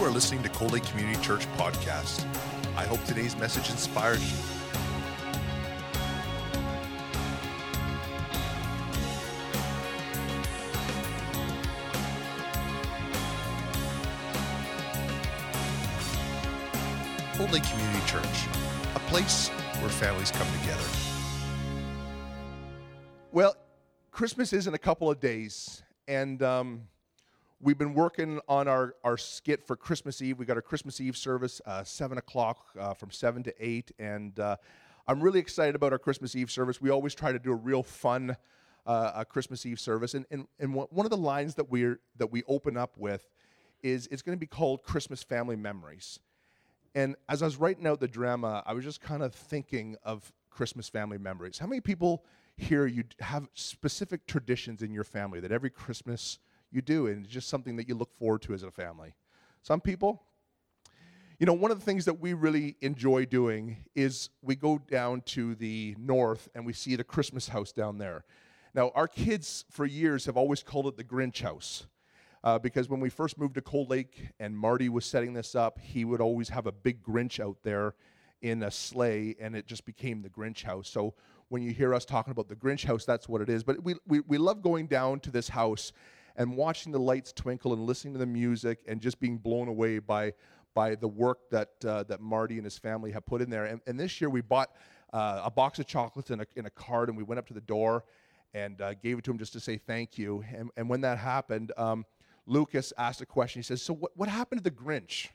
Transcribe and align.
You 0.00 0.06
are 0.06 0.10
listening 0.10 0.42
to 0.44 0.48
Cold 0.48 0.72
Lake 0.72 0.84
Community 0.84 1.22
Church 1.22 1.46
podcast. 1.58 2.24
I 2.74 2.84
hope 2.84 3.04
today's 3.04 3.36
message 3.36 3.68
inspires 3.68 4.18
you. 4.32 4.38
Cold 17.34 17.52
Lake 17.52 17.64
Community 17.64 18.06
Church, 18.06 18.24
a 18.94 19.00
place 19.10 19.48
where 19.80 19.90
families 19.90 20.30
come 20.30 20.48
together. 20.62 20.82
Well, 23.32 23.54
Christmas 24.10 24.54
is 24.54 24.66
in 24.66 24.72
a 24.72 24.78
couple 24.78 25.10
of 25.10 25.20
days, 25.20 25.82
and 26.08 26.42
um, 26.42 26.88
we've 27.60 27.78
been 27.78 27.94
working 27.94 28.40
on 28.48 28.68
our, 28.68 28.94
our 29.04 29.18
skit 29.18 29.62
for 29.66 29.76
Christmas 29.76 30.22
Eve. 30.22 30.38
We 30.38 30.46
got 30.46 30.56
our 30.56 30.62
Christmas 30.62 31.00
Eve 31.00 31.16
service, 31.16 31.60
uh, 31.66 31.84
7 31.84 32.16
o'clock 32.16 32.66
uh, 32.78 32.94
from 32.94 33.10
7 33.10 33.42
to 33.42 33.54
8, 33.58 33.92
and 33.98 34.38
uh, 34.40 34.56
I'm 35.06 35.20
really 35.20 35.40
excited 35.40 35.74
about 35.74 35.92
our 35.92 35.98
Christmas 35.98 36.34
Eve 36.34 36.50
service. 36.50 36.80
We 36.80 36.90
always 36.90 37.14
try 37.14 37.32
to 37.32 37.38
do 37.38 37.52
a 37.52 37.56
real 37.56 37.82
fun 37.82 38.36
uh, 38.86 39.24
Christmas 39.24 39.66
Eve 39.66 39.78
service, 39.78 40.14
and, 40.14 40.24
and, 40.30 40.46
and 40.58 40.74
one 40.74 41.06
of 41.06 41.10
the 41.10 41.18
lines 41.18 41.54
that, 41.56 41.70
we're, 41.70 42.00
that 42.16 42.32
we 42.32 42.42
open 42.48 42.76
up 42.76 42.96
with 42.96 43.28
is 43.82 44.08
it's 44.10 44.22
going 44.22 44.36
to 44.36 44.40
be 44.40 44.46
called 44.46 44.82
Christmas 44.82 45.22
Family 45.22 45.56
Memories. 45.56 46.18
And 46.94 47.14
as 47.28 47.42
I 47.42 47.44
was 47.44 47.56
writing 47.56 47.86
out 47.86 48.00
the 48.00 48.08
drama, 48.08 48.62
I 48.66 48.72
was 48.72 48.84
just 48.84 49.00
kind 49.00 49.22
of 49.22 49.34
thinking 49.34 49.96
of 50.02 50.32
Christmas 50.50 50.88
family 50.88 51.18
memories. 51.18 51.58
How 51.58 51.66
many 51.66 51.80
people 51.80 52.24
here 52.56 52.86
you 52.86 53.04
have 53.20 53.48
specific 53.54 54.26
traditions 54.26 54.82
in 54.82 54.92
your 54.92 55.04
family 55.04 55.38
that 55.40 55.52
every 55.52 55.70
Christmas 55.70 56.38
you 56.70 56.82
do, 56.82 57.06
and 57.06 57.24
it's 57.24 57.32
just 57.32 57.48
something 57.48 57.76
that 57.76 57.88
you 57.88 57.94
look 57.94 58.12
forward 58.12 58.42
to 58.42 58.54
as 58.54 58.62
a 58.62 58.70
family? 58.70 59.14
Some 59.62 59.80
people, 59.80 60.22
you 61.38 61.46
know, 61.46 61.52
one 61.52 61.70
of 61.70 61.78
the 61.78 61.84
things 61.84 62.04
that 62.04 62.20
we 62.20 62.34
really 62.34 62.76
enjoy 62.80 63.24
doing 63.24 63.78
is 63.94 64.30
we 64.42 64.56
go 64.56 64.78
down 64.78 65.22
to 65.22 65.54
the 65.54 65.96
north 65.98 66.48
and 66.54 66.66
we 66.66 66.72
see 66.72 66.96
the 66.96 67.04
Christmas 67.04 67.48
house 67.48 67.72
down 67.72 67.98
there. 67.98 68.24
Now, 68.74 68.92
our 68.94 69.08
kids 69.08 69.64
for 69.70 69.84
years 69.84 70.26
have 70.26 70.36
always 70.36 70.62
called 70.62 70.86
it 70.86 70.96
the 70.96 71.04
Grinch 71.04 71.40
house 71.40 71.86
uh, 72.44 72.58
because 72.58 72.88
when 72.88 73.00
we 73.00 73.10
first 73.10 73.38
moved 73.38 73.54
to 73.54 73.62
Cold 73.62 73.90
Lake 73.90 74.28
and 74.38 74.56
Marty 74.56 74.88
was 74.88 75.04
setting 75.04 75.32
this 75.32 75.54
up, 75.54 75.78
he 75.78 76.04
would 76.04 76.20
always 76.20 76.48
have 76.50 76.66
a 76.66 76.72
big 76.72 77.02
Grinch 77.02 77.40
out 77.40 77.56
there 77.62 77.94
in 78.42 78.62
a 78.62 78.70
sleigh, 78.70 79.36
and 79.40 79.54
it 79.54 79.66
just 79.66 79.84
became 79.84 80.22
the 80.22 80.30
Grinch 80.30 80.62
house. 80.62 80.88
So 80.88 81.14
when 81.48 81.62
you 81.62 81.72
hear 81.72 81.92
us 81.92 82.04
talking 82.04 82.30
about 82.30 82.48
the 82.48 82.56
Grinch 82.56 82.84
house, 82.84 83.04
that's 83.04 83.28
what 83.28 83.42
it 83.42 83.48
is. 83.48 83.62
But 83.62 83.82
we, 83.82 83.96
we, 84.06 84.20
we 84.20 84.38
love 84.38 84.62
going 84.62 84.86
down 84.86 85.20
to 85.20 85.30
this 85.30 85.48
house 85.48 85.92
and 86.40 86.56
watching 86.56 86.90
the 86.90 86.98
lights 86.98 87.34
twinkle 87.34 87.74
and 87.74 87.84
listening 87.84 88.14
to 88.14 88.18
the 88.18 88.24
music 88.24 88.82
and 88.88 88.98
just 89.02 89.20
being 89.20 89.36
blown 89.36 89.68
away 89.68 89.98
by, 89.98 90.32
by 90.74 90.94
the 90.94 91.06
work 91.06 91.50
that, 91.50 91.68
uh, 91.84 92.02
that 92.04 92.22
Marty 92.22 92.54
and 92.54 92.64
his 92.64 92.78
family 92.78 93.10
have 93.10 93.26
put 93.26 93.42
in 93.42 93.50
there. 93.50 93.66
And, 93.66 93.82
and 93.86 94.00
this 94.00 94.22
year 94.22 94.30
we 94.30 94.40
bought 94.40 94.70
uh, 95.12 95.42
a 95.44 95.50
box 95.50 95.78
of 95.80 95.86
chocolates 95.86 96.30
in 96.30 96.40
a, 96.40 96.46
a 96.64 96.70
card, 96.70 97.10
and 97.10 97.18
we 97.18 97.24
went 97.24 97.38
up 97.38 97.46
to 97.48 97.52
the 97.52 97.60
door 97.60 98.04
and 98.54 98.80
uh, 98.80 98.94
gave 98.94 99.18
it 99.18 99.24
to 99.24 99.30
him 99.30 99.36
just 99.36 99.52
to 99.52 99.60
say 99.60 99.76
thank 99.76 100.16
you. 100.16 100.42
And, 100.56 100.70
and 100.78 100.88
when 100.88 101.02
that 101.02 101.18
happened, 101.18 101.72
um, 101.76 102.06
Lucas 102.46 102.94
asked 102.96 103.20
a 103.20 103.26
question. 103.26 103.60
He 103.60 103.64
says, 103.64 103.82
So 103.82 103.92
what, 103.92 104.12
what 104.16 104.30
happened 104.30 104.64
to 104.64 104.70
the 104.70 104.74
Grinch? 104.74 105.28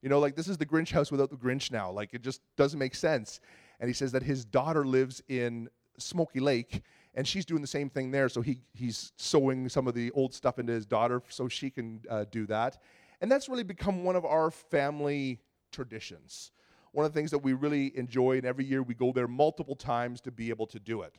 You 0.00 0.10
know, 0.10 0.20
like 0.20 0.36
this 0.36 0.46
is 0.46 0.58
the 0.58 0.66
Grinch 0.66 0.92
house 0.92 1.10
without 1.10 1.30
the 1.30 1.36
Grinch 1.36 1.72
now. 1.72 1.90
Like 1.90 2.14
it 2.14 2.22
just 2.22 2.40
doesn't 2.56 2.78
make 2.78 2.94
sense. 2.94 3.40
And 3.80 3.88
he 3.88 3.94
says 3.94 4.12
that 4.12 4.22
his 4.22 4.44
daughter 4.44 4.84
lives 4.86 5.24
in 5.28 5.68
Smoky 5.98 6.38
Lake 6.38 6.82
and 7.14 7.26
she's 7.26 7.44
doing 7.44 7.60
the 7.60 7.68
same 7.68 7.90
thing 7.90 8.10
there. 8.10 8.28
So 8.28 8.40
he, 8.40 8.60
he's 8.72 9.12
sewing 9.16 9.68
some 9.68 9.86
of 9.86 9.94
the 9.94 10.10
old 10.12 10.34
stuff 10.34 10.58
into 10.58 10.72
his 10.72 10.86
daughter 10.86 11.22
so 11.28 11.48
she 11.48 11.70
can 11.70 12.00
uh, 12.08 12.24
do 12.30 12.46
that. 12.46 12.78
And 13.20 13.30
that's 13.30 13.48
really 13.48 13.62
become 13.62 14.04
one 14.04 14.16
of 14.16 14.24
our 14.24 14.50
family 14.50 15.40
traditions. 15.70 16.52
One 16.92 17.06
of 17.06 17.12
the 17.12 17.18
things 17.18 17.30
that 17.30 17.38
we 17.38 17.52
really 17.52 17.96
enjoy, 17.96 18.36
and 18.36 18.44
every 18.44 18.64
year 18.64 18.82
we 18.82 18.94
go 18.94 19.12
there 19.12 19.28
multiple 19.28 19.76
times 19.76 20.20
to 20.22 20.30
be 20.30 20.50
able 20.50 20.66
to 20.68 20.78
do 20.78 21.02
it. 21.02 21.16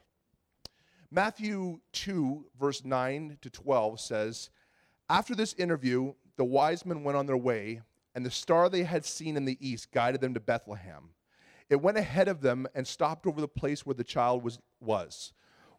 Matthew 1.09 1.80
2, 1.94 2.46
verse 2.59 2.84
9 2.84 3.38
to 3.42 3.50
12 3.50 4.00
says, 4.00 4.50
after 5.09 5.36
this 5.36 5.53
interview, 5.53 6.14
the 6.38 6.46
wise 6.46 6.86
men 6.86 7.03
went 7.03 7.18
on 7.18 7.26
their 7.28 7.38
way, 7.38 7.82
and 8.16 8.26
the 8.26 8.32
star 8.32 8.70
they 8.70 8.84
had 8.84 9.06
seen 9.06 9.38
in 9.38 9.46
the 9.46 9.58
east 9.59 9.92
guided 9.92 10.22
them 10.22 10.34
to 10.34 10.40
Bethlehem. 10.40 11.09
It 11.70 11.82
went 11.82 11.98
ahead 11.98 12.28
of 12.28 12.42
them 12.42 12.68
and 12.74 12.88
stopped 12.88 13.28
over 13.28 13.42
the 13.42 13.48
place 13.48 13.86
where 13.86 13.94
the 13.94 14.03
child 14.03 14.44
was. 14.44 14.59
was. 14.80 15.34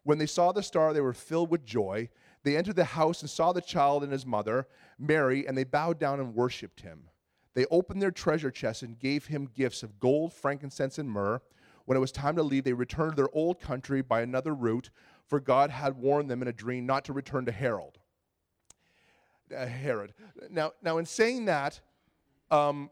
When 0.05 0.17
they 0.17 0.25
saw 0.25 0.53
the 0.53 0.63
star, 0.63 0.93
they 0.93 1.01
were 1.01 1.11
filled 1.11 1.51
with 1.51 1.65
joy. 1.65 2.07
They 2.43 2.55
entered 2.55 2.77
the 2.77 2.85
house 2.85 3.19
and 3.21 3.29
saw 3.29 3.51
the 3.51 3.59
child 3.59 4.03
and 4.03 4.13
his 4.13 4.25
mother, 4.25 4.67
Mary, 4.97 5.45
and 5.45 5.57
they 5.57 5.65
bowed 5.65 5.99
down 5.99 6.21
and 6.21 6.33
worshiped 6.33 6.79
him. 6.79 7.09
They 7.53 7.65
opened 7.65 8.01
their 8.01 8.11
treasure 8.11 8.51
chests 8.51 8.83
and 8.83 8.97
gave 8.97 9.25
him 9.25 9.49
gifts 9.53 9.83
of 9.83 9.99
gold, 9.99 10.31
frankincense, 10.31 10.97
and 10.97 11.09
myrrh. 11.09 11.41
When 11.83 11.97
it 11.97 12.01
was 12.01 12.13
time 12.13 12.37
to 12.37 12.43
leave, 12.43 12.63
they 12.63 12.73
returned 12.73 13.11
to 13.11 13.15
their 13.17 13.35
old 13.35 13.59
country 13.59 14.01
by 14.01 14.21
another 14.21 14.53
route, 14.53 14.89
for 15.27 15.41
God 15.41 15.71
had 15.71 15.97
warned 15.97 16.29
them 16.29 16.41
in 16.41 16.47
a 16.47 16.53
dream 16.53 16.85
not 16.85 17.03
to 17.05 17.13
return 17.13 17.45
to 17.45 17.51
Herod 17.51 17.99
uh, 19.55 19.65
Herod. 19.65 20.13
Now, 20.49 20.73
now, 20.81 20.97
in 20.97 21.05
saying 21.05 21.45
that, 21.45 21.79
um, 22.51 22.89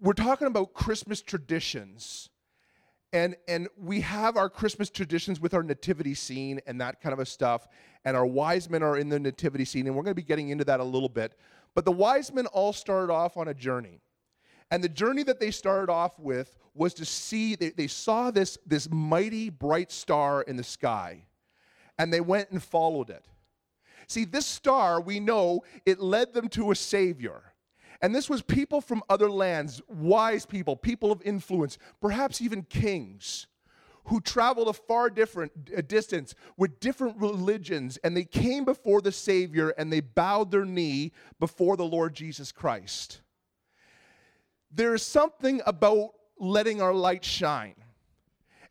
we're 0.00 0.12
talking 0.12 0.46
about 0.46 0.74
Christmas 0.74 1.22
traditions. 1.22 2.28
And, 3.12 3.36
and 3.46 3.68
we 3.76 4.00
have 4.00 4.36
our 4.36 4.48
Christmas 4.48 4.88
traditions 4.88 5.38
with 5.38 5.52
our 5.52 5.62
nativity 5.62 6.14
scene 6.14 6.60
and 6.66 6.80
that 6.80 7.00
kind 7.02 7.12
of 7.12 7.18
a 7.18 7.26
stuff. 7.26 7.68
And 8.04 8.16
our 8.16 8.24
wise 8.24 8.70
men 8.70 8.82
are 8.82 8.96
in 8.96 9.10
the 9.10 9.20
nativity 9.20 9.66
scene, 9.66 9.86
and 9.86 9.94
we're 9.94 10.02
going 10.02 10.12
to 10.12 10.20
be 10.20 10.22
getting 10.22 10.48
into 10.48 10.64
that 10.64 10.80
a 10.80 10.84
little 10.84 11.10
bit. 11.10 11.38
But 11.74 11.84
the 11.84 11.92
wise 11.92 12.32
men 12.32 12.46
all 12.46 12.72
started 12.72 13.12
off 13.12 13.36
on 13.36 13.48
a 13.48 13.54
journey. 13.54 14.00
And 14.70 14.82
the 14.82 14.88
journey 14.88 15.22
that 15.24 15.38
they 15.38 15.50
started 15.50 15.92
off 15.92 16.18
with 16.18 16.56
was 16.74 16.94
to 16.94 17.04
see, 17.04 17.54
they, 17.54 17.70
they 17.70 17.86
saw 17.86 18.30
this, 18.30 18.56
this 18.66 18.88
mighty 18.90 19.50
bright 19.50 19.92
star 19.92 20.42
in 20.42 20.56
the 20.56 20.64
sky. 20.64 21.26
And 21.98 22.10
they 22.10 22.22
went 22.22 22.50
and 22.50 22.62
followed 22.62 23.10
it. 23.10 23.26
See, 24.06 24.24
this 24.24 24.46
star, 24.46 25.00
we 25.00 25.20
know, 25.20 25.62
it 25.84 26.00
led 26.00 26.32
them 26.32 26.48
to 26.48 26.70
a 26.70 26.74
Savior. 26.74 27.51
And 28.02 28.12
this 28.12 28.28
was 28.28 28.42
people 28.42 28.80
from 28.80 29.02
other 29.08 29.30
lands, 29.30 29.80
wise 29.88 30.44
people, 30.44 30.76
people 30.76 31.12
of 31.12 31.22
influence, 31.22 31.78
perhaps 32.00 32.40
even 32.40 32.64
kings, 32.64 33.46
who 34.06 34.20
traveled 34.20 34.66
a 34.66 34.72
far 34.72 35.08
different 35.08 35.52
a 35.74 35.82
distance 35.82 36.34
with 36.56 36.80
different 36.80 37.16
religions, 37.18 37.98
and 38.02 38.16
they 38.16 38.24
came 38.24 38.64
before 38.64 39.00
the 39.00 39.12
Savior 39.12 39.70
and 39.78 39.92
they 39.92 40.00
bowed 40.00 40.50
their 40.50 40.64
knee 40.64 41.12
before 41.38 41.76
the 41.76 41.84
Lord 41.84 42.12
Jesus 42.12 42.50
Christ. 42.50 43.20
There 44.72 44.94
is 44.94 45.02
something 45.02 45.62
about 45.64 46.10
letting 46.38 46.82
our 46.82 46.94
light 46.94 47.24
shine. 47.24 47.81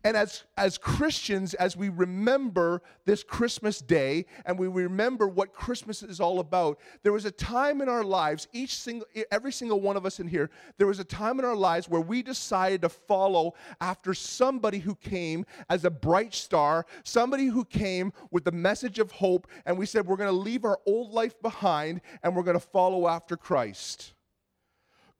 And 0.03 0.17
as, 0.17 0.43
as 0.57 0.79
Christians, 0.79 1.53
as 1.53 1.77
we 1.77 1.89
remember 1.89 2.81
this 3.05 3.23
Christmas 3.23 3.79
day 3.79 4.25
and 4.45 4.57
we 4.57 4.67
remember 4.67 5.27
what 5.27 5.53
Christmas 5.53 6.01
is 6.01 6.19
all 6.19 6.39
about, 6.39 6.79
there 7.03 7.13
was 7.13 7.25
a 7.25 7.31
time 7.31 7.81
in 7.81 7.89
our 7.89 8.03
lives, 8.03 8.47
each 8.51 8.75
single, 8.75 9.07
every 9.31 9.51
single 9.51 9.79
one 9.79 9.97
of 9.97 10.05
us 10.05 10.19
in 10.19 10.27
here, 10.27 10.49
there 10.79 10.87
was 10.87 10.99
a 10.99 11.03
time 11.03 11.37
in 11.37 11.45
our 11.45 11.55
lives 11.55 11.87
where 11.87 12.01
we 12.01 12.23
decided 12.23 12.81
to 12.81 12.89
follow 12.89 13.53
after 13.79 14.15
somebody 14.15 14.79
who 14.79 14.95
came 14.95 15.45
as 15.69 15.85
a 15.85 15.91
bright 15.91 16.33
star, 16.33 16.85
somebody 17.03 17.45
who 17.45 17.63
came 17.63 18.11
with 18.31 18.43
the 18.43 18.51
message 18.51 18.97
of 18.97 19.11
hope, 19.11 19.47
and 19.67 19.77
we 19.77 19.85
said, 19.85 20.07
we're 20.07 20.17
going 20.17 20.27
to 20.27 20.35
leave 20.35 20.65
our 20.65 20.79
old 20.87 21.11
life 21.11 21.39
behind 21.43 22.01
and 22.23 22.35
we're 22.35 22.43
going 22.43 22.59
to 22.59 22.65
follow 22.65 23.07
after 23.07 23.37
Christ. 23.37 24.13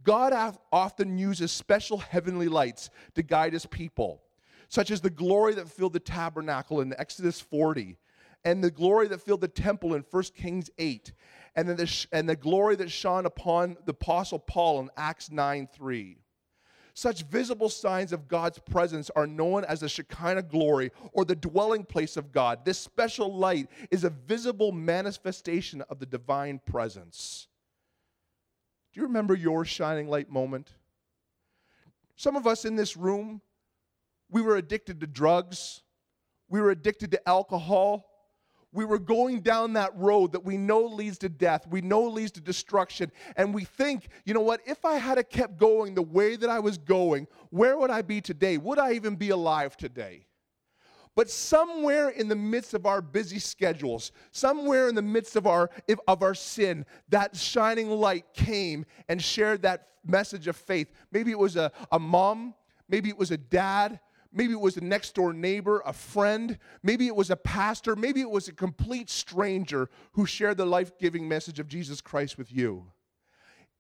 God 0.04 0.58
often 0.72 1.20
uses 1.20 1.52
special 1.52 2.00
heavenly 2.00 2.48
lights 2.48 2.90
to 3.14 3.22
guide 3.22 3.54
his 3.54 3.68
people 3.68 4.24
such 4.72 4.90
as 4.90 5.02
the 5.02 5.10
glory 5.10 5.54
that 5.54 5.70
filled 5.70 5.92
the 5.92 6.00
tabernacle 6.00 6.80
in 6.80 6.96
Exodus 6.98 7.42
40, 7.42 7.98
and 8.46 8.64
the 8.64 8.72
glory 8.72 9.10
that 9.10 9.20
filled 9.20 9.42
the 9.42 9.48
temple 9.50 9.94
in 9.94 10.06
1 10.10 10.24
Kings 10.34 10.70
8, 10.78 11.12
and, 11.58 11.68
then 11.68 11.76
the, 11.76 12.08
and 12.14 12.28
the 12.28 12.38
glory 12.38 12.78
that 12.78 12.90
shone 12.90 13.26
upon 13.26 13.76
the 13.86 13.92
Apostle 13.92 14.40
Paul 14.40 14.80
in 14.80 14.90
Acts 14.96 15.30
9 15.30 15.68
3. 15.76 16.18
Such 16.94 17.24
visible 17.24 17.68
signs 17.68 18.14
of 18.14 18.30
God's 18.30 18.60
presence 18.60 19.10
are 19.14 19.28
known 19.28 19.66
as 19.66 19.82
the 19.82 19.90
Shekinah 19.90 20.44
glory 20.44 20.92
or 21.12 21.26
the 21.26 21.36
dwelling 21.36 21.84
place 21.84 22.16
of 22.16 22.32
God. 22.32 22.64
This 22.64 22.80
special 22.80 23.34
light 23.34 23.68
is 23.92 24.06
a 24.06 24.10
visible 24.10 24.72
manifestation 24.72 25.82
of 25.90 26.00
the 26.00 26.06
divine 26.06 26.62
presence. 26.66 27.48
Do 28.94 29.02
you 29.02 29.08
remember 29.08 29.36
your 29.36 29.66
shining 29.66 30.08
light 30.08 30.30
moment? 30.30 30.70
Some 32.16 32.38
of 32.38 32.48
us 32.48 32.64
in 32.64 32.78
this 32.78 32.96
room 32.96 33.42
we 34.32 34.42
were 34.42 34.56
addicted 34.56 35.00
to 35.02 35.08
drugs. 35.08 35.84
We 36.50 36.62
were 36.62 36.72
addicted 36.72 37.12
to 37.12 37.30
alcohol. 37.30 38.08
We 38.74 38.86
were 38.86 39.00
going 39.00 39.42
down 39.42 39.74
that 39.74 39.96
road 39.98 40.32
that 40.32 40.46
we 40.46 40.58
know 40.58 40.86
leads 40.86 41.18
to 41.20 41.30
death, 41.30 41.68
we 41.68 41.82
know 41.82 42.04
leads 42.04 42.32
to 42.32 42.42
destruction. 42.42 43.12
And 43.36 43.54
we 43.54 43.66
think, 43.66 44.08
you 44.24 44.34
know 44.34 44.42
what, 44.42 44.62
if 44.66 44.86
I 44.86 44.96
had 44.96 45.22
kept 45.30 45.58
going 45.58 45.94
the 45.94 46.02
way 46.02 46.38
that 46.38 46.50
I 46.50 46.60
was 46.60 46.78
going, 46.78 47.28
where 47.50 47.78
would 47.78 47.92
I 47.92 48.02
be 48.02 48.22
today? 48.22 48.58
Would 48.58 48.80
I 48.80 48.94
even 48.94 49.16
be 49.16 49.30
alive 49.30 49.76
today? 49.76 50.26
But 51.16 51.30
somewhere 51.30 52.10
in 52.10 52.30
the 52.30 52.36
midst 52.38 52.74
of 52.74 52.86
our 52.86 53.02
busy 53.02 53.40
schedules, 53.40 54.14
somewhere 54.32 54.88
in 54.88 54.96
the 54.96 55.02
midst 55.02 55.36
of 55.36 55.46
our, 55.46 55.70
of 56.08 56.24
our 56.24 56.34
sin, 56.34 56.86
that 57.10 57.36
shining 57.36 57.90
light 57.90 58.34
came 58.34 58.86
and 59.10 59.22
shared 59.22 59.64
that 59.64 59.90
message 60.06 60.48
of 60.48 60.56
faith. 60.56 60.90
Maybe 61.12 61.32
it 61.32 61.38
was 61.38 61.58
a, 61.58 61.74
a 61.92 62.00
mom, 62.00 62.56
maybe 62.88 63.10
it 63.10 63.18
was 63.18 63.32
a 63.32 63.38
dad, 63.38 64.00
maybe 64.34 64.54
it 64.54 64.60
was 64.60 64.78
a 64.78 64.84
next 64.84 65.16
door 65.16 65.34
neighbor, 65.34 65.82
a 65.86 65.94
friend, 65.94 66.58
maybe 66.84 67.08
it 67.08 67.16
was 67.16 67.30
a 67.30 67.36
pastor, 67.36 67.96
maybe 67.96 68.22
it 68.22 68.30
was 68.30 68.48
a 68.48 68.54
complete 68.54 69.10
stranger 69.10 69.90
who 70.14 70.26
shared 70.26 70.58
the 70.58 70.66
life 70.66 70.98
giving 70.98 71.28
message 71.28 71.60
of 71.60 71.68
Jesus 71.68 72.02
Christ 72.02 72.38
with 72.38 72.52
you. 72.52 72.86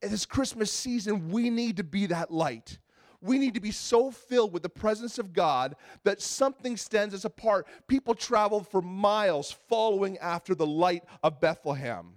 In 0.01 0.09
this 0.12 0.25
Christmas 0.25 0.71
season, 0.71 1.30
we 1.30 1.50
need 1.50 1.77
to 1.77 1.83
be 1.83 2.07
that 2.07 2.31
light 2.31 2.80
we 3.21 3.38
need 3.38 3.53
to 3.53 3.59
be 3.62 3.71
so 3.71 4.09
filled 4.12 4.51
with 4.51 4.63
the 4.63 4.69
presence 4.69 5.19
of 5.19 5.33
God 5.33 5.75
that 6.03 6.21
something 6.21 6.75
stands 6.75 7.13
us 7.13 7.25
apart. 7.25 7.68
People 7.88 8.15
travel 8.15 8.63
for 8.63 8.81
miles 8.81 9.51
following 9.69 10.18
after 10.18 10.56
the 10.56 10.65
light 10.65 11.04
of 11.24 11.39
Bethlehem. 11.39 12.15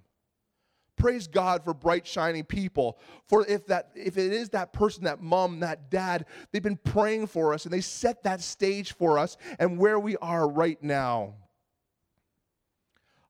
Praise 0.96 1.26
God 1.26 1.64
for 1.64 1.74
bright 1.74 2.06
shining 2.06 2.44
people. 2.44 2.98
For 3.26 3.46
if 3.46 3.66
that 3.66 3.90
if 3.94 4.16
it 4.16 4.32
is 4.32 4.50
that 4.50 4.72
person, 4.72 5.04
that 5.04 5.20
mom, 5.20 5.60
that 5.60 5.90
dad, 5.90 6.26
they've 6.52 6.62
been 6.62 6.76
praying 6.76 7.26
for 7.26 7.52
us 7.52 7.64
and 7.64 7.72
they 7.72 7.80
set 7.80 8.22
that 8.22 8.40
stage 8.40 8.92
for 8.92 9.18
us 9.18 9.36
and 9.58 9.78
where 9.78 9.98
we 9.98 10.16
are 10.18 10.48
right 10.48 10.80
now. 10.82 11.34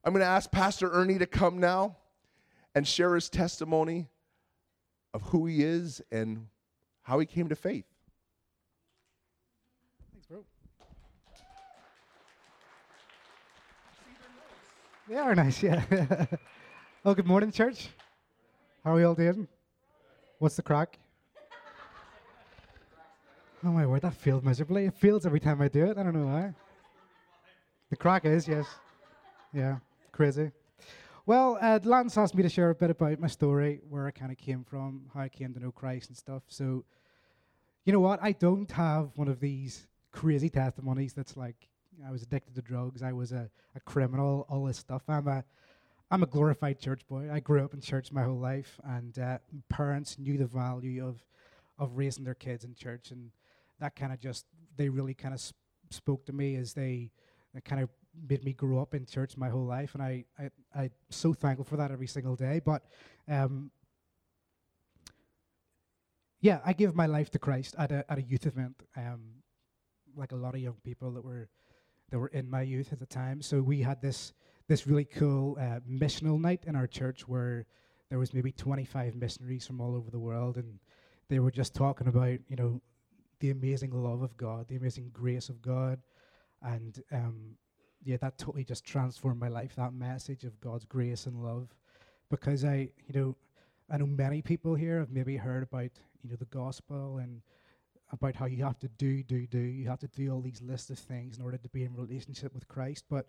I'm 0.03 0.13
going 0.13 0.21
to 0.21 0.27
ask 0.27 0.51
Pastor 0.51 0.91
Ernie 0.91 1.17
to 1.17 1.25
come 1.25 1.59
now 1.59 1.97
and 2.75 2.87
share 2.87 3.15
his 3.15 3.27
testimony 3.29 4.09
of 5.15 5.23
who 5.23 5.47
he 5.47 5.63
is 5.63 6.01
and 6.11 6.47
how 7.01 7.17
he 7.17 7.25
came 7.25 7.49
to 7.49 7.55
faith. 7.55 7.85
Thanks, 10.11 10.27
bro. 10.27 10.43
They 15.09 15.15
are 15.15 15.33
nice, 15.33 15.63
yeah. 15.63 16.25
oh, 17.05 17.13
good 17.13 17.27
morning, 17.27 17.51
church. 17.51 17.89
How 18.83 18.93
are 18.93 18.95
we 18.95 19.03
all 19.03 19.13
doing? 19.13 19.47
What's 20.39 20.55
the 20.55 20.63
crack? 20.63 20.97
Oh 23.63 23.69
my 23.69 23.85
word, 23.85 24.01
that 24.01 24.15
failed 24.15 24.43
miserably. 24.43 24.85
It 24.85 24.95
fails 24.95 25.23
every 25.23 25.39
time 25.39 25.61
I 25.61 25.67
do 25.67 25.85
it. 25.85 25.99
I 25.99 26.03
don't 26.03 26.15
know 26.15 26.25
why. 26.25 26.51
The 27.91 27.95
crack 27.95 28.25
is, 28.25 28.47
yes. 28.47 28.65
Yeah, 29.53 29.77
crazy. 30.11 30.51
Well, 31.27 31.59
uh, 31.61 31.79
Lance 31.83 32.17
asked 32.17 32.33
me 32.33 32.41
to 32.41 32.49
share 32.49 32.71
a 32.71 32.75
bit 32.75 32.89
about 32.89 33.19
my 33.19 33.27
story, 33.27 33.81
where 33.87 34.07
I 34.07 34.11
kind 34.11 34.31
of 34.31 34.39
came 34.39 34.63
from, 34.63 35.03
how 35.13 35.21
I 35.21 35.29
came 35.29 35.53
to 35.53 35.59
know 35.59 35.71
Christ 35.71 36.09
and 36.09 36.17
stuff. 36.17 36.41
So 36.47 36.85
you 37.85 37.93
know 37.93 37.99
what? 37.99 38.19
I 38.23 38.31
don't 38.31 38.71
have 38.71 39.11
one 39.15 39.27
of 39.27 39.39
these 39.39 39.85
crazy 40.11 40.49
testimonies 40.49 41.13
that's 41.13 41.37
like 41.37 41.67
I 42.05 42.09
was 42.09 42.23
addicted 42.23 42.55
to 42.55 42.61
drugs, 42.63 43.03
I 43.03 43.13
was 43.13 43.31
a, 43.31 43.47
a 43.75 43.79
criminal, 43.81 44.47
all 44.49 44.65
this 44.65 44.77
stuff. 44.77 45.03
I'm 45.07 45.27
a 45.27 45.43
I'm 46.11 46.21
a 46.21 46.27
glorified 46.27 46.79
church 46.79 47.01
boy. 47.07 47.29
I 47.31 47.39
grew 47.39 47.63
up 47.63 47.73
in 47.73 47.81
church 47.81 48.11
my 48.11 48.23
whole 48.23 48.37
life, 48.37 48.79
and 48.83 49.17
uh, 49.17 49.39
parents 49.69 50.19
knew 50.19 50.37
the 50.37 50.45
value 50.45 51.05
of 51.05 51.23
of 51.77 51.97
raising 51.97 52.23
their 52.23 52.35
kids 52.35 52.63
in 52.63 52.73
church, 52.75 53.11
and 53.11 53.31
that 53.79 53.95
kind 53.95 54.13
of 54.13 54.19
just 54.19 54.45
they 54.77 54.87
really 54.87 55.13
kind 55.13 55.33
of 55.33 55.41
sp- 55.41 55.57
spoke 55.89 56.25
to 56.25 56.33
me 56.33 56.55
as 56.55 56.73
they, 56.73 57.11
kind 57.63 57.81
of 57.81 57.89
made 58.29 58.43
me 58.43 58.53
grow 58.53 58.79
up 58.79 58.93
in 58.93 59.05
church 59.05 59.35
my 59.35 59.49
whole 59.49 59.65
life, 59.65 59.93
and 59.93 60.03
I 60.03 60.25
I 60.37 60.49
I'm 60.75 60.91
so 61.09 61.33
thankful 61.33 61.65
for 61.65 61.77
that 61.77 61.91
every 61.91 62.07
single 62.07 62.35
day. 62.35 62.61
But 62.63 62.83
um, 63.27 63.71
yeah, 66.39 66.59
I 66.63 66.73
gave 66.73 66.93
my 66.93 67.07
life 67.07 67.31
to 67.31 67.39
Christ 67.39 67.75
at 67.79 67.91
a 67.91 68.05
at 68.11 68.19
a 68.19 68.21
youth 68.21 68.45
event, 68.45 68.83
um, 68.95 69.21
like 70.15 70.33
a 70.33 70.35
lot 70.35 70.53
of 70.53 70.61
young 70.61 70.77
people 70.83 71.11
that 71.13 71.23
were 71.25 71.49
that 72.11 72.19
were 72.19 72.27
in 72.27 72.49
my 72.49 72.61
youth 72.61 72.93
at 72.93 72.99
the 72.99 73.07
time. 73.07 73.41
So 73.41 73.61
we 73.61 73.81
had 73.81 74.01
this 74.01 74.33
this 74.67 74.87
really 74.87 75.05
cool 75.05 75.57
uh, 75.59 75.79
missional 75.89 76.39
night 76.39 76.63
in 76.65 76.75
our 76.75 76.87
church 76.87 77.27
where 77.27 77.65
there 78.09 78.19
was 78.19 78.33
maybe 78.33 78.51
25 78.51 79.15
missionaries 79.15 79.65
from 79.65 79.81
all 79.81 79.95
over 79.95 80.09
the 80.09 80.19
world, 80.19 80.57
and 80.57 80.79
they 81.29 81.39
were 81.39 81.51
just 81.51 81.73
talking 81.73 82.07
about 82.07 82.39
you 82.47 82.55
know 82.55 82.81
the 83.39 83.51
amazing 83.51 83.91
love 83.91 84.21
of 84.21 84.35
God, 84.37 84.67
the 84.67 84.75
amazing 84.75 85.09
grace 85.13 85.49
of 85.49 85.61
God, 85.61 85.99
and 86.61 87.01
um, 87.11 87.55
yeah, 88.03 88.17
that 88.17 88.37
totally 88.37 88.63
just 88.63 88.85
transformed 88.85 89.39
my 89.39 89.47
life. 89.47 89.75
That 89.75 89.93
message 89.93 90.43
of 90.43 90.59
God's 90.61 90.85
grace 90.85 91.25
and 91.25 91.43
love, 91.43 91.69
because 92.29 92.63
I 92.63 92.89
you 93.07 93.19
know 93.19 93.35
I 93.89 93.97
know 93.97 94.07
many 94.07 94.41
people 94.41 94.75
here 94.75 94.99
have 94.99 95.11
maybe 95.11 95.37
heard 95.37 95.63
about 95.63 95.91
you 96.23 96.29
know 96.29 96.35
the 96.37 96.45
gospel 96.45 97.17
and 97.17 97.41
about 98.11 98.35
how 98.35 98.45
you 98.45 98.63
have 98.63 98.79
to 98.79 98.87
do, 98.87 99.23
do, 99.23 99.47
do. 99.47 99.59
You 99.59 99.87
have 99.89 99.99
to 99.99 100.07
do 100.07 100.31
all 100.31 100.41
these 100.41 100.61
lists 100.61 100.89
of 100.89 100.99
things 100.99 101.37
in 101.37 101.43
order 101.43 101.57
to 101.57 101.69
be 101.69 101.83
in 101.83 101.95
relationship 101.95 102.53
with 102.53 102.67
Christ. 102.67 103.05
But 103.09 103.27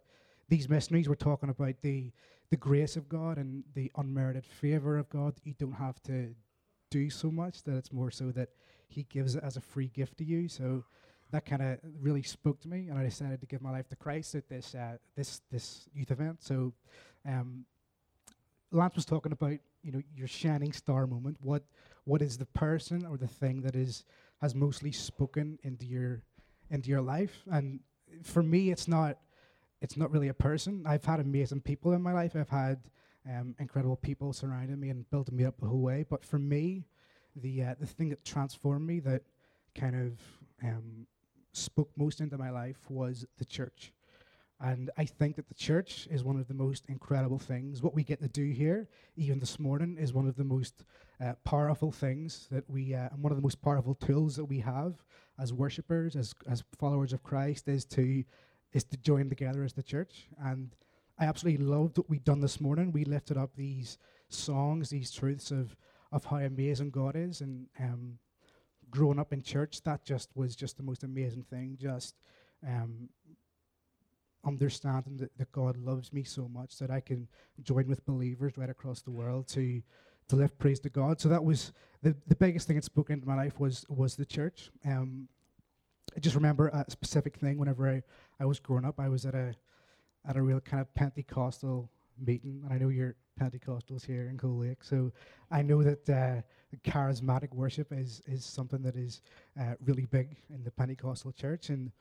these 0.49 0.69
missionaries 0.69 1.09
were 1.09 1.17
talking 1.17 1.49
about 1.49 1.75
the 1.83 2.13
the 2.51 2.57
grace 2.57 2.95
of 2.95 3.09
God 3.09 3.39
and 3.39 3.65
the 3.75 3.91
unmerited 3.97 4.47
favor 4.47 4.99
of 4.99 5.09
God. 5.09 5.35
You 5.43 5.55
don't 5.59 5.73
have 5.73 6.01
to 6.05 6.33
do 6.91 7.11
so 7.11 7.31
much. 7.31 7.63
That 7.65 7.77
it's 7.77 7.93
more 7.93 8.11
so 8.11 8.31
that 8.33 8.51
He 8.89 9.05
gives 9.05 9.35
it 9.35 9.43
as 9.43 9.57
a 9.57 9.61
free 9.61 9.89
gift 9.89 10.19
to 10.19 10.25
you. 10.25 10.49
So 10.49 10.85
that 11.33 11.45
kind 11.45 11.63
of 11.63 11.79
really 12.01 12.23
spoke 12.23 12.61
to 12.61 12.69
me, 12.69 12.89
and 12.89 12.99
I 12.99 13.03
decided 13.03 13.41
to 13.41 13.47
give 13.47 13.61
my 13.61 13.73
life 13.73 13.89
to 13.89 13.97
Christ 13.97 14.35
at 14.35 14.49
this 14.49 14.75
uh, 14.75 14.99
this 15.17 15.41
this 15.51 15.89
youth 15.95 16.11
event. 16.11 16.43
So. 16.43 16.73
Um, 17.27 17.67
Lance 18.73 18.97
was 18.97 19.05
talking 19.05 19.33
about 19.33 19.59
you 19.83 19.93
know 19.93 20.03
your 20.15 20.27
shining 20.27 20.73
star 20.73 21.07
moment. 21.07 21.39
What 21.41 21.63
what 22.05 22.23
is 22.23 22.37
the 22.37 22.47
person 22.47 23.07
or 23.07 23.17
the 23.17 23.29
thing 23.29 23.63
that 23.63 23.77
is 23.77 24.05
has 24.41 24.55
mostly 24.55 24.93
spoken 24.93 25.59
into 25.63 25.87
your 25.87 26.23
into 26.71 26.91
your 26.91 27.01
life? 27.01 27.43
And 27.51 27.81
for 28.23 28.43
me, 28.43 28.71
it's 28.71 28.89
not 28.89 29.19
it's 29.87 29.97
not 29.97 30.11
really 30.11 30.27
a 30.27 30.35
person. 30.35 30.83
I've 30.85 31.05
had 31.05 31.21
amazing 31.21 31.61
people 31.61 31.93
in 31.93 32.03
my 32.03 32.13
life. 32.13 32.35
I've 32.35 32.49
had 32.49 32.81
um, 33.25 33.55
incredible 33.61 33.95
people 33.95 34.33
surrounding 34.33 34.81
me 34.81 34.89
and 34.89 35.09
building 35.11 35.37
me 35.37 35.45
up 35.45 35.61
the 35.61 35.69
whole 35.69 35.81
way. 35.81 36.05
But 36.11 36.25
for 36.25 36.41
me, 36.41 36.89
the 37.37 37.63
uh, 37.63 37.75
the 37.79 37.87
thing 37.87 38.09
that 38.09 38.25
transformed 38.25 38.85
me, 38.85 38.99
that 39.01 39.23
kind 39.77 39.95
of 39.95 40.69
um, 40.69 41.07
spoke 41.53 41.91
most 41.97 42.21
into 42.21 42.37
my 42.37 42.51
life, 42.51 42.79
was 42.89 43.27
the 43.39 43.45
church. 43.45 43.93
And 44.59 44.91
I 44.99 45.05
think 45.05 45.37
that 45.37 45.47
the 45.47 45.55
church 45.55 46.09
is 46.11 46.25
one 46.25 46.37
of 46.37 46.49
the 46.49 46.55
most 46.55 46.87
incredible 46.89 47.39
things. 47.39 47.81
What 47.81 47.95
we 47.95 48.03
get 48.03 48.21
to 48.23 48.29
do 48.29 48.51
here, 48.51 48.89
even 49.15 49.39
this 49.39 49.61
morning, 49.61 49.99
is 50.01 50.13
one 50.13 50.27
of 50.27 50.35
the 50.35 50.45
most 50.45 50.83
uh, 51.25 51.35
powerful 51.45 51.93
things 51.93 52.49
that 52.51 52.69
we, 52.69 52.93
uh, 52.93 53.11
and 53.13 53.23
one 53.23 53.31
of 53.31 53.39
the 53.39 53.43
most 53.43 53.63
powerful 53.63 53.95
tools 53.95 54.35
that 54.35 54.47
we 54.47 54.59
have 54.61 54.95
as 55.39 55.53
worshippers, 55.53 56.17
as 56.17 56.35
as 56.51 56.65
followers 56.77 57.13
of 57.13 57.23
Christ, 57.23 57.69
is 57.69 57.85
to 57.85 58.25
is 58.73 58.85
to 58.85 58.97
join 58.97 59.29
together 59.29 59.65
as 59.65 59.73
the 59.73 59.83
church. 59.83 60.29
And 60.39 60.75
I 61.19 61.25
absolutely 61.25 61.65
loved 61.65 61.99
what 61.99 62.11
we'd 62.11 62.25
done 62.25 62.41
this 62.41 62.61
morning. 62.61 62.93
We 62.93 63.05
lifted 63.05 63.37
up 63.37 63.51
these 63.57 63.99
songs, 64.29 64.91
these 64.91 65.11
truths 65.11 65.51
of 65.51 65.77
of 66.13 66.25
how 66.25 66.37
amazing 66.37 66.91
God 66.91 67.17
is, 67.17 67.41
and 67.41 67.67
um, 67.81 68.19
growing 68.91 69.19
up 69.19 69.33
in 69.33 69.43
church, 69.43 69.83
that 69.83 70.05
just 70.05 70.31
was 70.35 70.55
just 70.55 70.77
the 70.77 70.83
most 70.83 71.03
amazing 71.03 71.45
thing. 71.51 71.77
Just 71.81 72.15
um, 72.67 73.09
understanding 74.45 75.17
that, 75.17 75.37
that 75.37 75.51
God 75.53 75.77
loves 75.77 76.13
me 76.13 76.23
so 76.23 76.49
much 76.49 76.79
that 76.79 76.91
I 76.91 77.01
can 77.01 77.29
join 77.63 77.89
with 77.89 78.07
believers 78.07 78.57
right 78.57 78.71
across 78.71 79.03
the 79.03 79.11
world 79.11 79.49
to 79.49 79.83
to 80.29 80.35
lift 80.37 80.59
praise 80.59 80.81
to 80.81 80.89
God. 80.89 81.21
So 81.21 81.29
that 81.29 81.45
was 81.45 81.73
the, 82.03 82.17
the 82.27 82.35
biggest 82.35 82.67
thing 82.67 82.75
that 82.77 82.85
spoke 82.85 83.11
into 83.11 83.27
my 83.27 83.37
life 83.37 83.61
was 83.61 83.85
was 83.89 84.17
the 84.17 84.27
church. 84.27 84.71
Um, 84.85 85.29
I 86.17 86.21
just 86.21 86.35
remember 86.35 86.69
a 86.69 86.85
specific 86.89 87.37
thing 87.37 87.59
whenever 87.59 87.89
I, 87.89 88.03
I 88.41 88.45
was 88.45 88.61
growing 88.61 88.85
up. 88.85 89.01
I 89.01 89.09
was 89.09 89.25
at 89.25 89.35
a 89.35 89.55
at 90.29 90.37
a 90.37 90.43
real 90.43 90.61
kind 90.61 90.81
of 90.81 90.93
Pentecostal 90.95 91.91
meeting, 92.19 92.63
and 92.65 92.73
I 92.73 92.79
know 92.79 92.89
you're 92.89 93.17
Pentecostals 93.41 94.05
here 94.05 94.29
in 94.29 94.39
Cold 94.39 94.61
Lake, 94.61 94.83
so 94.83 95.13
I 95.51 95.63
know 95.63 95.83
that 95.83 96.09
uh, 96.09 96.43
charismatic 96.89 97.53
worship 97.53 97.89
is 97.93 98.23
is 98.27 98.45
something 98.45 98.83
that 98.83 98.97
is 98.97 99.23
uh, 99.61 99.75
really 99.85 100.07
big 100.07 100.37
in 100.53 100.65
the 100.65 100.71
Pentecostal 100.71 101.33
church. 101.33 101.71
And 101.71 101.93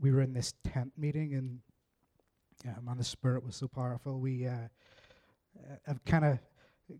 we 0.00 0.12
were 0.12 0.20
in 0.20 0.32
this 0.32 0.54
tent 0.64 0.92
meeting, 0.96 1.34
and 1.34 1.60
yeah, 2.64 2.74
man, 2.82 2.98
the 2.98 3.04
spirit 3.04 3.44
was 3.44 3.56
so 3.56 3.68
powerful. 3.68 4.20
We 4.20 4.46
uh, 4.46 4.52
uh 5.58 5.76
have 5.86 6.04
kind 6.04 6.24
of 6.24 6.38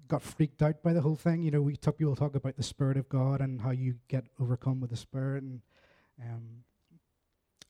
got 0.08 0.22
freaked 0.22 0.62
out 0.62 0.82
by 0.82 0.92
the 0.92 1.00
whole 1.00 1.16
thing. 1.16 1.42
You 1.42 1.50
know, 1.50 1.62
we 1.62 1.76
talk, 1.76 1.98
people 1.98 2.16
talk 2.16 2.34
about 2.34 2.56
the 2.56 2.62
spirit 2.62 2.96
of 2.96 3.08
God 3.08 3.40
and 3.40 3.60
how 3.60 3.70
you 3.70 3.96
get 4.08 4.24
overcome 4.40 4.80
with 4.80 4.90
the 4.90 4.96
spirit. 4.96 5.42
And 5.42 5.60
um, 6.22 6.64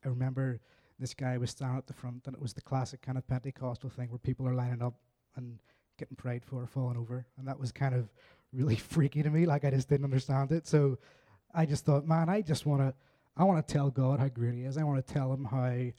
I 0.05 0.09
remember 0.09 0.61
this 0.99 1.15
guy 1.15 1.37
was 1.39 1.51
standing 1.51 1.79
at 1.79 1.87
the 1.87 1.93
front, 1.93 2.27
and 2.27 2.35
it 2.35 2.43
was 2.43 2.53
the 2.53 2.61
classic 2.61 3.03
kind 3.03 3.19
of 3.19 3.27
Pentecostal 3.27 3.91
thing 3.91 4.11
where 4.11 4.19
people 4.19 4.47
are 4.47 4.55
lining 4.55 4.83
up 4.83 4.95
and 5.37 5.59
getting 5.99 6.17
prayed 6.17 6.45
for, 6.45 6.67
falling 6.67 6.97
over, 6.97 7.27
and 7.39 7.47
that 7.49 7.59
was 7.59 7.73
kind 7.73 7.95
of 7.95 8.09
really 8.53 8.77
freaky 8.93 9.23
to 9.23 9.31
me. 9.31 9.47
Like 9.47 9.65
I 9.65 9.71
just 9.71 9.89
didn't 9.89 10.05
understand 10.05 10.53
it. 10.53 10.67
So 10.67 10.99
I 11.55 11.67
just 11.67 11.85
thought, 11.85 12.07
man, 12.07 12.29
I 12.29 12.43
just 12.43 12.67
want 12.67 12.83
to, 12.83 12.95
I 13.37 13.45
want 13.45 13.67
to 13.67 13.73
tell 13.73 13.91
God 13.91 14.21
how 14.21 14.29
great 14.29 14.55
He 14.55 14.63
is. 14.63 14.79
I 14.79 14.85
want 14.85 15.05
to 15.05 15.15
tell 15.15 15.33
Him 15.33 15.45
how 15.45 15.93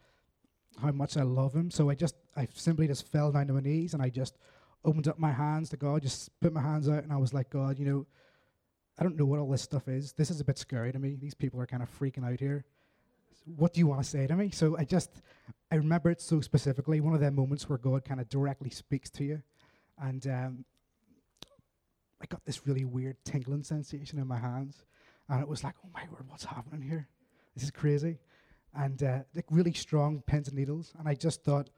how 0.82 0.92
much 0.92 1.18
I 1.18 1.24
love 1.24 1.54
him. 1.54 1.72
So 1.72 1.90
I 1.90 1.96
just, 1.96 2.16
I 2.36 2.48
simply 2.54 2.88
just 2.88 3.08
fell 3.12 3.32
down 3.32 3.48
to 3.48 3.54
my 3.54 3.62
knees 3.62 3.94
and 3.94 4.04
I 4.04 4.10
just 4.10 4.38
opened 4.84 5.08
up 5.08 5.18
my 5.18 5.32
hands 5.32 5.70
to 5.70 5.78
God, 5.78 6.02
just 6.02 6.30
put 6.40 6.54
my 6.54 6.62
hands 6.62 6.88
out, 6.88 7.04
and 7.04 7.12
I 7.12 7.18
was 7.18 7.34
like, 7.34 7.50
God, 7.50 7.80
you 7.80 7.86
know, 7.86 8.06
I 8.98 9.04
don't 9.04 9.18
know 9.18 9.25
what 9.25 9.40
all 9.40 9.50
this 9.50 9.62
stuff 9.62 9.88
is. 9.88 10.14
This 10.14 10.30
is 10.30 10.40
a 10.40 10.46
bit 10.46 10.58
scary 10.58 10.92
to 10.92 11.00
me. 11.00 11.16
These 11.16 11.34
people 11.34 11.60
are 11.60 11.66
kind 11.66 11.84
of 11.84 12.00
freaking 12.00 12.25
out 12.25 12.40
here. 12.40 12.66
What 13.46 13.74
do 13.74 13.80
you 13.80 13.88
want 13.88 14.02
to 14.02 14.08
say 14.08 14.28
to 14.28 14.36
me? 14.36 14.50
So 14.50 14.78
I 14.78 14.84
just, 14.84 15.22
I 15.72 15.75
remember 15.75 16.10
it 16.10 16.22
so 16.22 16.42
specifically. 16.42 17.00
One 17.00 17.14
of 17.14 17.20
them 17.20 17.36
moments 17.36 17.70
where 17.70 17.78
God 17.78 18.04
kind 18.04 18.20
of 18.20 18.30
directly 18.30 18.70
speaks 18.70 19.10
to 19.12 19.24
you, 19.24 19.42
and 20.00 20.25
um, 20.28 20.66
I 22.22 22.25
got 22.25 22.44
this 22.46 22.66
really 22.66 22.86
weird 22.86 23.18
tingling 23.24 23.64
sensation 23.64 24.20
in 24.20 24.28
my 24.28 24.40
hands, 24.40 24.84
and 25.30 25.42
it 25.42 25.48
was 25.48 25.64
like, 25.64 25.75
oh 25.84 25.90
my 25.94 26.04
word, 26.12 26.25
what's 26.28 26.46
happening 26.46 26.82
here? 26.82 27.08
This 27.56 27.64
is 27.64 27.72
crazy, 27.72 28.18
and 28.74 29.02
uh, 29.04 29.20
like 29.36 29.46
really 29.50 29.74
strong 29.74 30.24
pins 30.25 30.48
and 30.48 30.58
needles. 30.58 30.94
And 30.98 31.08
I 31.08 31.14
just 31.14 31.44
thought, 31.44 31.70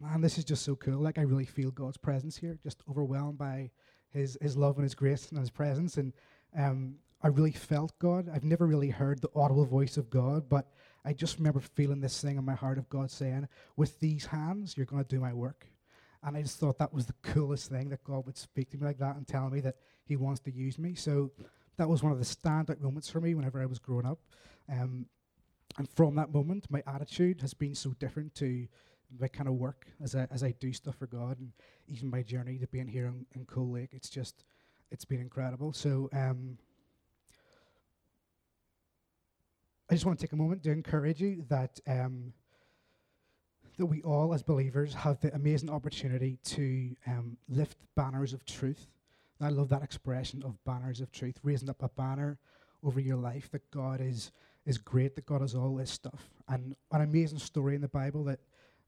man, 0.00 0.20
this 0.20 0.38
is 0.38 0.44
just 0.44 0.64
so 0.64 0.76
cool. 0.76 1.00
Like 1.00 1.18
I 1.18 1.22
really 1.22 1.46
feel 1.46 1.70
God's 1.70 1.96
presence 1.96 2.36
here, 2.36 2.58
just 2.62 2.82
overwhelmed 2.88 3.38
by 3.38 3.70
His 4.10 4.38
His 4.40 4.56
love 4.56 4.76
and 4.76 4.84
His 4.84 4.94
grace 4.94 5.28
and 5.30 5.40
His 5.40 5.50
presence, 5.50 5.96
and 5.96 6.12
um, 6.56 6.94
I 7.22 7.28
really 7.28 7.52
felt 7.52 7.98
God. 7.98 8.28
I've 8.32 8.44
never 8.44 8.66
really 8.66 8.90
heard 8.90 9.20
the 9.20 9.30
audible 9.34 9.64
voice 9.64 9.96
of 9.96 10.10
God, 10.10 10.48
but 10.48 10.68
I 11.04 11.12
just 11.12 11.38
remember 11.38 11.60
feeling 11.60 12.00
this 12.00 12.20
thing 12.20 12.36
in 12.36 12.44
my 12.44 12.54
heart 12.54 12.78
of 12.78 12.88
God 12.88 13.10
saying, 13.10 13.48
With 13.76 13.98
these 14.00 14.26
hands, 14.26 14.76
you're 14.76 14.86
going 14.86 15.02
to 15.02 15.08
do 15.08 15.20
my 15.20 15.32
work. 15.32 15.66
And 16.22 16.36
I 16.36 16.42
just 16.42 16.58
thought 16.58 16.78
that 16.78 16.94
was 16.94 17.06
the 17.06 17.14
coolest 17.22 17.70
thing 17.70 17.88
that 17.88 18.04
God 18.04 18.24
would 18.26 18.36
speak 18.36 18.70
to 18.70 18.78
me 18.78 18.86
like 18.86 18.98
that 18.98 19.16
and 19.16 19.26
tell 19.26 19.50
me 19.50 19.60
that 19.60 19.76
He 20.04 20.16
wants 20.16 20.40
to 20.40 20.52
use 20.52 20.78
me. 20.78 20.94
So 20.94 21.32
that 21.76 21.88
was 21.88 22.02
one 22.02 22.12
of 22.12 22.18
the 22.18 22.24
standout 22.24 22.80
moments 22.80 23.08
for 23.08 23.20
me 23.20 23.34
whenever 23.34 23.60
I 23.60 23.66
was 23.66 23.78
growing 23.78 24.06
up. 24.06 24.20
Um, 24.70 25.06
and 25.78 25.88
from 25.88 26.14
that 26.16 26.32
moment, 26.32 26.66
my 26.70 26.82
attitude 26.86 27.40
has 27.40 27.54
been 27.54 27.74
so 27.74 27.90
different 27.98 28.34
to 28.36 28.68
my 29.18 29.28
kind 29.28 29.48
of 29.48 29.54
work 29.54 29.86
as 30.02 30.14
I, 30.14 30.26
as 30.30 30.42
I 30.42 30.52
do 30.52 30.72
stuff 30.72 30.96
for 30.96 31.06
God 31.06 31.38
and 31.38 31.52
even 31.88 32.10
my 32.10 32.22
journey 32.22 32.58
to 32.58 32.66
being 32.68 32.88
here 32.88 33.06
in, 33.06 33.26
in 33.34 33.72
Lake. 33.72 33.90
It's 33.92 34.10
just, 34.10 34.44
it's 34.90 35.04
been 35.04 35.20
incredible. 35.20 35.72
So, 35.72 36.08
um, 36.12 36.58
I 39.92 39.94
just 39.94 40.06
want 40.06 40.18
to 40.18 40.26
take 40.26 40.32
a 40.32 40.36
moment 40.36 40.62
to 40.62 40.70
encourage 40.70 41.20
you 41.20 41.44
that 41.50 41.78
um, 41.86 42.32
that 43.76 43.84
we 43.84 44.00
all, 44.00 44.32
as 44.32 44.42
believers, 44.42 44.94
have 44.94 45.20
the 45.20 45.34
amazing 45.34 45.68
opportunity 45.68 46.38
to 46.44 46.96
um, 47.06 47.36
lift 47.46 47.76
banners 47.94 48.32
of 48.32 48.42
truth. 48.46 48.86
And 49.38 49.46
I 49.46 49.50
love 49.50 49.68
that 49.68 49.82
expression 49.82 50.42
of 50.44 50.56
banners 50.64 51.02
of 51.02 51.12
truth, 51.12 51.38
raising 51.42 51.68
up 51.68 51.82
a 51.82 51.90
banner 51.90 52.38
over 52.82 53.00
your 53.00 53.18
life 53.18 53.50
that 53.50 53.70
God 53.70 54.00
is 54.00 54.32
is 54.64 54.78
great, 54.78 55.14
that 55.16 55.26
God 55.26 55.42
has 55.42 55.54
all 55.54 55.76
this 55.76 55.90
stuff. 55.90 56.30
And 56.48 56.74
an 56.90 57.02
amazing 57.02 57.40
story 57.40 57.74
in 57.74 57.82
the 57.82 57.88
Bible 57.88 58.24
that 58.24 58.40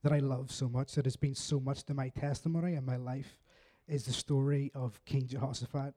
that 0.04 0.12
I 0.14 0.20
love 0.20 0.50
so 0.50 0.70
much, 0.70 0.94
that 0.94 1.04
has 1.04 1.16
been 1.16 1.34
so 1.34 1.60
much 1.60 1.82
to 1.82 1.92
my 1.92 2.08
testimony 2.08 2.76
and 2.76 2.86
my 2.86 2.96
life, 2.96 3.42
is 3.86 4.06
the 4.06 4.12
story 4.14 4.72
of 4.74 5.04
King 5.04 5.26
Jehoshaphat 5.26 5.92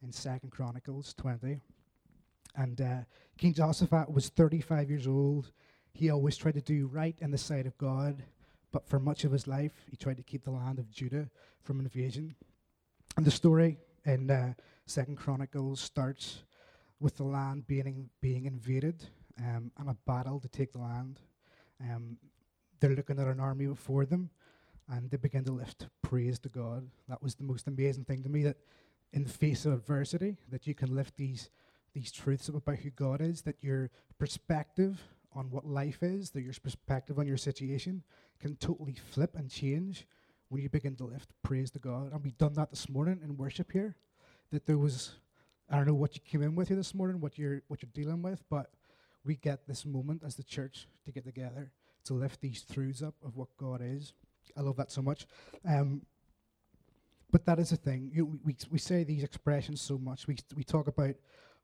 in 0.00 0.12
Second 0.12 0.50
Chronicles 0.52 1.12
20. 1.14 1.58
And 2.56 2.80
uh, 2.80 2.98
King 3.36 3.54
Jehoshaphat 3.54 4.10
was 4.12 4.28
35 4.28 4.90
years 4.90 5.06
old. 5.06 5.50
He 5.92 6.10
always 6.10 6.36
tried 6.36 6.54
to 6.54 6.60
do 6.60 6.86
right 6.86 7.16
in 7.20 7.30
the 7.30 7.38
sight 7.38 7.66
of 7.66 7.76
God, 7.78 8.22
but 8.72 8.88
for 8.88 8.98
much 8.98 9.24
of 9.24 9.32
his 9.32 9.46
life, 9.46 9.72
he 9.90 9.96
tried 9.96 10.16
to 10.16 10.22
keep 10.22 10.44
the 10.44 10.50
land 10.50 10.78
of 10.78 10.90
Judah 10.90 11.28
from 11.62 11.80
invasion. 11.80 12.34
And 13.16 13.24
the 13.24 13.30
story 13.30 13.78
in 14.04 14.30
uh, 14.30 14.54
Second 14.86 15.16
Chronicles 15.16 15.80
starts 15.80 16.42
with 17.00 17.16
the 17.16 17.24
land 17.24 17.66
being 17.66 18.08
being 18.20 18.46
invaded 18.46 19.06
um, 19.38 19.70
and 19.78 19.88
a 19.88 19.96
battle 20.06 20.40
to 20.40 20.48
take 20.48 20.72
the 20.72 20.78
land. 20.78 21.20
Um, 21.80 22.16
they're 22.80 22.94
looking 22.94 23.18
at 23.18 23.26
an 23.26 23.40
army 23.40 23.66
before 23.66 24.04
them, 24.04 24.30
and 24.88 25.10
they 25.10 25.16
begin 25.16 25.44
to 25.44 25.52
lift 25.52 25.88
praise 26.02 26.38
to 26.40 26.48
God. 26.48 26.88
That 27.08 27.22
was 27.22 27.34
the 27.34 27.44
most 27.44 27.66
amazing 27.66 28.04
thing 28.04 28.22
to 28.22 28.28
me. 28.28 28.42
That 28.42 28.56
in 29.12 29.24
the 29.24 29.30
face 29.30 29.64
of 29.64 29.72
adversity, 29.72 30.36
that 30.50 30.66
you 30.66 30.74
can 30.74 30.94
lift 30.94 31.16
these 31.16 31.50
these 31.94 32.12
truths 32.12 32.48
about 32.48 32.76
who 32.76 32.90
God 32.90 33.20
is, 33.20 33.42
that 33.42 33.56
your 33.60 33.90
perspective 34.18 35.00
on 35.34 35.50
what 35.50 35.66
life 35.66 36.02
is, 36.02 36.30
that 36.30 36.42
your 36.42 36.54
perspective 36.62 37.18
on 37.18 37.26
your 37.26 37.36
situation 37.36 38.02
can 38.40 38.56
totally 38.56 38.96
flip 39.12 39.34
and 39.36 39.50
change 39.50 40.06
when 40.48 40.62
you 40.62 40.68
begin 40.68 40.96
to 40.96 41.04
lift 41.04 41.30
praise 41.42 41.70
to 41.72 41.78
God. 41.78 42.12
And 42.12 42.22
we've 42.22 42.38
done 42.38 42.54
that 42.54 42.70
this 42.70 42.88
morning 42.88 43.20
in 43.22 43.36
worship 43.36 43.72
here. 43.72 43.96
That 44.50 44.66
there 44.66 44.78
was, 44.78 45.12
I 45.70 45.76
don't 45.76 45.86
know 45.86 45.94
what 45.94 46.14
you 46.14 46.20
came 46.20 46.42
in 46.42 46.54
with 46.54 46.68
here 46.68 46.76
this 46.76 46.94
morning, 46.94 47.20
what 47.20 47.38
you're 47.38 47.62
what 47.68 47.82
you're 47.82 47.90
dealing 47.94 48.22
with, 48.22 48.42
but 48.50 48.70
we 49.24 49.36
get 49.36 49.66
this 49.66 49.86
moment 49.86 50.22
as 50.24 50.34
the 50.34 50.42
church 50.42 50.86
to 51.06 51.12
get 51.12 51.24
together 51.24 51.72
to 52.04 52.14
lift 52.14 52.40
these 52.40 52.62
truths 52.62 53.02
up 53.02 53.14
of 53.24 53.36
what 53.36 53.48
God 53.56 53.80
is. 53.82 54.12
I 54.56 54.60
love 54.60 54.76
that 54.76 54.92
so 54.92 55.00
much. 55.00 55.26
Um, 55.66 56.02
but 57.30 57.46
that 57.46 57.58
is 57.58 57.70
the 57.70 57.76
thing. 57.76 58.10
You 58.14 58.38
we, 58.44 58.54
we 58.70 58.78
say 58.78 59.02
these 59.02 59.24
expressions 59.24 59.80
so 59.80 59.98
much. 59.98 60.28
We, 60.28 60.36
we 60.54 60.62
talk 60.62 60.86
about 60.86 61.14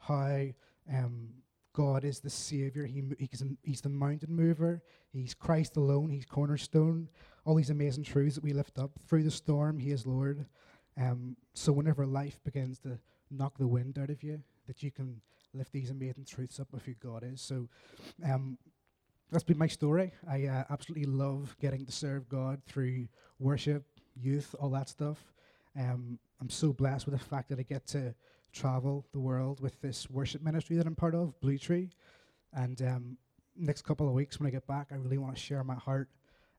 how 0.00 0.47
um, 0.92 1.28
God 1.73 2.04
is 2.04 2.21
the 2.21 2.30
Savior. 2.30 2.85
He, 2.85 3.04
he's, 3.19 3.45
he's 3.62 3.80
the 3.80 3.88
mountain 3.88 4.35
mover. 4.35 4.83
He's 5.12 5.35
Christ 5.35 5.76
alone. 5.76 6.11
He's 6.11 6.26
cornerstone. 6.26 7.09
All 7.45 7.54
these 7.54 7.71
amazing 7.71 8.04
truths 8.04 8.35
that 8.35 8.45
we 8.45 8.52
lift 8.52 8.78
up. 8.78 8.90
Through 9.07 9.23
the 9.23 9.30
storm, 9.30 9.78
He 9.78 9.92
is 9.92 10.07
Lord. 10.07 10.47
Um, 11.00 11.37
so 11.54 11.73
whenever 11.73 12.07
life 12.07 12.40
begins 12.45 12.78
to 12.80 12.99
knock 13.30 13.57
the 13.59 13.66
wind 13.66 13.99
out 13.99 14.11
of 14.11 14.23
you, 14.23 14.42
that 14.66 14.83
you 14.83 14.90
can 14.90 15.21
lift 15.54 15.73
these 15.73 15.90
amazing 15.90 16.25
truths 16.25 16.61
up 16.61 16.73
of 16.73 16.83
who 16.85 16.95
God 16.95 17.25
is. 17.25 17.40
So 17.40 17.69
um, 18.25 18.59
that's 19.30 19.45
been 19.45 19.59
my 19.59 19.69
story. 19.69 20.12
I 20.28 20.47
uh, 20.47 20.64
absolutely 20.71 21.07
love 21.07 21.57
getting 21.61 21.87
to 21.87 21.92
serve 21.92 22.28
God 22.28 22.61
through 22.66 23.07
worship, 23.38 23.85
youth, 24.16 24.54
all 24.61 24.71
that 24.71 24.88
stuff. 24.88 25.19
Um, 25.78 26.19
I'm 26.40 26.50
so 26.50 26.73
blessed 26.73 27.07
with 27.07 27.19
the 27.19 27.25
fact 27.25 27.49
that 27.50 27.59
I 27.59 27.62
get 27.62 27.87
to 27.88 28.14
travel 28.52 29.07
the 29.12 29.21
world 29.21 29.61
with 29.61 29.80
this 29.80 30.09
worship 30.11 30.42
ministry 30.42 30.76
that 30.76 30.87
I'm 30.87 30.97
part 30.97 31.14
of, 31.14 31.38
Blue 31.40 31.59
Tree. 31.59 31.90
And 32.52 32.80
um, 32.83 33.16
next 33.57 33.83
couple 33.83 34.09
of 34.09 34.14
weeks 34.14 34.38
when 34.38 34.47
I 34.47 34.50
get 34.50 34.66
back, 34.66 34.88
I 34.90 34.97
really 34.97 35.19
want 35.19 35.35
to 35.35 35.40
share 35.40 35.62
my 35.64 35.75
heart 35.75 36.09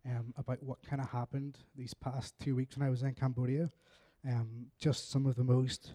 um, 0.06 0.34
about 0.38 0.62
what 0.64 0.82
kind 0.84 1.02
of 1.02 1.10
happened 1.10 1.58
these 1.76 1.94
past 1.94 2.34
two 2.40 2.56
weeks 2.56 2.78
when 2.78 2.88
I 2.88 2.90
was 2.90 3.04
in 3.04 3.14
Cambodia. 3.14 3.70
Um, 4.28 4.68
just 4.80 5.12
some 5.12 5.26
of 5.26 5.36
the 5.36 5.44
most 5.44 5.94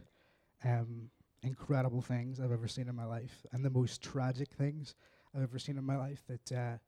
um, 0.64 1.10
incredible 1.42 2.02
things 2.02 2.40
I've 2.40 2.52
ever 2.52 2.68
seen 2.68 2.88
in 2.88 2.96
my 2.96 3.04
life, 3.04 3.46
and 3.52 3.64
the 3.64 3.70
most 3.70 4.02
tragic 4.02 4.52
things 4.52 4.94
I've 5.34 5.42
ever 5.42 5.58
seen 5.58 5.78
in 5.78 5.84
my 5.84 5.96
life. 5.96 6.22
That 6.26 6.52
uh, 6.52 6.78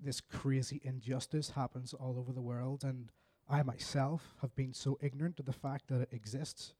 this 0.00 0.20
crazy 0.20 0.80
injustice 0.84 1.50
happens 1.50 1.94
all 1.94 2.16
over 2.18 2.32
the 2.32 2.42
world, 2.42 2.82
and 2.84 3.10
I 3.48 3.62
myself 3.62 4.34
have 4.40 4.54
been 4.56 4.72
so 4.72 4.98
ignorant 5.00 5.36
to 5.36 5.42
the 5.42 5.52
fact 5.52 5.88
that 5.88 6.00
it 6.00 6.08
exists 6.12 6.74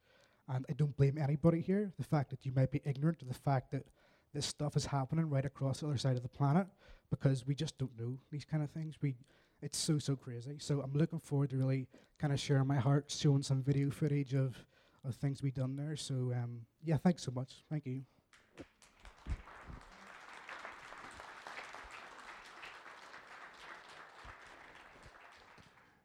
and 0.54 0.66
I 0.68 0.72
don't 0.74 0.96
blame 0.96 1.18
anybody 1.18 1.60
here. 1.60 1.92
The 1.98 2.04
fact 2.04 2.30
that 2.30 2.44
you 2.44 2.52
might 2.54 2.70
be 2.70 2.80
ignorant 2.84 3.18
to 3.20 3.24
the 3.24 3.34
fact 3.34 3.70
that 3.72 3.86
this 4.34 4.46
stuff 4.46 4.76
is 4.76 4.86
happening 4.86 5.28
right 5.28 5.44
across 5.44 5.80
the 5.80 5.86
other 5.86 5.98
side 5.98 6.16
of 6.16 6.22
the 6.22 6.28
planet 6.28 6.66
because 7.10 7.46
we 7.46 7.54
just 7.54 7.76
don't 7.78 7.90
know 7.98 8.16
these 8.30 8.44
kind 8.44 8.62
of 8.62 8.70
things. 8.70 8.96
We, 9.02 9.14
it's 9.60 9.78
so 9.78 9.98
so 9.98 10.16
crazy. 10.16 10.56
So 10.58 10.80
I'm 10.80 10.92
looking 10.92 11.18
forward 11.18 11.50
to 11.50 11.56
really 11.56 11.86
kind 12.18 12.32
of 12.32 12.40
sharing 12.40 12.66
my 12.66 12.76
heart, 12.76 13.10
showing 13.10 13.42
some 13.42 13.62
video 13.62 13.90
footage 13.90 14.34
of 14.34 14.56
of 15.04 15.14
things 15.16 15.42
we've 15.42 15.54
done 15.54 15.76
there. 15.76 15.96
So 15.96 16.14
um, 16.14 16.60
yeah, 16.84 16.96
thanks 16.96 17.22
so 17.22 17.32
much. 17.32 17.64
Thank 17.70 17.86
you. 17.86 18.02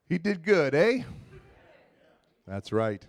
He 0.09 0.17
did 0.17 0.41
good, 0.41 0.73
eh? 0.73 1.03
That's 2.45 2.71
right. 2.71 3.05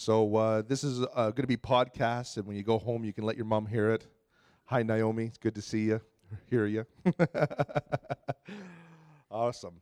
So 0.00 0.36
uh, 0.36 0.62
this 0.62 0.84
is 0.84 1.00
uh, 1.00 1.30
going 1.30 1.42
to 1.42 1.48
be 1.48 1.56
podcast, 1.56 2.36
and 2.36 2.46
when 2.46 2.56
you 2.56 2.62
go 2.62 2.78
home, 2.78 3.02
you 3.02 3.12
can 3.12 3.24
let 3.24 3.34
your 3.34 3.46
mom 3.46 3.66
hear 3.66 3.90
it. 3.90 4.06
Hi, 4.66 4.84
Naomi. 4.84 5.24
It's 5.24 5.38
good 5.38 5.56
to 5.56 5.60
see 5.60 5.86
you, 5.86 6.00
hear 6.48 6.66
you. 6.66 6.86
awesome. 9.32 9.80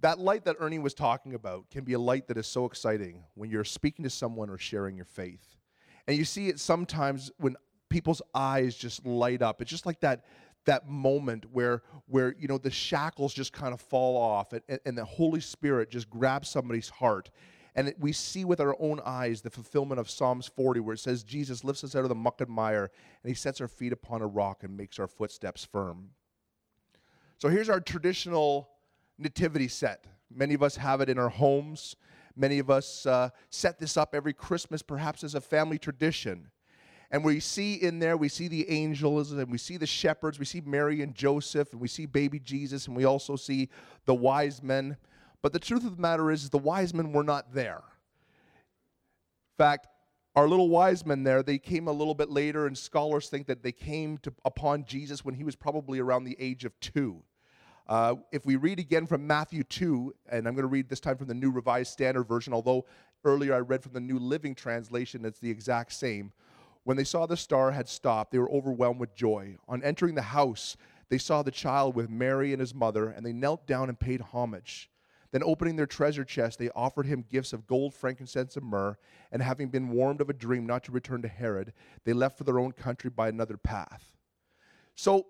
That 0.00 0.18
light 0.18 0.46
that 0.46 0.56
Ernie 0.60 0.78
was 0.78 0.94
talking 0.94 1.34
about 1.34 1.70
can 1.70 1.84
be 1.84 1.92
a 1.92 1.98
light 1.98 2.26
that 2.28 2.38
is 2.38 2.46
so 2.46 2.64
exciting 2.64 3.22
when 3.34 3.50
you're 3.50 3.64
speaking 3.64 4.02
to 4.04 4.08
someone 4.08 4.48
or 4.48 4.56
sharing 4.56 4.96
your 4.96 5.04
faith. 5.04 5.58
And 6.08 6.16
you 6.16 6.24
see 6.24 6.48
it 6.48 6.58
sometimes 6.58 7.30
when 7.36 7.54
people's 7.90 8.22
eyes 8.34 8.74
just 8.74 9.04
light 9.04 9.42
up. 9.42 9.60
It's 9.60 9.70
just 9.70 9.84
like 9.84 10.00
that 10.00 10.24
that 10.64 10.88
moment 10.88 11.44
where 11.52 11.82
where 12.06 12.34
you 12.38 12.48
know 12.48 12.56
the 12.56 12.70
shackles 12.70 13.34
just 13.34 13.52
kind 13.52 13.74
of 13.74 13.80
fall 13.82 14.16
off 14.16 14.54
and, 14.54 14.80
and 14.86 14.96
the 14.96 15.04
Holy 15.04 15.40
Spirit 15.40 15.90
just 15.90 16.08
grabs 16.08 16.48
somebody's 16.48 16.88
heart 16.88 17.30
and 17.80 17.94
we 17.98 18.12
see 18.12 18.44
with 18.44 18.60
our 18.60 18.76
own 18.78 19.00
eyes 19.06 19.40
the 19.40 19.48
fulfillment 19.48 19.98
of 19.98 20.10
Psalms 20.10 20.46
40, 20.46 20.80
where 20.80 20.92
it 20.92 20.98
says, 20.98 21.22
Jesus 21.22 21.64
lifts 21.64 21.82
us 21.82 21.96
out 21.96 22.02
of 22.02 22.10
the 22.10 22.14
muck 22.14 22.42
and 22.42 22.50
mire, 22.50 22.90
and 23.22 23.30
he 23.30 23.34
sets 23.34 23.58
our 23.58 23.68
feet 23.68 23.90
upon 23.90 24.20
a 24.20 24.26
rock 24.26 24.64
and 24.64 24.76
makes 24.76 24.98
our 24.98 25.06
footsteps 25.06 25.64
firm. 25.64 26.10
So 27.38 27.48
here's 27.48 27.70
our 27.70 27.80
traditional 27.80 28.68
nativity 29.16 29.66
set. 29.66 30.04
Many 30.30 30.52
of 30.52 30.62
us 30.62 30.76
have 30.76 31.00
it 31.00 31.08
in 31.08 31.18
our 31.18 31.30
homes. 31.30 31.96
Many 32.36 32.58
of 32.58 32.68
us 32.68 33.06
uh, 33.06 33.30
set 33.48 33.78
this 33.78 33.96
up 33.96 34.14
every 34.14 34.34
Christmas, 34.34 34.82
perhaps 34.82 35.24
as 35.24 35.34
a 35.34 35.40
family 35.40 35.78
tradition. 35.78 36.50
And 37.10 37.24
we 37.24 37.40
see 37.40 37.76
in 37.76 37.98
there, 37.98 38.18
we 38.18 38.28
see 38.28 38.46
the 38.46 38.68
angels 38.68 39.32
and 39.32 39.50
we 39.50 39.56
see 39.56 39.78
the 39.78 39.86
shepherds, 39.86 40.38
we 40.38 40.44
see 40.44 40.60
Mary 40.60 41.00
and 41.00 41.14
Joseph, 41.14 41.72
and 41.72 41.80
we 41.80 41.88
see 41.88 42.04
baby 42.04 42.40
Jesus, 42.40 42.88
and 42.88 42.94
we 42.94 43.06
also 43.06 43.36
see 43.36 43.70
the 44.04 44.14
wise 44.14 44.62
men. 44.62 44.98
But 45.42 45.52
the 45.52 45.58
truth 45.58 45.84
of 45.84 45.96
the 45.96 46.02
matter 46.02 46.30
is, 46.30 46.50
the 46.50 46.58
wise 46.58 46.92
men 46.92 47.12
were 47.12 47.22
not 47.22 47.54
there. 47.54 47.82
In 49.52 49.56
fact, 49.58 49.88
our 50.36 50.48
little 50.48 50.68
wise 50.68 51.04
men 51.04 51.24
there, 51.24 51.42
they 51.42 51.58
came 51.58 51.88
a 51.88 51.92
little 51.92 52.14
bit 52.14 52.30
later, 52.30 52.66
and 52.66 52.76
scholars 52.76 53.28
think 53.28 53.46
that 53.46 53.62
they 53.62 53.72
came 53.72 54.18
to, 54.18 54.32
upon 54.44 54.84
Jesus 54.84 55.24
when 55.24 55.34
he 55.34 55.44
was 55.44 55.56
probably 55.56 55.98
around 55.98 56.24
the 56.24 56.36
age 56.38 56.64
of 56.64 56.78
two. 56.80 57.22
Uh, 57.88 58.14
if 58.30 58.46
we 58.46 58.54
read 58.54 58.78
again 58.78 59.06
from 59.06 59.26
Matthew 59.26 59.64
2, 59.64 60.14
and 60.30 60.46
I'm 60.46 60.54
going 60.54 60.62
to 60.62 60.68
read 60.68 60.88
this 60.88 61.00
time 61.00 61.16
from 61.16 61.26
the 61.26 61.34
New 61.34 61.50
Revised 61.50 61.90
Standard 61.90 62.24
Version, 62.24 62.52
although 62.52 62.86
earlier 63.24 63.52
I 63.54 63.58
read 63.58 63.82
from 63.82 63.92
the 63.92 64.00
New 64.00 64.18
Living 64.18 64.54
Translation, 64.54 65.24
it's 65.24 65.40
the 65.40 65.50
exact 65.50 65.92
same. 65.92 66.32
When 66.84 66.96
they 66.96 67.04
saw 67.04 67.26
the 67.26 67.36
star 67.36 67.72
had 67.72 67.88
stopped, 67.88 68.30
they 68.30 68.38
were 68.38 68.50
overwhelmed 68.50 69.00
with 69.00 69.14
joy. 69.16 69.56
On 69.68 69.82
entering 69.82 70.14
the 70.14 70.22
house, 70.22 70.76
they 71.08 71.18
saw 71.18 71.42
the 71.42 71.50
child 71.50 71.96
with 71.96 72.08
Mary 72.08 72.52
and 72.52 72.60
his 72.60 72.74
mother, 72.74 73.08
and 73.08 73.26
they 73.26 73.32
knelt 73.32 73.66
down 73.66 73.88
and 73.88 73.98
paid 73.98 74.20
homage. 74.20 74.88
Then, 75.32 75.42
opening 75.44 75.76
their 75.76 75.86
treasure 75.86 76.24
chest, 76.24 76.58
they 76.58 76.70
offered 76.70 77.06
him 77.06 77.24
gifts 77.30 77.52
of 77.52 77.66
gold, 77.66 77.94
frankincense, 77.94 78.56
and 78.56 78.66
myrrh. 78.66 78.96
And 79.30 79.42
having 79.42 79.68
been 79.68 79.90
warned 79.90 80.20
of 80.20 80.28
a 80.28 80.32
dream 80.32 80.66
not 80.66 80.84
to 80.84 80.92
return 80.92 81.22
to 81.22 81.28
Herod, 81.28 81.72
they 82.04 82.12
left 82.12 82.36
for 82.36 82.44
their 82.44 82.58
own 82.58 82.72
country 82.72 83.10
by 83.10 83.28
another 83.28 83.56
path. 83.56 84.16
So, 84.94 85.26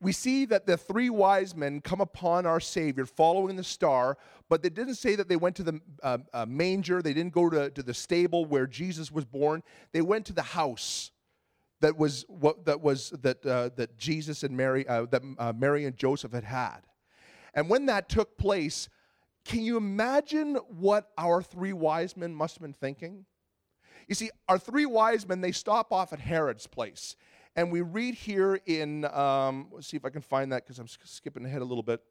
we 0.00 0.12
see 0.12 0.44
that 0.46 0.66
the 0.66 0.76
three 0.76 1.10
wise 1.10 1.56
men 1.56 1.80
come 1.80 2.00
upon 2.00 2.44
our 2.44 2.60
Savior 2.60 3.06
following 3.06 3.56
the 3.56 3.64
star, 3.64 4.18
but 4.48 4.62
they 4.62 4.68
didn't 4.68 4.96
say 4.96 5.16
that 5.16 5.28
they 5.28 5.36
went 5.36 5.56
to 5.56 5.62
the 5.62 5.80
uh, 6.02 6.18
uh, 6.34 6.46
manger. 6.46 7.00
They 7.00 7.14
didn't 7.14 7.32
go 7.32 7.48
to, 7.48 7.70
to 7.70 7.82
the 7.82 7.94
stable 7.94 8.44
where 8.44 8.66
Jesus 8.66 9.10
was 9.10 9.24
born. 9.24 9.62
They 9.92 10.02
went 10.02 10.26
to 10.26 10.32
the 10.34 10.42
house 10.42 11.10
that 11.80 11.96
was 11.96 12.24
what 12.28 12.64
that 12.64 12.80
was 12.80 13.10
that 13.22 13.44
uh, 13.44 13.70
that 13.76 13.98
Jesus 13.98 14.42
and 14.42 14.56
Mary 14.56 14.86
uh, 14.88 15.06
that 15.10 15.22
uh, 15.38 15.52
Mary 15.54 15.84
and 15.84 15.96
Joseph 15.96 16.32
had 16.32 16.44
had. 16.44 16.80
And 17.56 17.70
when 17.70 17.86
that 17.86 18.10
took 18.10 18.36
place, 18.36 18.90
can 19.46 19.62
you 19.62 19.78
imagine 19.78 20.56
what 20.68 21.08
our 21.16 21.42
three 21.42 21.72
wise 21.72 22.16
men 22.16 22.34
must 22.34 22.56
have 22.56 22.62
been 22.62 22.74
thinking? 22.74 23.24
You 24.06 24.14
see, 24.14 24.30
our 24.46 24.58
three 24.58 24.86
wise 24.86 25.26
men, 25.26 25.40
they 25.40 25.52
stop 25.52 25.90
off 25.90 26.12
at 26.12 26.20
Herod's 26.20 26.66
place. 26.66 27.16
And 27.56 27.72
we 27.72 27.80
read 27.80 28.14
here 28.14 28.60
in, 28.66 29.06
um, 29.06 29.68
let's 29.72 29.86
see 29.86 29.96
if 29.96 30.04
I 30.04 30.10
can 30.10 30.20
find 30.20 30.52
that 30.52 30.64
because 30.64 30.78
I'm 30.78 30.86
skipping 30.86 31.46
ahead 31.46 31.62
a 31.62 31.64
little 31.64 31.82
bit. 31.82 32.02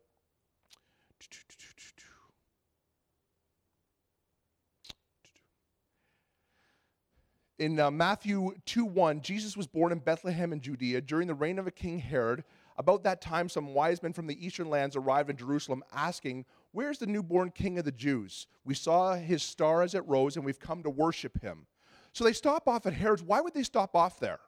In 7.57 7.79
uh, 7.79 7.89
Matthew 7.91 8.53
2 8.65 8.83
1, 8.83 9.21
Jesus 9.21 9.55
was 9.55 9.67
born 9.67 9.91
in 9.91 9.99
Bethlehem 9.99 10.51
in 10.51 10.59
Judea 10.59 10.99
during 11.01 11.27
the 11.27 11.33
reign 11.33 11.59
of 11.59 11.67
a 11.67 11.71
king 11.71 11.99
Herod 11.99 12.43
about 12.77 13.03
that 13.03 13.21
time, 13.21 13.47
some 13.47 13.73
wise 13.73 14.03
men 14.03 14.13
from 14.13 14.27
the 14.27 14.45
eastern 14.45 14.69
lands 14.69 14.95
arrived 14.95 15.29
in 15.29 15.37
Jerusalem 15.37 15.83
asking, 15.93 16.45
Where's 16.71 16.97
the 16.97 17.07
newborn 17.07 17.51
king 17.51 17.79
of 17.79 17.85
the 17.85 17.91
Jews? 17.91 18.47
We 18.65 18.73
saw 18.73 19.15
his 19.15 19.43
star 19.43 19.81
as 19.81 19.95
it 19.95 20.05
rose, 20.07 20.35
and 20.35 20.43
we've 20.43 20.59
come 20.59 20.83
to 20.83 20.89
worship 20.89 21.41
him. 21.41 21.67
So 22.11 22.23
they 22.25 22.33
stop 22.33 22.67
off 22.67 22.85
at 22.85 22.93
Herod's. 22.93 23.23
Why 23.23 23.39
would 23.39 23.53
they 23.53 23.63
stop 23.63 23.95
off 23.95 24.19
there? 24.19 24.39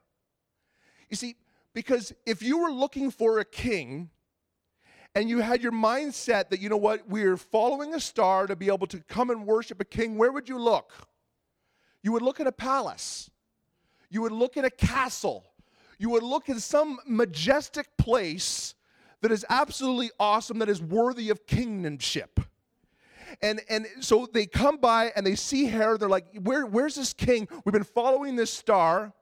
You 1.08 1.16
see, 1.16 1.36
because 1.72 2.12
if 2.26 2.42
you 2.42 2.58
were 2.58 2.70
looking 2.70 3.10
for 3.10 3.38
a 3.38 3.44
king, 3.44 4.10
and 5.14 5.28
you 5.28 5.40
had 5.40 5.62
your 5.62 5.72
mindset 5.72 6.50
that, 6.50 6.60
you 6.60 6.68
know 6.68 6.76
what, 6.76 7.08
we're 7.08 7.36
following 7.36 7.94
a 7.94 8.00
star 8.00 8.46
to 8.46 8.54
be 8.54 8.68
able 8.68 8.86
to 8.88 8.98
come 9.00 9.30
and 9.30 9.46
worship 9.46 9.80
a 9.80 9.84
king, 9.84 10.18
where 10.18 10.30
would 10.30 10.48
you 10.48 10.58
look? 10.58 10.92
You 12.02 12.12
would 12.12 12.22
look 12.22 12.40
at 12.40 12.46
a 12.46 12.52
palace. 12.52 13.30
You 14.10 14.22
would 14.22 14.32
look 14.32 14.56
at 14.56 14.64
a 14.64 14.70
castle 14.70 15.44
you 15.98 16.10
would 16.10 16.22
look 16.22 16.48
in 16.48 16.60
some 16.60 16.98
majestic 17.06 17.96
place 17.96 18.74
that 19.20 19.32
is 19.32 19.44
absolutely 19.48 20.10
awesome, 20.18 20.58
that 20.60 20.68
is 20.68 20.80
worthy 20.80 21.30
of 21.30 21.44
kingdomship. 21.46 22.44
And, 23.42 23.60
and 23.68 23.86
so 24.00 24.26
they 24.32 24.46
come 24.46 24.78
by 24.78 25.12
and 25.14 25.26
they 25.26 25.34
see 25.34 25.66
Herod. 25.66 26.00
They're 26.00 26.08
like, 26.08 26.26
Where, 26.42 26.66
Where's 26.66 26.94
this 26.94 27.12
king? 27.12 27.48
We've 27.64 27.72
been 27.72 27.84
following 27.84 28.36
this 28.36 28.52
star 28.52 29.12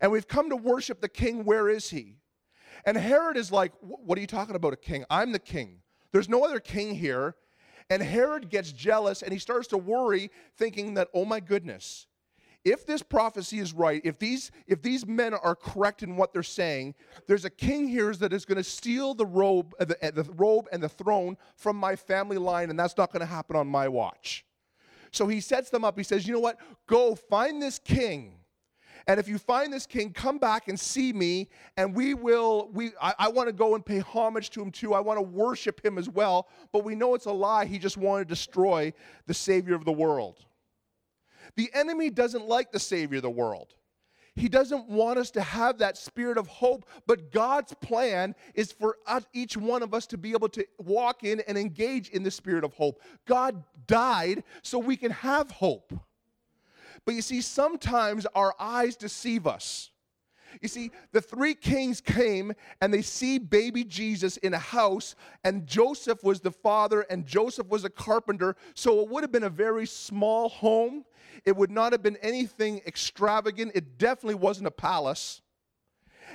and 0.00 0.12
we've 0.12 0.28
come 0.28 0.50
to 0.50 0.56
worship 0.56 1.00
the 1.00 1.08
king. 1.08 1.44
Where 1.44 1.68
is 1.68 1.90
he? 1.90 2.16
And 2.84 2.96
Herod 2.96 3.36
is 3.36 3.50
like, 3.50 3.72
What 3.80 4.18
are 4.18 4.20
you 4.20 4.26
talking 4.26 4.56
about, 4.56 4.72
a 4.72 4.76
king? 4.76 5.04
I'm 5.08 5.32
the 5.32 5.38
king. 5.38 5.80
There's 6.12 6.28
no 6.28 6.44
other 6.44 6.60
king 6.60 6.94
here. 6.94 7.36
And 7.90 8.02
Herod 8.02 8.48
gets 8.48 8.72
jealous 8.72 9.22
and 9.22 9.32
he 9.32 9.38
starts 9.38 9.68
to 9.68 9.78
worry, 9.78 10.30
thinking 10.56 10.94
that, 10.94 11.08
Oh 11.14 11.24
my 11.24 11.40
goodness, 11.40 12.06
if 12.64 12.86
this 12.86 13.02
prophecy 13.02 13.58
is 13.58 13.72
right, 13.74 14.00
if 14.04 14.18
these, 14.18 14.50
if 14.66 14.80
these 14.80 15.06
men 15.06 15.34
are 15.34 15.54
correct 15.54 16.02
in 16.02 16.16
what 16.16 16.32
they're 16.32 16.42
saying, 16.42 16.94
there's 17.26 17.44
a 17.44 17.50
king 17.50 17.86
here 17.86 18.14
that 18.14 18.32
is 18.32 18.44
going 18.44 18.56
to 18.56 18.64
steal 18.64 19.14
the 19.14 19.26
robe, 19.26 19.74
uh, 19.78 19.84
the, 19.84 20.06
uh, 20.06 20.10
the 20.10 20.24
robe 20.34 20.66
and 20.72 20.82
the 20.82 20.88
throne 20.88 21.36
from 21.56 21.76
my 21.76 21.94
family 21.94 22.38
line, 22.38 22.70
and 22.70 22.78
that's 22.78 22.96
not 22.96 23.12
going 23.12 23.20
to 23.20 23.26
happen 23.26 23.54
on 23.54 23.66
my 23.66 23.86
watch. 23.86 24.46
So 25.10 25.28
he 25.28 25.40
sets 25.40 25.70
them 25.70 25.84
up. 25.84 25.96
He 25.96 26.02
says, 26.04 26.26
You 26.26 26.34
know 26.34 26.40
what? 26.40 26.58
Go 26.86 27.14
find 27.14 27.62
this 27.62 27.78
king. 27.78 28.38
And 29.06 29.20
if 29.20 29.28
you 29.28 29.36
find 29.36 29.70
this 29.70 29.86
king, 29.86 30.12
come 30.12 30.38
back 30.38 30.68
and 30.68 30.80
see 30.80 31.12
me, 31.12 31.50
and 31.76 31.94
we 31.94 32.14
will. 32.14 32.70
We 32.72 32.92
I, 33.00 33.14
I 33.18 33.28
want 33.28 33.48
to 33.48 33.52
go 33.52 33.74
and 33.74 33.84
pay 33.84 33.98
homage 33.98 34.48
to 34.50 34.62
him 34.62 34.70
too. 34.70 34.94
I 34.94 35.00
want 35.00 35.18
to 35.18 35.22
worship 35.22 35.84
him 35.84 35.98
as 35.98 36.08
well. 36.08 36.48
But 36.72 36.84
we 36.84 36.94
know 36.94 37.14
it's 37.14 37.26
a 37.26 37.32
lie. 37.32 37.66
He 37.66 37.78
just 37.78 37.98
wanted 37.98 38.28
to 38.28 38.34
destroy 38.34 38.92
the 39.26 39.34
Savior 39.34 39.74
of 39.74 39.84
the 39.84 39.92
world. 39.92 40.46
The 41.56 41.70
enemy 41.74 42.10
doesn't 42.10 42.46
like 42.46 42.72
the 42.72 42.80
Savior 42.80 43.18
of 43.18 43.22
the 43.22 43.30
world. 43.30 43.74
He 44.36 44.48
doesn't 44.48 44.88
want 44.88 45.18
us 45.18 45.30
to 45.32 45.40
have 45.40 45.78
that 45.78 45.96
spirit 45.96 46.38
of 46.38 46.48
hope, 46.48 46.86
but 47.06 47.30
God's 47.30 47.72
plan 47.74 48.34
is 48.54 48.72
for 48.72 48.96
us, 49.06 49.24
each 49.32 49.56
one 49.56 49.82
of 49.82 49.94
us 49.94 50.06
to 50.08 50.18
be 50.18 50.32
able 50.32 50.48
to 50.50 50.66
walk 50.78 51.22
in 51.22 51.40
and 51.46 51.56
engage 51.56 52.08
in 52.08 52.24
the 52.24 52.32
spirit 52.32 52.64
of 52.64 52.74
hope. 52.74 53.00
God 53.26 53.62
died 53.86 54.42
so 54.62 54.78
we 54.78 54.96
can 54.96 55.12
have 55.12 55.52
hope. 55.52 55.92
But 57.04 57.14
you 57.14 57.22
see, 57.22 57.40
sometimes 57.40 58.26
our 58.34 58.54
eyes 58.58 58.96
deceive 58.96 59.46
us. 59.46 59.90
You 60.60 60.68
see, 60.68 60.90
the 61.12 61.20
three 61.20 61.54
kings 61.54 62.00
came 62.00 62.52
and 62.80 62.92
they 62.92 63.02
see 63.02 63.38
baby 63.38 63.84
Jesus 63.84 64.36
in 64.38 64.54
a 64.54 64.58
house, 64.58 65.14
and 65.44 65.66
Joseph 65.66 66.24
was 66.24 66.40
the 66.40 66.50
father, 66.50 67.02
and 67.02 67.26
Joseph 67.26 67.68
was 67.68 67.84
a 67.84 67.90
carpenter. 67.90 68.56
So 68.74 69.00
it 69.00 69.08
would 69.08 69.22
have 69.22 69.32
been 69.32 69.44
a 69.44 69.50
very 69.50 69.86
small 69.86 70.48
home. 70.48 71.04
It 71.44 71.56
would 71.56 71.70
not 71.70 71.92
have 71.92 72.02
been 72.02 72.16
anything 72.18 72.80
extravagant. 72.86 73.72
It 73.74 73.98
definitely 73.98 74.36
wasn't 74.36 74.68
a 74.68 74.72
palace. 74.72 75.40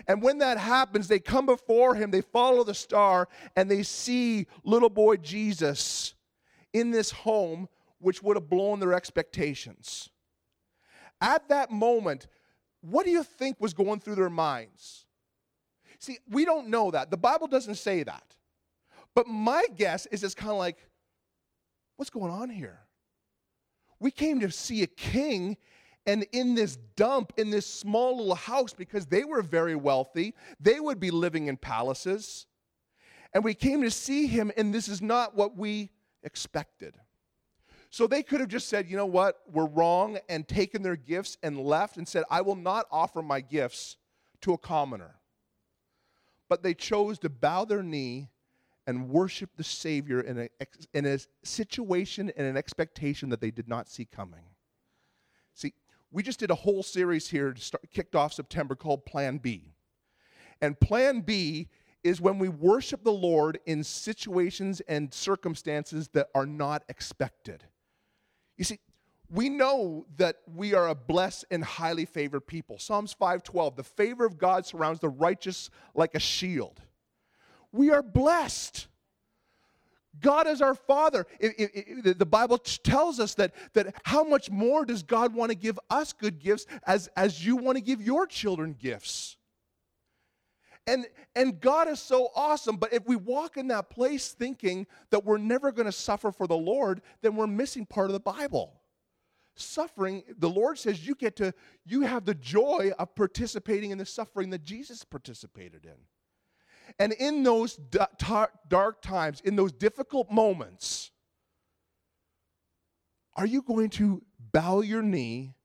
And 0.08 0.22
when 0.22 0.38
that 0.40 0.58
happens, 0.58 1.08
they 1.08 1.20
come 1.20 1.46
before 1.46 1.96
him, 1.96 2.12
they 2.12 2.22
follow 2.22 2.64
the 2.64 2.74
star, 2.74 3.28
and 3.56 3.70
they 3.70 3.84
see 3.84 4.48
little 4.64 4.90
boy 4.90 5.18
Jesus 5.18 6.14
in 6.74 6.92
this 6.92 7.12
home, 7.12 7.68
which 8.00 8.24
would 8.24 8.38
have 8.38 8.50
blown 8.50 8.80
their 8.80 8.94
expectations. 8.94 10.10
At 11.22 11.50
that 11.50 11.72
moment, 11.72 12.28
what 12.82 13.06
do 13.06 13.12
you 13.12 13.24
think 13.24 13.58
was 13.60 13.74
going 13.74 14.00
through 14.00 14.16
their 14.16 14.30
minds? 14.30 15.06
See, 16.00 16.18
we 16.30 16.46
don't 16.46 16.70
know 16.70 16.92
that. 16.92 17.12
The 17.12 17.18
Bible 17.18 17.48
doesn't 17.48 17.76
say 17.76 18.04
that. 18.04 18.36
But 19.16 19.28
my 19.28 19.66
guess 19.76 20.06
is 20.08 20.24
it's 20.24 20.36
kind 20.36 20.52
of 20.52 20.58
like, 20.58 20.78
what's 21.98 22.10
going 22.10 22.32
on 22.32 22.50
here? 22.50 22.80
We 24.00 24.12
came 24.12 24.40
to 24.40 24.52
see 24.52 24.84
a 24.84 24.88
king, 24.88 25.58
and 26.06 26.26
in 26.32 26.56
this 26.56 26.78
dump, 26.96 27.34
in 27.38 27.50
this 27.50 27.66
small 27.66 28.18
little 28.18 28.36
house, 28.36 28.74
because 28.74 29.06
they 29.06 29.24
were 29.24 29.42
very 29.42 29.76
wealthy, 29.76 30.34
they 30.60 30.80
would 30.80 31.00
be 31.00 31.12
living 31.12 31.48
in 31.48 31.58
palaces. 31.58 32.46
And 33.34 33.44
we 33.44 33.54
came 33.54 33.82
to 33.82 33.92
see 33.92 34.28
him, 34.28 34.52
and 34.58 34.74
this 34.74 34.88
is 34.88 35.02
not 35.02 35.36
what 35.36 35.56
we 35.58 35.92
expected. 36.24 36.96
So 37.92 38.08
they 38.08 38.24
could 38.24 38.40
have 38.40 38.50
just 38.50 38.70
said, 38.70 38.88
you 38.88 38.98
know 38.98 39.06
what, 39.06 39.42
we're 39.52 39.68
wrong, 39.68 40.18
and 40.30 40.48
taken 40.48 40.82
their 40.82 40.96
gifts 40.96 41.38
and 41.44 41.60
left 41.60 41.98
and 41.98 42.08
said, 42.08 42.24
I 42.30 42.42
will 42.42 42.56
not 42.56 42.86
offer 42.92 43.22
my 43.22 43.42
gifts 43.42 43.98
to 44.42 44.54
a 44.54 44.58
commoner. 44.58 45.16
But 46.48 46.64
they 46.64 46.74
chose 46.74 47.20
to 47.20 47.30
bow 47.30 47.66
their 47.66 47.84
knee 47.84 48.30
and 48.88 49.10
worship 49.10 49.52
the 49.56 49.64
Savior 49.64 50.22
in 50.22 50.40
a, 50.40 50.50
in 50.94 51.06
a 51.06 51.20
situation 51.44 52.32
and 52.36 52.48
an 52.48 52.58
expectation 52.58 53.30
that 53.30 53.42
they 53.42 53.52
did 53.52 53.68
not 53.68 53.88
see 53.88 54.06
coming. 54.06 54.44
See, 55.54 55.74
we 56.12 56.24
just 56.24 56.40
did 56.40 56.52
a 56.52 56.56
whole 56.56 56.84
series 56.84 57.30
here, 57.30 57.56
start, 57.56 57.84
kicked 57.92 58.16
off 58.16 58.34
September, 58.34 58.76
called 58.76 59.06
Plan 59.06 59.38
B. 59.38 59.74
And 60.62 60.80
Plan 60.80 61.22
B 61.22 61.68
is 62.04 62.22
when 62.22 62.40
we 62.40 62.50
worship 62.50 63.04
the 63.04 63.12
Lord 63.12 63.60
in 63.66 63.84
situations 63.84 64.82
and 64.82 65.14
circumstances 65.14 66.08
that 66.10 66.30
are 66.34 66.46
not 66.46 66.84
expected. 66.90 67.64
You 68.58 68.64
see, 68.64 68.80
we 69.30 69.50
know 69.50 70.06
that 70.18 70.38
we 70.56 70.74
are 70.74 70.88
a 70.88 70.96
blessed 70.96 71.46
and 71.52 71.64
highly 71.64 72.06
favored 72.06 72.48
people. 72.48 72.80
Psalms 72.80 73.14
5:12, 73.14 73.76
the 73.76 73.84
favor 73.84 74.26
of 74.26 74.38
God 74.38 74.66
surrounds 74.66 75.00
the 75.00 75.10
righteous 75.10 75.70
like 75.94 76.16
a 76.16 76.20
shield 76.20 76.82
we 77.72 77.92
are 77.92 78.04
blessed. 78.04 78.88
God 80.20 80.48
is 80.48 80.62
our 80.62 80.76
Father. 80.76 81.26
It, 81.40 81.54
it, 81.58 81.72
it, 82.06 82.20
the 82.20 82.26
Bible 82.26 82.58
tells 82.58 83.20
us 83.20 83.36
that, 83.36 83.54
that 83.74 83.96
how 84.04 84.24
much 84.24 84.50
more 84.50 84.86
does 84.86 85.04
God 85.04 85.34
want 85.34 85.52
to 85.52 85.58
give 85.58 85.80
us 85.90 86.14
good 86.14 86.40
gifts 86.40 86.66
as, 86.86 87.10
as 87.16 87.46
you 87.46 87.56
want 87.56 87.78
to 87.78 87.82
give 87.82 88.02
your 88.02 88.28
children 88.28 88.76
gifts? 88.78 89.38
And, 90.88 91.06
and 91.36 91.60
God 91.62 91.88
is 91.88 92.00
so 92.00 92.30
awesome, 92.36 92.78
but 92.78 92.92
if 92.92 93.06
we 93.06 93.16
walk 93.16 93.58
in 93.58 93.68
that 93.68 93.92
place 93.92 94.32
thinking 94.32 94.88
that 95.12 95.24
we're 95.24 95.38
never 95.38 95.72
going 95.72 95.86
to 95.86 95.92
suffer 95.92 96.32
for 96.32 96.48
the 96.48 96.58
Lord, 96.58 97.02
then 97.22 97.36
we're 97.36 97.48
missing 97.48 97.86
part 97.86 98.08
of 98.08 98.14
the 98.14 98.20
Bible. 98.20 98.82
suffering, 99.56 100.24
the 100.38 100.50
Lord 100.50 100.80
says 100.80 101.06
you 101.06 101.16
get 101.16 101.36
to, 101.38 101.54
you 101.86 102.02
have 102.02 102.26
the 102.26 102.34
joy 102.34 102.92
of 102.98 103.14
participating 103.16 103.92
in 103.92 103.98
the 103.98 104.06
suffering 104.06 104.50
that 104.50 104.64
Jesus 104.64 105.04
participated 105.04 105.86
in. 105.86 105.98
And 107.00 107.14
in 107.14 107.44
those 107.44 107.80
dark 108.68 109.02
times, 109.02 109.40
in 109.42 109.56
those 109.56 109.72
difficult 109.72 110.30
moments, 110.30 111.12
are 113.36 113.46
you 113.46 113.62
going 113.62 113.90
to 113.92 114.22
bow 114.52 114.82
your 114.82 115.02
knee 115.02 115.56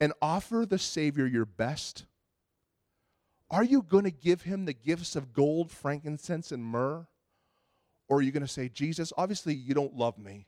and 0.00 0.12
offer 0.22 0.64
the 0.64 0.78
Savior 0.78 1.26
your 1.26 1.44
best? 1.44 2.04
Are 3.50 3.64
you 3.64 3.82
going 3.82 4.04
to 4.04 4.10
give 4.10 4.42
him 4.42 4.64
the 4.64 4.72
gifts 4.72 5.16
of 5.16 5.32
gold, 5.32 5.70
frankincense, 5.70 6.52
and 6.52 6.64
myrrh? 6.64 7.06
Or 8.08 8.18
are 8.18 8.22
you 8.22 8.30
going 8.30 8.46
to 8.46 8.48
say, 8.48 8.68
Jesus, 8.68 9.12
obviously 9.16 9.54
you 9.54 9.74
don't 9.74 9.96
love 9.96 10.16
me? 10.16 10.46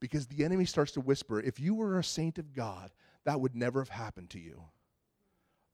Because 0.00 0.26
the 0.26 0.44
enemy 0.44 0.64
starts 0.64 0.92
to 0.92 1.00
whisper, 1.00 1.40
if 1.40 1.60
you 1.60 1.74
were 1.74 1.98
a 1.98 2.04
saint 2.04 2.38
of 2.38 2.52
God, 2.52 2.90
that 3.24 3.40
would 3.40 3.54
never 3.54 3.80
have 3.80 3.90
happened 3.90 4.30
to 4.30 4.40
you. 4.40 4.64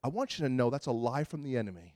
I 0.05 0.09
want 0.09 0.39
you 0.39 0.45
to 0.45 0.53
know 0.53 0.69
that's 0.69 0.87
a 0.87 0.93
lie 0.93 1.25
from 1.25 1.43
the 1.43 1.57
enemy. 1.57 1.96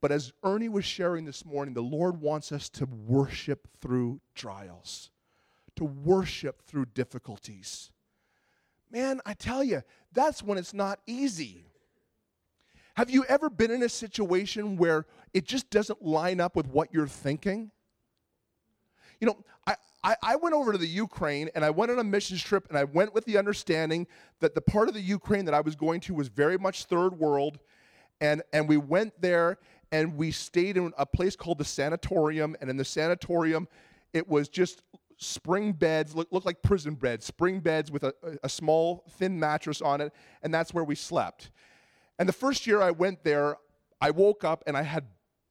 But 0.00 0.12
as 0.12 0.32
Ernie 0.44 0.68
was 0.68 0.84
sharing 0.84 1.24
this 1.24 1.44
morning, 1.44 1.74
the 1.74 1.82
Lord 1.82 2.20
wants 2.20 2.52
us 2.52 2.68
to 2.70 2.86
worship 2.86 3.68
through 3.80 4.20
trials, 4.34 5.10
to 5.76 5.84
worship 5.84 6.62
through 6.62 6.86
difficulties. 6.94 7.90
Man, 8.90 9.20
I 9.26 9.34
tell 9.34 9.64
you, 9.64 9.82
that's 10.12 10.42
when 10.42 10.56
it's 10.56 10.72
not 10.72 11.00
easy. 11.06 11.64
Have 12.94 13.10
you 13.10 13.24
ever 13.28 13.50
been 13.50 13.70
in 13.70 13.82
a 13.82 13.88
situation 13.88 14.76
where 14.76 15.06
it 15.34 15.44
just 15.44 15.70
doesn't 15.70 16.02
line 16.02 16.40
up 16.40 16.56
with 16.56 16.66
what 16.68 16.92
you're 16.92 17.06
thinking? 17.06 17.70
You 19.20 19.28
know, 19.28 19.36
I, 19.66 19.76
I, 20.02 20.16
I, 20.22 20.36
went 20.36 20.54
over 20.54 20.72
to 20.72 20.78
the 20.78 20.86
Ukraine 20.86 21.50
and 21.54 21.64
I 21.64 21.70
went 21.70 21.90
on 21.90 21.98
a 21.98 22.04
missions 22.04 22.42
trip 22.42 22.66
and 22.68 22.78
I 22.78 22.84
went 22.84 23.14
with 23.14 23.24
the 23.24 23.36
understanding 23.36 24.06
that 24.40 24.54
the 24.54 24.60
part 24.60 24.88
of 24.88 24.94
the 24.94 25.00
Ukraine 25.00 25.44
that 25.44 25.54
I 25.54 25.60
was 25.60 25.74
going 25.76 26.00
to 26.02 26.14
was 26.14 26.28
very 26.28 26.56
much 26.56 26.84
third 26.84 27.18
world. 27.18 27.58
And, 28.20 28.42
and 28.52 28.68
we 28.68 28.76
went 28.76 29.20
there 29.20 29.58
and 29.92 30.16
we 30.16 30.30
stayed 30.30 30.76
in 30.76 30.92
a 30.98 31.06
place 31.06 31.36
called 31.36 31.58
the 31.58 31.64
sanatorium. 31.64 32.56
And 32.60 32.68
in 32.68 32.76
the 32.76 32.84
sanatorium, 32.84 33.68
it 34.12 34.28
was 34.28 34.48
just 34.48 34.82
spring 35.16 35.72
beds, 35.72 36.14
look, 36.14 36.28
look 36.30 36.44
like 36.44 36.62
prison 36.62 36.94
beds, 36.94 37.24
spring 37.26 37.60
beds 37.60 37.90
with 37.90 38.04
a, 38.04 38.14
a 38.42 38.48
small, 38.48 39.04
thin 39.10 39.38
mattress 39.38 39.82
on 39.82 40.00
it. 40.00 40.12
And 40.42 40.52
that's 40.52 40.72
where 40.72 40.84
we 40.84 40.94
slept. 40.94 41.50
And 42.18 42.28
the 42.28 42.32
first 42.32 42.66
year 42.66 42.82
I 42.82 42.90
went 42.90 43.24
there, 43.24 43.56
I 44.00 44.10
woke 44.10 44.44
up 44.44 44.62
and 44.66 44.76
I 44.76 44.82
had 44.82 45.06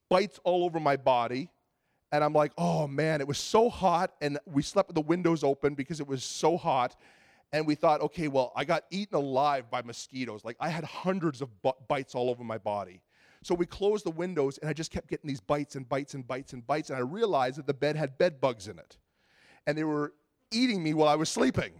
bites 0.09 0.39
all 0.43 0.63
over 0.63 0.79
my 0.79 0.95
body. 0.97 1.49
And 2.11 2.23
I'm 2.23 2.33
like, 2.33 2.53
oh 2.57 2.87
man, 2.87 3.19
it 3.19 3.27
was 3.27 3.37
so 3.37 3.69
hot. 3.69 4.13
And 4.21 4.39
we 4.45 4.61
slept 4.61 4.89
with 4.89 4.95
the 4.95 5.01
windows 5.01 5.43
open 5.43 5.73
because 5.73 5.99
it 5.99 6.07
was 6.07 6.23
so 6.23 6.55
hot. 6.55 6.95
And 7.51 7.65
we 7.65 7.75
thought, 7.75 8.01
okay, 8.01 8.27
well, 8.27 8.53
I 8.55 8.65
got 8.65 8.83
eaten 8.91 9.15
alive 9.15 9.69
by 9.69 9.81
mosquitoes. 9.81 10.45
Like 10.45 10.57
I 10.59 10.69
had 10.69 10.83
hundreds 10.83 11.41
of 11.41 11.49
bites 11.87 12.15
all 12.15 12.29
over 12.29 12.43
my 12.43 12.57
body. 12.57 13.01
So 13.43 13.55
we 13.55 13.65
closed 13.65 14.05
the 14.05 14.11
windows 14.11 14.57
and 14.57 14.69
I 14.69 14.73
just 14.73 14.91
kept 14.91 15.07
getting 15.07 15.27
these 15.27 15.39
bites 15.39 15.75
and 15.75 15.87
bites 15.87 16.13
and 16.13 16.27
bites 16.27 16.53
and 16.53 16.65
bites. 16.65 16.89
And 16.89 16.97
I 16.97 17.01
realized 17.01 17.57
that 17.57 17.67
the 17.67 17.73
bed 17.73 17.95
had 17.95 18.17
bed 18.17 18.41
bugs 18.41 18.67
in 18.67 18.79
it. 18.79 18.97
And 19.65 19.77
they 19.77 19.83
were 19.83 20.13
eating 20.51 20.81
me 20.81 20.93
while 20.93 21.09
I 21.09 21.15
was 21.15 21.29
sleeping. 21.29 21.71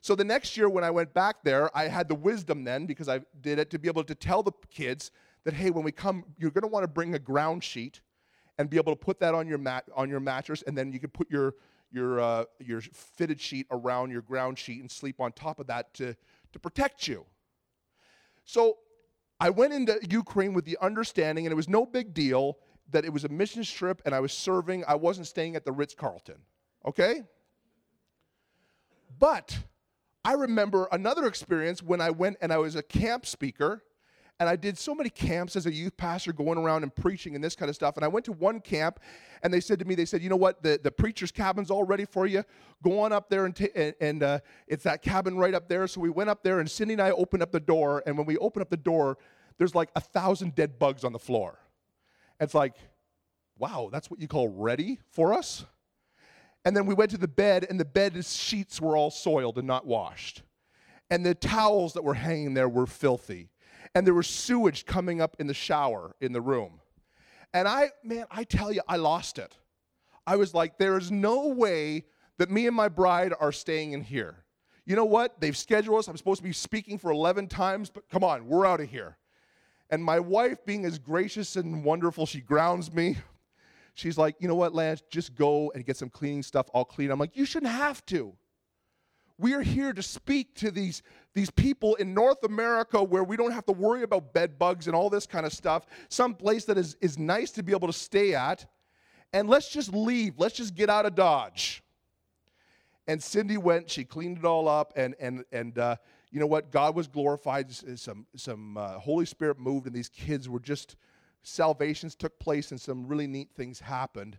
So 0.00 0.16
the 0.16 0.24
next 0.24 0.56
year 0.56 0.68
when 0.68 0.82
I 0.82 0.90
went 0.90 1.14
back 1.14 1.44
there, 1.44 1.76
I 1.76 1.86
had 1.88 2.08
the 2.08 2.14
wisdom 2.14 2.64
then, 2.64 2.86
because 2.86 3.08
I 3.08 3.20
did 3.40 3.60
it, 3.60 3.70
to 3.70 3.78
be 3.78 3.88
able 3.88 4.02
to 4.04 4.14
tell 4.16 4.42
the 4.42 4.52
kids 4.70 5.12
that, 5.44 5.54
hey, 5.54 5.70
when 5.70 5.84
we 5.84 5.92
come, 5.92 6.24
you're 6.38 6.50
going 6.50 6.62
to 6.62 6.68
want 6.68 6.82
to 6.82 6.88
bring 6.88 7.14
a 7.14 7.18
ground 7.20 7.62
sheet 7.62 8.00
and 8.58 8.68
be 8.68 8.76
able 8.76 8.92
to 8.92 8.98
put 8.98 9.20
that 9.20 9.34
on 9.34 9.46
your 9.46 9.58
mat 9.58 9.84
on 9.94 10.08
your 10.08 10.20
mattress, 10.20 10.62
and 10.66 10.76
then 10.76 10.92
you 10.92 11.00
can 11.00 11.10
put 11.10 11.30
your 11.30 11.54
your 11.90 12.20
uh, 12.20 12.44
your 12.58 12.80
fitted 12.80 13.40
sheet 13.40 13.66
around 13.70 14.10
your 14.10 14.22
ground 14.22 14.58
sheet 14.58 14.80
and 14.80 14.90
sleep 14.90 15.20
on 15.20 15.32
top 15.32 15.58
of 15.58 15.66
that 15.68 15.94
to 15.94 16.14
to 16.52 16.58
protect 16.58 17.08
you. 17.08 17.24
So 18.44 18.78
I 19.42 19.50
went 19.50 19.72
into 19.72 19.98
Ukraine 20.08 20.54
with 20.54 20.64
the 20.64 20.78
understanding, 20.80 21.46
and 21.46 21.52
it 21.52 21.56
was 21.56 21.68
no 21.68 21.84
big 21.84 22.14
deal 22.14 22.58
that 22.92 23.04
it 23.04 23.12
was 23.12 23.24
a 23.24 23.28
mission 23.28 23.64
trip, 23.64 24.00
and 24.04 24.14
I 24.14 24.20
was 24.20 24.32
serving. 24.32 24.84
I 24.86 24.94
wasn't 24.94 25.26
staying 25.26 25.56
at 25.56 25.64
the 25.64 25.72
Ritz 25.72 25.96
Carlton. 25.96 26.36
Okay. 26.86 27.22
But 29.18 29.58
I 30.24 30.34
remember 30.34 30.88
another 30.92 31.26
experience 31.26 31.82
when 31.82 32.00
I 32.00 32.10
went 32.10 32.36
and 32.40 32.52
I 32.52 32.58
was 32.58 32.76
a 32.76 32.84
camp 32.84 33.26
speaker. 33.26 33.82
And 34.42 34.48
I 34.48 34.56
did 34.56 34.76
so 34.76 34.92
many 34.92 35.08
camps 35.08 35.54
as 35.54 35.66
a 35.66 35.72
youth 35.72 35.96
pastor 35.96 36.32
going 36.32 36.58
around 36.58 36.82
and 36.82 36.92
preaching 36.92 37.36
and 37.36 37.44
this 37.44 37.54
kind 37.54 37.68
of 37.68 37.76
stuff. 37.76 37.94
And 37.94 38.04
I 38.04 38.08
went 38.08 38.24
to 38.24 38.32
one 38.32 38.58
camp 38.58 38.98
and 39.44 39.54
they 39.54 39.60
said 39.60 39.78
to 39.78 39.84
me, 39.84 39.94
they 39.94 40.04
said, 40.04 40.20
you 40.20 40.28
know 40.28 40.34
what, 40.34 40.64
the, 40.64 40.80
the 40.82 40.90
preacher's 40.90 41.30
cabin's 41.30 41.70
all 41.70 41.84
ready 41.84 42.04
for 42.04 42.26
you. 42.26 42.42
Go 42.82 42.98
on 42.98 43.12
up 43.12 43.30
there 43.30 43.44
and, 43.44 43.54
t- 43.54 43.68
and, 43.76 43.94
and 44.00 44.22
uh, 44.24 44.40
it's 44.66 44.82
that 44.82 45.00
cabin 45.00 45.36
right 45.36 45.54
up 45.54 45.68
there. 45.68 45.86
So 45.86 46.00
we 46.00 46.10
went 46.10 46.28
up 46.28 46.42
there 46.42 46.58
and 46.58 46.68
Cindy 46.68 46.94
and 46.94 47.00
I 47.00 47.12
opened 47.12 47.44
up 47.44 47.52
the 47.52 47.60
door. 47.60 48.02
And 48.04 48.18
when 48.18 48.26
we 48.26 48.36
opened 48.38 48.62
up 48.62 48.70
the 48.70 48.76
door, 48.76 49.16
there's 49.58 49.76
like 49.76 49.90
a 49.94 50.00
thousand 50.00 50.56
dead 50.56 50.76
bugs 50.76 51.04
on 51.04 51.12
the 51.12 51.20
floor. 51.20 51.60
It's 52.40 52.52
like, 52.52 52.74
wow, 53.58 53.90
that's 53.92 54.10
what 54.10 54.18
you 54.18 54.26
call 54.26 54.48
ready 54.48 54.98
for 55.12 55.32
us? 55.32 55.64
And 56.64 56.76
then 56.76 56.86
we 56.86 56.94
went 56.94 57.12
to 57.12 57.18
the 57.18 57.28
bed, 57.28 57.64
and 57.70 57.78
the 57.78 57.84
bed 57.84 58.24
sheets 58.24 58.80
were 58.80 58.96
all 58.96 59.12
soiled 59.12 59.58
and 59.58 59.68
not 59.68 59.86
washed. 59.86 60.42
And 61.10 61.24
the 61.24 61.36
towels 61.36 61.92
that 61.92 62.02
were 62.02 62.14
hanging 62.14 62.54
there 62.54 62.68
were 62.68 62.86
filthy. 62.86 63.50
And 63.94 64.06
there 64.06 64.14
was 64.14 64.26
sewage 64.26 64.86
coming 64.86 65.20
up 65.20 65.36
in 65.38 65.46
the 65.46 65.54
shower 65.54 66.16
in 66.20 66.32
the 66.32 66.40
room. 66.40 66.80
And 67.52 67.68
I, 67.68 67.90
man, 68.02 68.24
I 68.30 68.44
tell 68.44 68.72
you, 68.72 68.80
I 68.88 68.96
lost 68.96 69.38
it. 69.38 69.56
I 70.26 70.36
was 70.36 70.54
like, 70.54 70.78
there 70.78 70.96
is 70.96 71.10
no 71.10 71.48
way 71.48 72.04
that 72.38 72.50
me 72.50 72.66
and 72.66 72.74
my 72.74 72.88
bride 72.88 73.34
are 73.38 73.52
staying 73.52 73.92
in 73.92 74.00
here. 74.00 74.36
You 74.86 74.96
know 74.96 75.04
what? 75.04 75.40
They've 75.40 75.56
scheduled 75.56 75.98
us. 75.98 76.08
I'm 76.08 76.16
supposed 76.16 76.38
to 76.38 76.44
be 76.44 76.52
speaking 76.52 76.98
for 76.98 77.10
11 77.10 77.48
times, 77.48 77.90
but 77.90 78.08
come 78.08 78.24
on, 78.24 78.46
we're 78.46 78.66
out 78.66 78.80
of 78.80 78.88
here. 78.88 79.16
And 79.90 80.02
my 80.02 80.18
wife, 80.18 80.64
being 80.64 80.84
as 80.86 80.98
gracious 80.98 81.56
and 81.56 81.84
wonderful, 81.84 82.24
she 82.24 82.40
grounds 82.40 82.92
me. 82.92 83.18
She's 83.94 84.16
like, 84.16 84.36
you 84.38 84.48
know 84.48 84.54
what, 84.54 84.74
Lance, 84.74 85.02
just 85.10 85.34
go 85.34 85.70
and 85.74 85.84
get 85.84 85.98
some 85.98 86.08
cleaning 86.08 86.42
stuff. 86.42 86.66
I'll 86.74 86.84
clean. 86.84 87.10
I'm 87.10 87.18
like, 87.18 87.36
you 87.36 87.44
shouldn't 87.44 87.72
have 87.72 88.04
to. 88.06 88.32
We 89.38 89.54
are 89.54 89.62
here 89.62 89.92
to 89.92 90.02
speak 90.02 90.54
to 90.56 90.70
these, 90.70 91.02
these 91.34 91.50
people 91.50 91.94
in 91.96 92.14
North 92.14 92.44
America 92.44 93.02
where 93.02 93.24
we 93.24 93.36
don't 93.36 93.52
have 93.52 93.66
to 93.66 93.72
worry 93.72 94.02
about 94.02 94.32
bed 94.32 94.58
bugs 94.58 94.86
and 94.86 94.94
all 94.94 95.10
this 95.10 95.26
kind 95.26 95.46
of 95.46 95.52
stuff. 95.52 95.86
Some 96.08 96.34
place 96.34 96.64
that 96.66 96.78
is, 96.78 96.96
is 97.00 97.18
nice 97.18 97.50
to 97.52 97.62
be 97.62 97.72
able 97.72 97.88
to 97.88 97.92
stay 97.92 98.34
at. 98.34 98.66
And 99.32 99.48
let's 99.48 99.68
just 99.68 99.92
leave. 99.94 100.34
Let's 100.38 100.54
just 100.54 100.74
get 100.74 100.90
out 100.90 101.06
of 101.06 101.14
Dodge. 101.14 101.82
And 103.06 103.22
Cindy 103.22 103.56
went, 103.56 103.90
she 103.90 104.04
cleaned 104.04 104.38
it 104.38 104.44
all 104.44 104.68
up, 104.68 104.92
and, 104.94 105.16
and, 105.18 105.44
and 105.50 105.76
uh, 105.76 105.96
you 106.30 106.38
know 106.38 106.46
what? 106.46 106.70
God 106.70 106.94
was 106.94 107.08
glorified. 107.08 107.72
Some, 107.72 108.26
some 108.36 108.76
uh, 108.76 108.98
Holy 108.98 109.26
Spirit 109.26 109.58
moved, 109.58 109.86
and 109.86 109.94
these 109.94 110.08
kids 110.08 110.48
were 110.48 110.60
just 110.60 110.96
salvations 111.42 112.14
took 112.14 112.38
place 112.38 112.70
and 112.70 112.80
some 112.80 113.06
really 113.06 113.26
neat 113.26 113.50
things 113.54 113.80
happened. 113.80 114.38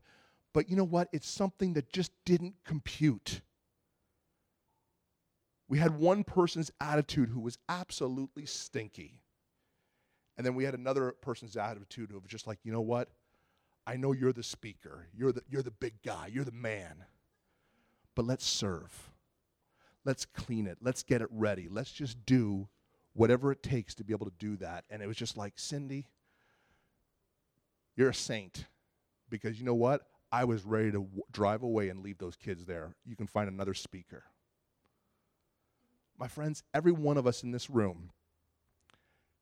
But 0.53 0.69
you 0.69 0.75
know 0.75 0.83
what? 0.83 1.09
It's 1.11 1.27
something 1.27 1.73
that 1.73 1.91
just 1.91 2.11
didn't 2.25 2.55
compute. 2.63 3.41
We 5.73 5.79
had 5.79 5.97
one 5.97 6.23
person's 6.23 6.69
attitude 6.79 7.29
who 7.29 7.39
was 7.39 7.57
absolutely 7.67 8.45
stinky. 8.45 9.23
And 10.37 10.45
then 10.45 10.53
we 10.53 10.65
had 10.65 10.75
another 10.75 11.15
person's 11.19 11.57
attitude 11.57 12.11
who 12.11 12.19
was 12.19 12.29
just 12.29 12.45
like, 12.45 12.59
you 12.63 12.71
know 12.71 12.79
what? 12.79 13.09
I 13.87 13.95
know 13.95 14.11
you're 14.11 14.33
the 14.33 14.43
speaker. 14.43 15.07
You're 15.17 15.31
the, 15.31 15.41
you're 15.49 15.63
the 15.63 15.71
big 15.71 15.95
guy. 16.05 16.29
You're 16.31 16.43
the 16.43 16.51
man. 16.51 17.05
But 18.13 18.25
let's 18.25 18.45
serve. 18.45 19.09
Let's 20.05 20.25
clean 20.27 20.67
it. 20.67 20.77
Let's 20.79 21.01
get 21.01 21.23
it 21.23 21.27
ready. 21.31 21.67
Let's 21.67 21.91
just 21.91 22.23
do 22.23 22.67
whatever 23.13 23.51
it 23.51 23.63
takes 23.63 23.95
to 23.95 24.03
be 24.03 24.13
able 24.13 24.27
to 24.27 24.33
do 24.37 24.57
that. 24.57 24.83
And 24.91 25.01
it 25.01 25.07
was 25.07 25.17
just 25.17 25.37
like, 25.37 25.53
Cindy, 25.55 26.05
you're 27.95 28.09
a 28.09 28.13
saint. 28.13 28.67
Because 29.27 29.57
you 29.57 29.65
know 29.65 29.73
what? 29.73 30.03
I 30.31 30.43
was 30.43 30.65
ready 30.65 30.91
to 30.91 30.99
w- 30.99 31.23
drive 31.31 31.63
away 31.63 31.89
and 31.89 32.03
leave 32.03 32.19
those 32.19 32.35
kids 32.35 32.63
there. 32.63 32.95
You 33.07 33.15
can 33.15 33.25
find 33.25 33.49
another 33.49 33.73
speaker. 33.73 34.25
My 36.17 36.27
friends, 36.27 36.63
every 36.73 36.91
one 36.91 37.17
of 37.17 37.27
us 37.27 37.43
in 37.43 37.51
this 37.51 37.69
room 37.69 38.11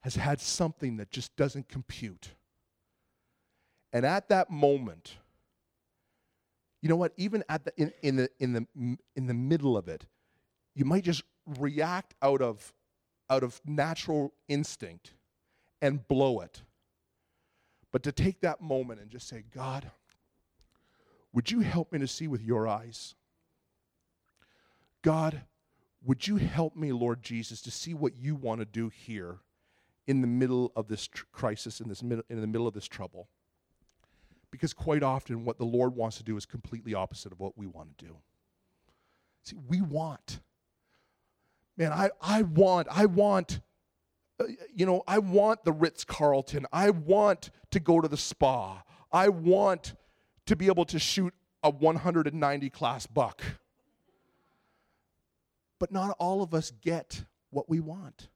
has 0.02 0.16
had 0.16 0.42
something 0.42 0.98
that 0.98 1.12
just 1.12 1.36
doesn't 1.36 1.70
compute. 1.70 2.30
And 3.94 4.06
at 4.06 4.30
that 4.30 4.50
moment, 4.50 5.18
you 6.82 6.90
know 6.90 6.96
what? 6.96 7.14
Even 7.18 7.44
at 7.50 7.66
the 7.66 7.74
in, 7.78 7.94
in 8.02 8.16
the 8.16 8.30
in 8.40 8.54
the 8.54 8.66
in 9.16 9.28
the 9.28 9.34
middle 9.34 9.78
of 9.78 9.88
it, 9.88 10.06
you 10.74 10.86
might 10.86 11.04
just 11.04 11.24
react 11.60 12.16
out 12.22 12.42
of 12.42 12.74
out 13.30 13.44
of 13.44 13.62
natural 13.66 14.34
instinct 14.48 15.14
and 15.82 16.08
blow 16.08 16.40
it. 16.40 16.64
But 17.92 18.04
to 18.04 18.12
take 18.12 18.42
that 18.42 18.62
moment 18.62 19.02
and 19.02 19.10
just 19.10 19.28
say, 19.28 19.44
God, 19.54 19.92
would 21.34 21.52
you 21.52 21.60
help 21.60 21.92
me 21.92 22.00
to 22.00 22.08
see 22.08 22.28
with 22.28 22.42
your 22.42 22.68
eyes? 22.68 23.16
God, 25.02 25.42
would 26.04 26.28
you 26.28 26.38
help 26.38 26.76
me, 26.76 26.92
Lord 26.92 27.22
Jesus, 27.22 27.62
to 27.64 27.72
see 27.72 27.94
what 27.94 28.16
you 28.18 28.36
want 28.36 28.60
to 28.60 28.66
do 28.66 28.90
here 28.90 29.40
in 30.08 30.22
the 30.22 30.28
middle 30.28 30.72
of 30.76 30.88
this 30.88 31.08
tr- 31.08 31.26
crisis, 31.32 31.80
in, 31.80 31.90
this 31.90 32.02
mid- 32.02 32.24
in 32.30 32.42
the 32.42 32.48
middle 32.48 32.68
of 32.68 32.74
this 32.74 32.88
trouble? 32.88 33.28
Because 34.50 34.74
quite 34.74 35.04
often, 35.04 35.46
what 35.46 35.58
the 35.58 35.66
Lord 35.66 35.96
wants 35.96 36.18
to 36.18 36.24
do 36.24 36.36
is 36.38 36.46
completely 36.46 36.94
opposite 36.94 37.32
of 37.32 37.40
what 37.40 37.58
we 37.58 37.68
want 37.68 37.98
to 37.98 38.06
do. 38.06 38.18
See, 39.44 39.56
we 39.68 39.82
want 39.82 40.40
man, 41.82 41.92
I, 41.92 42.10
I 42.22 42.44
want, 42.44 42.88
I 42.92 43.06
want, 43.06 43.60
uh, 44.40 44.46
you 44.74 44.86
know, 44.86 45.04
I 45.08 45.18
want 45.18 45.64
the 45.64 45.72
Ritz 45.72 46.04
Carlton. 46.04 46.68
I 46.72 46.92
want 46.92 47.50
to 47.72 47.80
go 47.80 48.02
to 48.02 48.08
the 48.08 48.18
spa. 48.18 48.84
I 49.12 49.30
want 49.30 49.96
to 50.46 50.56
be 50.56 50.68
able 50.68 50.86
to 50.86 51.00
shoot 51.00 51.34
a 51.64 51.70
190 51.70 52.70
class 52.70 53.08
buck. 53.08 53.42
But 55.82 55.92
not 55.92 56.16
all 56.20 56.44
of 56.44 56.54
us 56.54 56.72
get 56.84 57.24
what 57.50 57.68
we 57.68 57.80
want. 57.80 58.30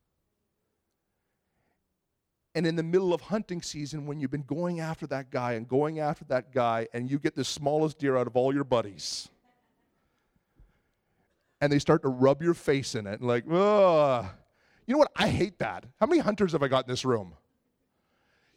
And 2.56 2.66
in 2.66 2.76
the 2.76 2.82
middle 2.82 3.14
of 3.14 3.22
hunting 3.22 3.62
season, 3.62 4.08
when 4.08 4.20
you've 4.20 4.32
been 4.32 4.42
going 4.42 4.80
after 4.80 5.06
that 5.08 5.30
guy 5.30 5.52
and 5.52 5.68
going 5.68 6.00
after 6.00 6.26
that 6.26 6.52
guy, 6.52 6.88
and 6.92 7.08
you 7.08 7.20
get 7.20 7.36
the 7.36 7.44
smallest 7.44 8.00
deer 8.00 8.18
out 8.18 8.26
of 8.26 8.36
all 8.36 8.52
your 8.52 8.64
buddies, 8.64 9.30
and 11.62 11.72
they 11.72 11.78
start 11.78 12.02
to 12.02 12.08
rub 12.08 12.42
your 12.42 12.56
face 12.56 12.96
in 12.96 13.06
it, 13.06 13.20
and 13.20 13.28
like, 13.28 13.44
ugh. 13.48 14.26
You 14.88 14.94
know 14.94 14.98
what? 14.98 15.12
I 15.16 15.28
hate 15.28 15.60
that. 15.60 15.86
How 16.00 16.08
many 16.08 16.22
hunters 16.22 16.54
have 16.54 16.64
I 16.64 16.68
got 16.68 16.86
in 16.86 16.90
this 16.90 17.06
room? 17.06 17.36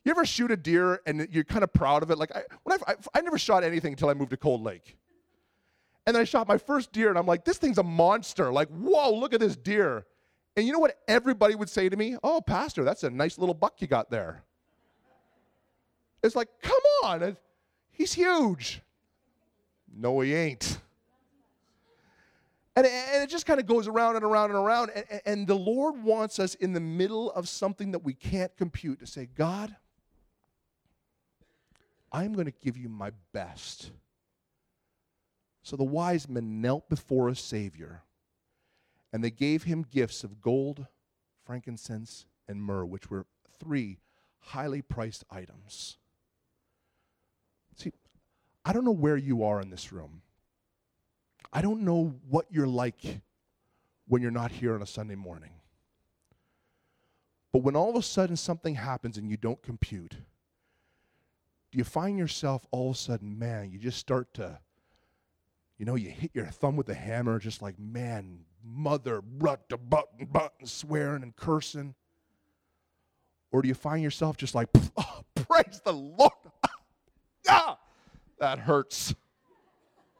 You 0.02 0.12
ever 0.12 0.24
shoot 0.24 0.50
a 0.50 0.56
deer 0.56 1.02
and 1.04 1.28
you're 1.30 1.44
kind 1.44 1.62
of 1.62 1.74
proud 1.74 2.02
of 2.02 2.10
it? 2.10 2.16
Like, 2.16 2.34
I, 2.34 2.44
when 2.62 2.78
I, 2.86 2.92
I, 2.92 2.96
I 3.16 3.20
never 3.20 3.36
shot 3.36 3.64
anything 3.64 3.92
until 3.92 4.08
I 4.08 4.14
moved 4.14 4.30
to 4.30 4.38
Cold 4.38 4.62
Lake. 4.62 4.96
And 6.08 6.14
then 6.14 6.22
I 6.22 6.24
shot 6.24 6.48
my 6.48 6.56
first 6.56 6.90
deer, 6.90 7.10
and 7.10 7.18
I'm 7.18 7.26
like, 7.26 7.44
this 7.44 7.58
thing's 7.58 7.76
a 7.76 7.82
monster. 7.82 8.50
Like, 8.50 8.68
whoa, 8.68 9.12
look 9.12 9.34
at 9.34 9.40
this 9.40 9.56
deer. 9.56 10.06
And 10.56 10.66
you 10.66 10.72
know 10.72 10.78
what 10.78 10.96
everybody 11.06 11.54
would 11.54 11.68
say 11.68 11.90
to 11.90 11.96
me? 11.98 12.16
Oh, 12.24 12.40
Pastor, 12.40 12.82
that's 12.82 13.04
a 13.04 13.10
nice 13.10 13.36
little 13.36 13.54
buck 13.54 13.74
you 13.82 13.88
got 13.88 14.10
there. 14.10 14.42
It's 16.22 16.34
like, 16.34 16.48
come 16.62 16.80
on, 17.04 17.36
he's 17.90 18.14
huge. 18.14 18.80
No, 19.94 20.20
he 20.20 20.34
ain't. 20.34 20.80
And 22.74 22.86
it, 22.86 22.92
and 23.12 23.22
it 23.22 23.28
just 23.28 23.44
kind 23.44 23.60
of 23.60 23.66
goes 23.66 23.86
around 23.86 24.16
and 24.16 24.24
around 24.24 24.48
and 24.48 24.58
around. 24.58 24.90
And, 24.94 25.20
and 25.26 25.46
the 25.46 25.56
Lord 25.56 26.02
wants 26.02 26.38
us 26.38 26.54
in 26.54 26.72
the 26.72 26.80
middle 26.80 27.30
of 27.32 27.50
something 27.50 27.90
that 27.90 27.98
we 27.98 28.14
can't 28.14 28.56
compute 28.56 29.00
to 29.00 29.06
say, 29.06 29.28
God, 29.36 29.76
I'm 32.10 32.32
going 32.32 32.46
to 32.46 32.54
give 32.62 32.78
you 32.78 32.88
my 32.88 33.10
best. 33.34 33.90
So 35.68 35.76
the 35.76 35.84
wise 35.84 36.30
men 36.30 36.62
knelt 36.62 36.88
before 36.88 37.28
a 37.28 37.36
Savior 37.36 38.00
and 39.12 39.22
they 39.22 39.30
gave 39.30 39.64
him 39.64 39.82
gifts 39.82 40.24
of 40.24 40.40
gold, 40.40 40.86
frankincense, 41.44 42.24
and 42.48 42.62
myrrh, 42.62 42.86
which 42.86 43.10
were 43.10 43.26
three 43.60 43.98
highly 44.38 44.80
priced 44.80 45.24
items. 45.30 45.98
See, 47.76 47.92
I 48.64 48.72
don't 48.72 48.86
know 48.86 48.92
where 48.92 49.18
you 49.18 49.44
are 49.44 49.60
in 49.60 49.68
this 49.68 49.92
room. 49.92 50.22
I 51.52 51.60
don't 51.60 51.82
know 51.82 52.14
what 52.26 52.46
you're 52.48 52.66
like 52.66 53.20
when 54.06 54.22
you're 54.22 54.30
not 54.30 54.50
here 54.50 54.74
on 54.74 54.80
a 54.80 54.86
Sunday 54.86 55.16
morning. 55.16 55.52
But 57.52 57.62
when 57.62 57.76
all 57.76 57.90
of 57.90 57.96
a 57.96 58.02
sudden 58.02 58.36
something 58.36 58.76
happens 58.76 59.18
and 59.18 59.28
you 59.28 59.36
don't 59.36 59.62
compute, 59.62 60.12
do 61.70 61.76
you 61.76 61.84
find 61.84 62.18
yourself 62.18 62.66
all 62.70 62.88
of 62.88 62.96
a 62.96 62.98
sudden, 62.98 63.38
man, 63.38 63.70
you 63.70 63.78
just 63.78 63.98
start 63.98 64.32
to, 64.32 64.60
you 65.78 65.84
know, 65.84 65.94
you 65.94 66.10
hit 66.10 66.32
your 66.34 66.46
thumb 66.46 66.76
with 66.76 66.88
a 66.88 66.94
hammer, 66.94 67.38
just 67.38 67.62
like, 67.62 67.78
man, 67.78 68.40
mother, 68.64 69.22
rut, 69.38 69.68
button, 69.88 70.26
button, 70.26 70.66
swearing 70.66 71.22
and 71.22 71.34
cursing? 71.36 71.94
Or 73.52 73.62
do 73.62 73.68
you 73.68 73.74
find 73.74 74.02
yourself 74.02 74.36
just 74.36 74.54
like, 74.54 74.68
oh, 74.96 75.20
praise 75.36 75.80
the 75.84 75.92
Lord? 75.92 76.32
ah, 77.48 77.78
that 78.40 78.58
hurts. 78.58 79.14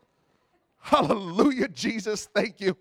Hallelujah, 0.81 1.69
Jesus, 1.69 2.29
thank 2.33 2.61
you. 2.61 2.77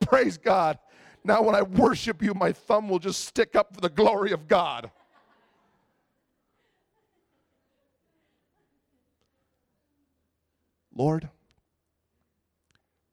Praise 0.00 0.38
God. 0.38 0.78
Now, 1.22 1.42
when 1.42 1.54
I 1.54 1.62
worship 1.62 2.22
you, 2.22 2.32
my 2.34 2.52
thumb 2.52 2.88
will 2.88 2.98
just 2.98 3.24
stick 3.24 3.54
up 3.56 3.74
for 3.74 3.80
the 3.80 3.90
glory 3.90 4.32
of 4.32 4.48
God. 4.48 4.90
Lord, 10.94 11.28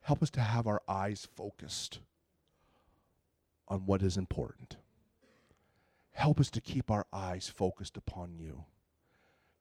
Help 0.03 0.21
us 0.21 0.29
to 0.31 0.41
have 0.41 0.67
our 0.67 0.81
eyes 0.87 1.27
focused 1.35 1.99
on 3.69 3.85
what 3.85 4.01
is 4.01 4.17
important. 4.17 4.75
Help 6.11 6.39
us 6.39 6.49
to 6.51 6.61
keep 6.61 6.91
our 6.91 7.07
eyes 7.11 7.47
focused 7.47 7.95
upon 7.95 8.37
you. 8.37 8.65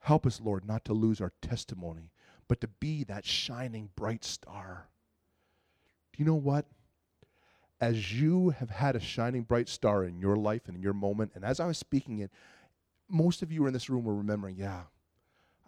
Help 0.00 0.26
us, 0.26 0.40
Lord, 0.40 0.64
not 0.64 0.84
to 0.86 0.92
lose 0.92 1.20
our 1.20 1.32
testimony, 1.40 2.10
but 2.48 2.60
to 2.60 2.66
be 2.66 3.04
that 3.04 3.24
shining 3.24 3.90
bright 3.94 4.24
star. 4.24 4.88
Do 6.12 6.22
you 6.22 6.26
know 6.26 6.34
what? 6.34 6.66
As 7.80 8.12
you 8.20 8.50
have 8.50 8.70
had 8.70 8.96
a 8.96 9.00
shining 9.00 9.42
bright 9.42 9.68
star 9.68 10.04
in 10.04 10.18
your 10.18 10.36
life 10.36 10.62
and 10.66 10.76
in 10.76 10.82
your 10.82 10.92
moment, 10.92 11.32
and 11.36 11.44
as 11.44 11.60
I 11.60 11.66
was 11.66 11.78
speaking 11.78 12.18
it, 12.18 12.32
most 13.08 13.42
of 13.42 13.52
you 13.52 13.66
in 13.66 13.72
this 13.72 13.88
room 13.88 14.04
were 14.04 14.14
remembering, 14.14 14.56
yeah, 14.56 14.82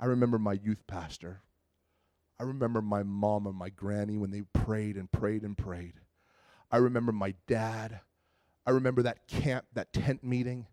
I 0.01 0.07
remember 0.07 0.39
my 0.39 0.55
youth 0.55 0.85
pastor 0.89 1.43
I 2.39 2.43
remember 2.43 2.83
my 2.83 3.03
mom 3.03 3.47
and 3.47 3.57
my 3.57 3.71
granny 3.71 4.17
when 4.17 4.31
they 4.31 4.43
prayed 4.43 4.97
and 4.97 5.11
prayed 5.11 5.43
and 5.43 5.57
prayed. 5.57 5.95
I 6.71 6.79
remember 6.79 7.13
my 7.13 7.35
dad. 7.47 8.01
I 8.67 8.71
remember 8.71 9.03
that 9.03 9.27
camp, 9.29 9.67
that 9.75 9.93
tent 9.93 10.25
meeting. 10.25 10.67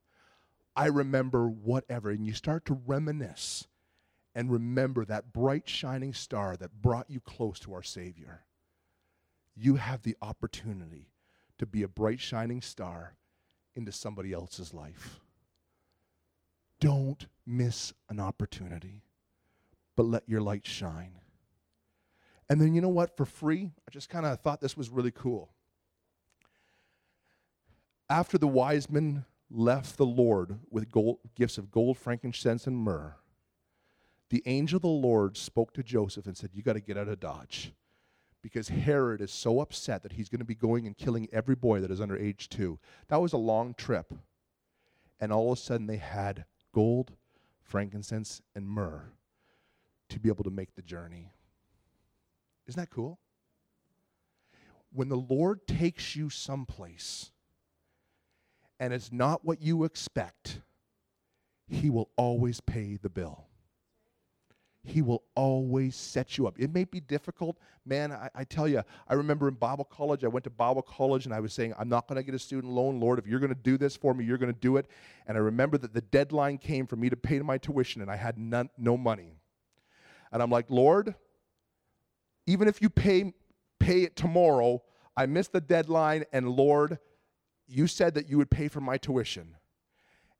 I 0.76 0.88
remember 0.88 1.48
whatever. 1.48 2.10
And 2.10 2.26
you 2.26 2.34
start 2.34 2.66
to 2.66 2.82
reminisce 2.86 3.68
and 4.34 4.52
remember 4.52 5.06
that 5.06 5.34
bright, 5.34 5.68
shining 5.70 6.14
star 6.14 6.58
that 6.58 6.82
brought 6.82 7.10
you 7.10 7.20
close 7.20 7.60
to 7.60 7.74
our 7.74 7.84
Savior. 7.84 8.46
You 9.56 9.76
have 9.76 10.04
the 10.04 10.16
opportunity 10.22 11.12
to 11.60 11.66
be 11.66 11.84
a 11.84 11.88
bright, 11.88 12.20
shining 12.20 12.62
star 12.62 13.16
into 13.76 13.92
somebody 13.92 14.34
else's 14.34 14.74
life. 14.74 15.20
Don't 16.80 17.28
miss 17.46 17.94
an 18.10 18.20
opportunity, 18.20 19.04
but 19.96 20.08
let 20.08 20.28
your 20.28 20.42
light 20.42 20.66
shine. 20.66 21.21
And 22.52 22.60
then 22.60 22.74
you 22.74 22.82
know 22.82 22.90
what? 22.90 23.16
For 23.16 23.24
free, 23.24 23.72
I 23.88 23.92
just 23.92 24.10
kind 24.10 24.26
of 24.26 24.38
thought 24.42 24.60
this 24.60 24.76
was 24.76 24.90
really 24.90 25.10
cool. 25.10 25.54
After 28.10 28.38
the 28.38 28.46
wise 28.46 28.90
men 28.90 29.24
left 29.50 29.96
the 29.96 30.06
Lord 30.06 30.60
with 30.70 30.92
gold, 30.92 31.20
gifts 31.34 31.58
of 31.58 31.72
gold, 31.72 31.98
frankincense, 31.98 32.68
and 32.68 32.76
myrrh, 32.76 33.16
the 34.32 34.44
angel 34.46 34.76
of 34.76 34.82
the 34.82 34.90
Lord 34.90 35.38
spoke 35.38 35.72
to 35.76 35.82
Joseph 35.82 36.26
and 36.26 36.36
said, 36.36 36.50
You 36.52 36.62
got 36.62 36.74
to 36.74 36.82
get 36.82 36.98
out 36.98 37.08
of 37.08 37.22
Dodge 37.22 37.72
because 38.42 38.68
Herod 38.68 39.22
is 39.22 39.32
so 39.32 39.62
upset 39.62 40.04
that 40.04 40.12
he's 40.12 40.28
going 40.28 40.40
to 40.40 40.46
be 40.46 40.54
going 40.54 40.86
and 40.86 40.98
killing 40.98 41.30
every 41.32 41.56
boy 41.56 41.80
that 41.80 41.90
is 41.90 42.02
under 42.02 42.18
age 42.18 42.50
two. 42.50 42.80
That 43.08 43.22
was 43.22 43.32
a 43.32 43.38
long 43.38 43.76
trip. 43.76 44.14
And 45.22 45.32
all 45.32 45.54
of 45.54 45.58
a 45.58 45.62
sudden, 45.62 45.88
they 45.88 45.96
had 45.96 46.44
gold, 46.74 47.14
frankincense, 47.62 48.42
and 48.54 48.68
myrrh 48.68 49.14
to 50.10 50.20
be 50.20 50.28
able 50.28 50.44
to 50.44 50.52
make 50.52 50.76
the 50.76 50.82
journey. 50.82 51.32
Isn't 52.72 52.80
that 52.80 52.90
cool? 52.90 53.20
When 54.94 55.10
the 55.10 55.18
Lord 55.18 55.68
takes 55.68 56.16
you 56.16 56.30
someplace 56.30 57.32
and 58.80 58.94
it's 58.94 59.12
not 59.12 59.44
what 59.44 59.62
you 59.62 59.84
expect, 59.84 60.62
He 61.68 61.90
will 61.90 62.10
always 62.16 62.62
pay 62.62 62.96
the 62.96 63.10
bill. 63.10 63.48
He 64.86 65.02
will 65.02 65.24
always 65.36 65.98
set 65.98 66.38
you 66.38 66.48
up. 66.48 66.58
It 66.58 66.74
may 66.74 66.86
be 66.86 67.02
difficult. 67.02 67.58
Man, 67.86 68.14
I, 68.14 68.30
I, 68.34 68.44
tell 68.46 68.70
you, 68.70 68.84
I 69.06 69.16
remember 69.16 69.50
in 69.50 69.56
Bible 69.56 69.84
college, 69.84 70.24
I 70.24 70.30
went 70.30 70.46
to 70.46 70.50
Bible 70.50 70.82
college 70.82 71.26
and 71.26 71.36
I 71.36 71.42
was 71.42 71.52
saying, 71.52 71.74
I'm 71.78 71.90
not 71.90 72.08
going 72.08 72.16
to 72.16 72.24
get 72.24 72.34
a 72.34 72.40
student 72.40 72.72
loan. 72.72 73.02
Lord, 73.02 73.20
if 73.20 73.28
you're 73.28 73.42
going 73.42 73.54
to 73.54 73.62
do 73.62 73.78
this 73.78 73.98
for 73.98 74.14
me, 74.14 74.24
you're 74.24 74.38
going 74.38 74.54
to 74.54 74.60
do 74.60 74.78
it. 74.78 74.88
And 75.28 75.38
I 75.38 75.42
remember 75.42 75.78
that 75.78 75.94
the 75.94 76.02
deadline 76.02 76.58
came 76.58 76.88
for 76.88 76.96
me 76.96 77.10
to 77.10 77.18
pay 77.18 77.40
my 77.42 77.58
tuition 77.58 78.02
and 78.02 78.10
I 78.10 78.16
had 78.16 78.38
none, 78.38 78.70
no 78.78 78.96
money. 78.96 79.36
And 80.32 80.42
I'm 80.42 80.50
like, 80.50 80.68
Lord, 80.70 81.16
even 82.52 82.68
if 82.68 82.82
you 82.82 82.90
pay, 82.90 83.34
pay 83.80 84.02
it 84.04 84.18
tomorrow, 84.18 84.84
I 85.16 85.26
missed 85.26 85.54
the 85.54 85.62
deadline, 85.62 86.26
and 86.34 86.50
Lord, 86.50 87.00
you 87.66 87.88
said 87.88 88.14
that 88.16 88.28
you 88.28 88.38
would 88.38 88.52
pay 88.52 88.68
for 88.68 88.82
my 88.82 88.98
tuition. 88.98 89.56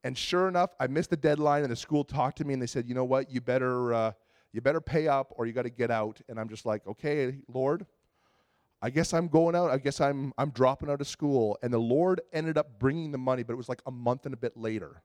And 0.04 0.18
sure 0.18 0.46
enough, 0.46 0.74
I 0.78 0.88
missed 0.88 1.08
the 1.08 1.16
deadline, 1.16 1.62
and 1.62 1.72
the 1.72 1.76
school 1.76 2.04
talked 2.04 2.36
to 2.38 2.44
me, 2.44 2.52
and 2.52 2.60
they 2.60 2.66
said, 2.66 2.86
you 2.86 2.94
know 2.94 3.04
what, 3.04 3.30
you 3.30 3.40
better, 3.40 3.94
uh, 3.94 4.12
you 4.52 4.60
better 4.60 4.80
pay 4.82 5.08
up 5.08 5.32
or 5.36 5.46
you 5.46 5.54
got 5.54 5.62
to 5.62 5.70
get 5.70 5.90
out. 5.90 6.20
And 6.28 6.38
I'm 6.38 6.50
just 6.50 6.66
like, 6.66 6.86
okay, 6.86 7.36
Lord, 7.48 7.86
I 8.82 8.90
guess 8.90 9.14
I'm 9.14 9.28
going 9.28 9.56
out. 9.56 9.70
I 9.70 9.78
guess 9.78 9.98
I'm, 9.98 10.34
I'm 10.36 10.50
dropping 10.50 10.90
out 10.90 11.00
of 11.00 11.08
school. 11.08 11.56
And 11.62 11.72
the 11.72 11.78
Lord 11.78 12.20
ended 12.32 12.58
up 12.58 12.78
bringing 12.78 13.12
the 13.12 13.18
money, 13.18 13.44
but 13.44 13.54
it 13.54 13.56
was 13.56 13.70
like 13.70 13.80
a 13.86 13.90
month 13.90 14.26
and 14.26 14.34
a 14.34 14.36
bit 14.36 14.56
later. 14.56 15.02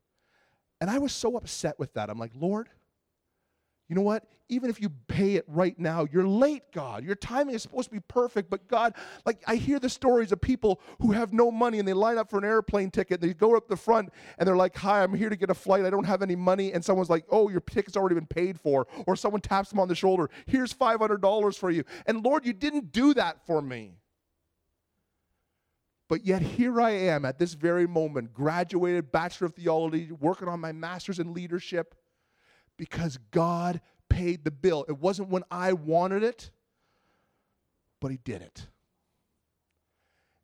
And 0.82 0.90
I 0.90 0.98
was 0.98 1.14
so 1.14 1.38
upset 1.38 1.80
with 1.80 1.94
that. 1.94 2.10
I'm 2.10 2.20
like, 2.20 2.34
Lord, 2.36 2.68
you 3.88 3.96
know 3.96 4.02
what? 4.02 4.26
Even 4.50 4.70
if 4.70 4.82
you 4.82 4.90
pay 5.08 5.36
it 5.36 5.46
right 5.48 5.78
now, 5.80 6.08
you're 6.12 6.28
late, 6.28 6.72
God. 6.74 7.04
Your 7.04 7.16
timing 7.16 7.56
is 7.56 7.62
supposed 7.62 7.90
to 7.90 7.96
be 7.96 8.02
perfect, 8.02 8.50
but 8.50 8.68
God, 8.68 8.94
like 9.26 9.42
I 9.48 9.56
hear 9.56 9.80
the 9.80 9.90
stories 9.90 10.32
of 10.32 10.42
people 10.42 10.82
who 11.00 11.12
have 11.12 11.34
no 11.34 11.52
money 11.52 11.80
and 11.80 11.88
they 11.88 11.94
line 11.94 12.18
up 12.18 12.30
for 12.30 12.38
an 12.38 12.46
airplane 12.46 12.92
ticket. 12.92 13.22
They 13.22 13.34
go 13.34 13.56
up 13.56 13.68
the 13.68 13.78
front 13.78 14.10
and 14.38 14.48
they're 14.48 14.58
like, 14.58 14.76
Hi, 14.78 15.04
I'm 15.04 15.14
here 15.14 15.30
to 15.30 15.36
get 15.36 15.50
a 15.50 15.54
flight. 15.54 15.86
I 15.86 15.90
don't 15.90 16.06
have 16.06 16.22
any 16.22 16.36
money. 16.36 16.74
And 16.74 16.84
someone's 16.84 17.10
like, 17.10 17.26
Oh, 17.30 17.50
your 17.50 17.62
ticket's 17.62 17.96
already 17.96 18.16
been 18.16 18.26
paid 18.26 18.60
for. 18.60 18.88
Or 19.06 19.16
someone 19.16 19.42
taps 19.42 19.70
them 19.70 19.80
on 19.80 19.88
the 19.88 19.96
shoulder, 19.96 20.30
Here's 20.46 20.74
$500 20.74 21.58
for 21.58 21.70
you. 21.70 21.84
And 22.06 22.24
Lord, 22.24 22.46
you 22.46 22.54
didn't 22.54 22.92
do 22.92 23.14
that 23.14 23.46
for 23.46 23.62
me. 23.62 23.96
But 26.10 26.26
yet 26.26 26.42
here 26.42 26.80
I 26.80 26.92
am 26.92 27.26
at 27.26 27.38
this 27.38 27.54
very 27.54 27.86
moment, 27.86 28.34
graduated, 28.34 29.12
Bachelor 29.12 29.48
of 29.48 29.56
Theology, 29.56 30.12
working 30.14 30.48
on 30.48 30.62
my 30.62 30.72
master's 30.72 31.20
in 31.20 31.34
leadership 31.34 31.96
because 32.78 33.18
God 33.32 33.82
paid 34.10 34.44
the 34.44 34.52
bill. 34.52 34.86
It 34.88 35.00
wasn't 35.00 35.30
when 35.30 35.44
I 35.52 35.74
wanted 35.74 36.24
it, 36.24 36.52
but 38.00 38.12
He 38.12 38.18
did 38.18 38.42
it. 38.42 38.68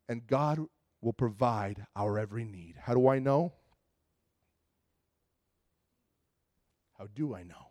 And 0.08 0.26
God 0.26 0.60
will 1.00 1.12
provide 1.12 1.86
our 1.96 2.18
every 2.18 2.44
need. 2.44 2.74
How 2.78 2.94
do 2.94 3.08
I 3.08 3.18
know? 3.18 3.52
How 6.98 7.06
do 7.14 7.34
I 7.34 7.42
know? 7.42 7.68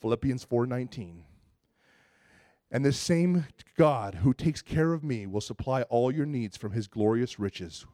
Philippians 0.00 0.44
4:19. 0.44 1.24
And 2.70 2.84
the 2.84 2.92
same 2.92 3.46
God 3.76 4.16
who 4.16 4.32
takes 4.32 4.62
care 4.62 4.92
of 4.92 5.02
me 5.02 5.26
will 5.26 5.40
supply 5.40 5.82
all 5.82 6.12
your 6.12 6.26
needs 6.26 6.56
from 6.56 6.72
his 6.72 6.86
glorious 6.86 7.38
riches, 7.38 7.84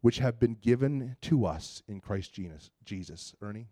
which 0.00 0.18
have 0.18 0.40
been 0.40 0.54
given 0.54 1.16
to 1.22 1.44
us 1.44 1.82
in 1.86 2.00
Christ. 2.00 2.38
Jesus. 2.84 3.34
Ernie? 3.42 3.68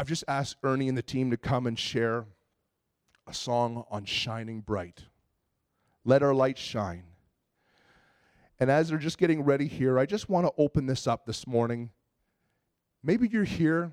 I've 0.00 0.08
just 0.08 0.24
asked 0.26 0.56
Ernie 0.62 0.88
and 0.88 0.96
the 0.96 1.02
team 1.02 1.30
to 1.30 1.36
come 1.36 1.66
and 1.66 1.78
share 1.78 2.24
a 3.26 3.34
song 3.34 3.84
on 3.90 4.06
Shining 4.06 4.62
Bright. 4.62 5.04
Let 6.06 6.22
our 6.22 6.32
light 6.32 6.56
shine. 6.56 7.02
And 8.58 8.70
as 8.70 8.88
they're 8.88 8.96
just 8.96 9.18
getting 9.18 9.42
ready 9.42 9.66
here, 9.66 9.98
I 9.98 10.06
just 10.06 10.30
want 10.30 10.46
to 10.46 10.52
open 10.56 10.86
this 10.86 11.06
up 11.06 11.26
this 11.26 11.46
morning. 11.46 11.90
Maybe 13.02 13.28
you're 13.28 13.44
here 13.44 13.92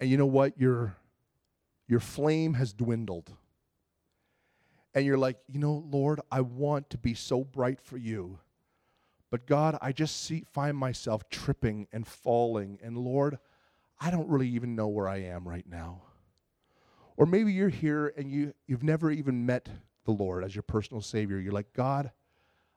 and 0.00 0.10
you 0.10 0.16
know 0.16 0.26
what? 0.26 0.58
Your, 0.60 0.96
your 1.86 2.00
flame 2.00 2.54
has 2.54 2.72
dwindled. 2.72 3.30
And 4.96 5.06
you're 5.06 5.16
like, 5.16 5.36
you 5.46 5.60
know, 5.60 5.84
Lord, 5.88 6.20
I 6.28 6.40
want 6.40 6.90
to 6.90 6.98
be 6.98 7.14
so 7.14 7.44
bright 7.44 7.80
for 7.80 7.98
you. 7.98 8.40
But 9.30 9.46
God, 9.46 9.78
I 9.80 9.92
just 9.92 10.24
see, 10.24 10.42
find 10.52 10.76
myself 10.76 11.30
tripping 11.30 11.86
and 11.92 12.04
falling. 12.04 12.80
And 12.82 12.98
Lord, 12.98 13.38
I 14.00 14.10
don't 14.10 14.28
really 14.28 14.48
even 14.48 14.76
know 14.76 14.88
where 14.88 15.08
I 15.08 15.22
am 15.22 15.48
right 15.48 15.66
now. 15.68 16.02
Or 17.16 17.26
maybe 17.26 17.52
you're 17.52 17.68
here 17.68 18.12
and 18.16 18.30
you, 18.30 18.52
you've 18.66 18.82
never 18.82 19.10
even 19.10 19.46
met 19.46 19.68
the 20.04 20.12
Lord 20.12 20.44
as 20.44 20.54
your 20.54 20.62
personal 20.62 21.00
Savior. 21.00 21.38
You're 21.38 21.52
like, 21.52 21.72
God, 21.72 22.10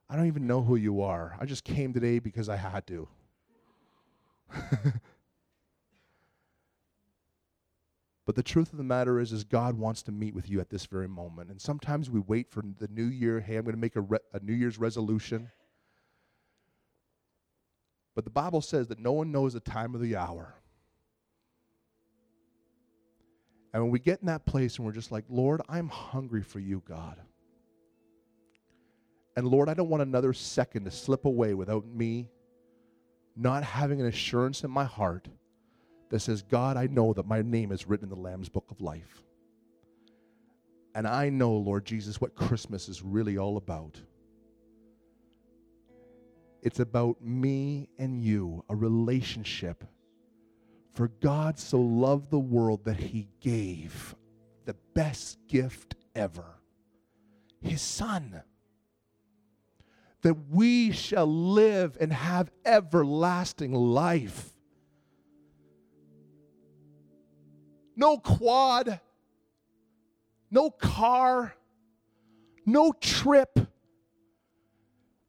I 0.10 0.15
don't 0.15 0.27
even 0.27 0.47
know 0.47 0.62
who 0.62 0.75
you 0.75 1.01
are. 1.01 1.36
I 1.39 1.45
just 1.45 1.63
came 1.63 1.93
today 1.93 2.19
because 2.19 2.49
I 2.49 2.55
had 2.55 2.88
to. 2.88 3.08
but 8.25 8.36
the 8.36 8.41
truth 8.41 8.71
of 8.71 8.77
the 8.77 8.84
matter 8.84 9.19
is, 9.19 9.32
is 9.32 9.43
God 9.43 9.77
wants 9.77 10.01
to 10.03 10.12
meet 10.12 10.34
with 10.34 10.49
you 10.49 10.60
at 10.60 10.69
this 10.69 10.86
very 10.86 11.08
moment. 11.08 11.51
And 11.51 11.62
sometimes 11.62 12.10
we 12.10 12.21
wait 12.21 12.49
for 12.49 12.63
the 12.79 12.88
new 12.88 13.05
year. 13.05 13.41
Hey, 13.41 13.58
I'm 13.58 13.65
going 13.65 13.75
to 13.75 13.82
make 13.82 13.97
a, 13.97 14.01
re- 14.01 14.19
a 14.34 14.39
New 14.39 14.53
Year's 14.53 14.79
resolution. 14.79 15.51
But 18.15 18.23
the 18.23 18.32
Bible 18.32 18.62
says 18.62 18.88
that 18.88 18.99
no 18.99 19.12
one 19.12 19.32
knows 19.32 19.53
the 19.53 19.60
time 19.60 19.93
of 19.93 20.01
the 20.01 20.15
hour. 20.15 20.55
And 23.73 23.84
when 23.84 23.91
we 23.91 23.99
get 23.99 24.19
in 24.21 24.27
that 24.27 24.45
place 24.45 24.77
and 24.77 24.86
we're 24.86 24.93
just 24.93 25.12
like, 25.12 25.25
Lord, 25.29 25.62
I'm 25.69 25.89
hungry 25.89 26.41
for 26.41 26.60
you, 26.60 26.82
God. 26.88 27.17
And 29.36 29.47
Lord, 29.47 29.69
I 29.69 29.73
don't 29.73 29.89
want 29.89 30.01
another 30.01 30.34
second 30.34 30.86
to 30.86 30.91
slip 30.91 31.25
away 31.25 31.53
without 31.53 31.86
me 31.88 32.29
not 33.36 33.63
having 33.63 34.01
an 34.01 34.08
assurance 34.08 34.63
in 34.63 34.71
my 34.71 34.84
heart 34.84 35.27
that 36.10 36.19
says, 36.19 36.41
God, 36.41 36.75
I 36.75 36.88
know 36.88 37.13
that 37.13 37.27
my 37.27 37.41
name 37.41 37.71
is 37.71 37.88
written 37.88 38.05
in 38.05 38.10
the 38.10 38.19
Lamb's 38.19 38.49
book 38.49 38.65
of 38.71 38.82
life. 38.82 39.21
And 40.95 41.08
I 41.08 41.29
know, 41.29 41.53
Lord 41.53 41.86
Jesus, 41.86 42.19
what 42.19 42.36
Christmas 42.36 42.89
is 42.89 43.01
really 43.01 43.38
all 43.38 43.58
about. 43.58 44.01
It's 46.62 46.79
about 46.79 47.21
me 47.21 47.88
and 47.97 48.21
you, 48.21 48.65
a 48.67 48.75
relationship 48.75 49.86
for 51.00 51.08
God 51.22 51.58
so 51.58 51.80
loved 51.80 52.30
the 52.30 52.38
world 52.38 52.84
that 52.84 52.98
he 52.98 53.30
gave 53.40 54.18
the 54.66 54.76
best 54.94 55.38
gift 55.48 55.96
ever 56.14 56.44
his 57.62 57.82
Son. 57.82 58.42
That 60.24 60.36
we 60.50 60.92
shall 60.92 61.26
live 61.26 61.98
and 62.02 62.12
have 62.12 62.52
everlasting 62.66 63.74
life. 63.74 64.50
No 67.96 68.18
quad, 68.18 69.00
no 70.52 70.70
car, 70.70 71.56
no 72.66 72.92
trip 72.92 73.58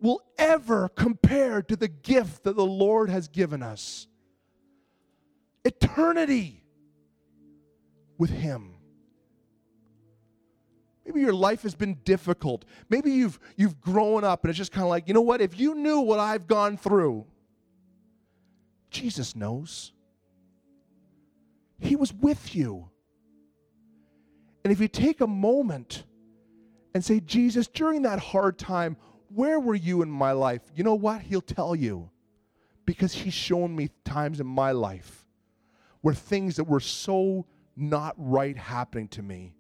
will 0.00 0.20
ever 0.36 0.88
compare 0.88 1.62
to 1.62 1.76
the 1.76 1.86
gift 1.86 2.42
that 2.42 2.56
the 2.56 2.66
Lord 2.66 3.08
has 3.08 3.28
given 3.28 3.62
us 3.62 4.08
eternity 5.64 6.62
with 8.18 8.30
Him. 8.30 8.74
Maybe 11.04 11.22
your 11.22 11.32
life 11.32 11.62
has 11.62 11.74
been 11.74 11.94
difficult. 12.04 12.64
Maybe 12.88 13.10
you've, 13.10 13.40
you've 13.56 13.80
grown 13.80 14.22
up 14.22 14.44
and 14.44 14.50
it's 14.50 14.58
just 14.58 14.70
kind 14.70 14.84
of 14.84 14.90
like, 14.90 15.08
you 15.08 15.14
know 15.14 15.22
what? 15.22 15.40
If 15.40 15.58
you 15.58 15.74
knew 15.74 16.00
what 16.00 16.20
I've 16.20 16.46
gone 16.46 16.76
through, 16.76 17.26
Jesus 18.90 19.34
knows. 19.34 19.92
He 21.78 21.96
was 21.96 22.12
with 22.12 22.54
you. 22.54 22.90
And 24.62 24.72
if 24.72 24.80
you 24.80 24.88
take 24.88 25.20
a 25.20 25.26
moment 25.26 26.04
and 26.94 27.04
say, 27.04 27.20
Jesus, 27.20 27.66
during 27.66 28.02
that 28.02 28.18
hard 28.18 28.58
time, 28.58 28.96
where 29.34 29.58
were 29.58 29.74
you 29.74 30.02
in 30.02 30.10
my 30.10 30.32
life? 30.32 30.60
You 30.76 30.84
know 30.84 30.94
what? 30.94 31.22
He'll 31.22 31.40
tell 31.40 31.74
you 31.74 32.10
because 32.84 33.14
he's 33.14 33.34
shown 33.34 33.74
me 33.74 33.90
times 34.04 34.40
in 34.40 34.46
my 34.46 34.72
life 34.72 35.19
were 36.02 36.14
things 36.14 36.56
that 36.56 36.64
were 36.64 36.80
so 36.80 37.46
not 37.76 38.14
right 38.16 38.56
happening 38.56 39.08
to 39.08 39.22
me. 39.22 39.54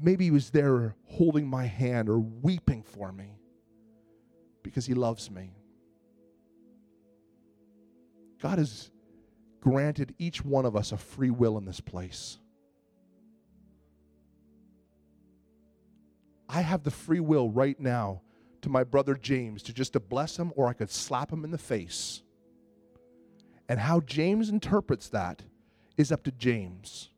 Maybe 0.00 0.24
he 0.24 0.30
was 0.30 0.50
there 0.50 0.94
holding 1.06 1.46
my 1.46 1.64
hand 1.64 2.08
or 2.08 2.18
weeping 2.18 2.82
for 2.82 3.12
me 3.12 3.38
because 4.62 4.86
he 4.86 4.94
loves 4.94 5.30
me. 5.30 5.54
God 8.42 8.58
has 8.58 8.90
granted 9.60 10.14
each 10.18 10.44
one 10.44 10.66
of 10.66 10.76
us 10.76 10.92
a 10.92 10.96
free 10.98 11.30
will 11.30 11.56
in 11.56 11.64
this 11.64 11.80
place. 11.80 12.38
I 16.48 16.60
have 16.60 16.82
the 16.82 16.90
free 16.90 17.20
will 17.20 17.50
right 17.50 17.78
now 17.80 18.22
to 18.62 18.68
my 18.68 18.84
brother 18.84 19.14
James 19.14 19.62
to 19.64 19.72
just 19.72 19.94
to 19.94 20.00
bless 20.00 20.36
him 20.36 20.52
or 20.56 20.68
I 20.68 20.72
could 20.72 20.90
slap 20.90 21.32
him 21.32 21.44
in 21.44 21.50
the 21.50 21.58
face. 21.58 22.22
And 23.68 23.80
how 23.80 24.00
James 24.00 24.48
interprets 24.48 25.08
that 25.08 25.42
is 25.96 26.12
up 26.12 26.22
to 26.24 26.32
James. 26.32 27.10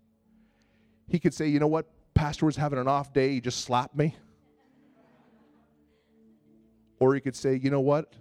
He 1.08 1.18
could 1.18 1.34
say, 1.34 1.48
you 1.48 1.58
know 1.58 1.66
what, 1.66 1.86
pastor 2.14 2.46
was 2.46 2.56
having 2.56 2.78
an 2.78 2.88
off 2.88 3.12
day, 3.12 3.32
he 3.32 3.40
just 3.40 3.64
slapped 3.64 3.96
me. 3.96 4.16
Or 7.00 7.14
he 7.14 7.20
could 7.20 7.36
say, 7.36 7.56
you 7.56 7.70
know 7.70 7.80
what, 7.80 8.14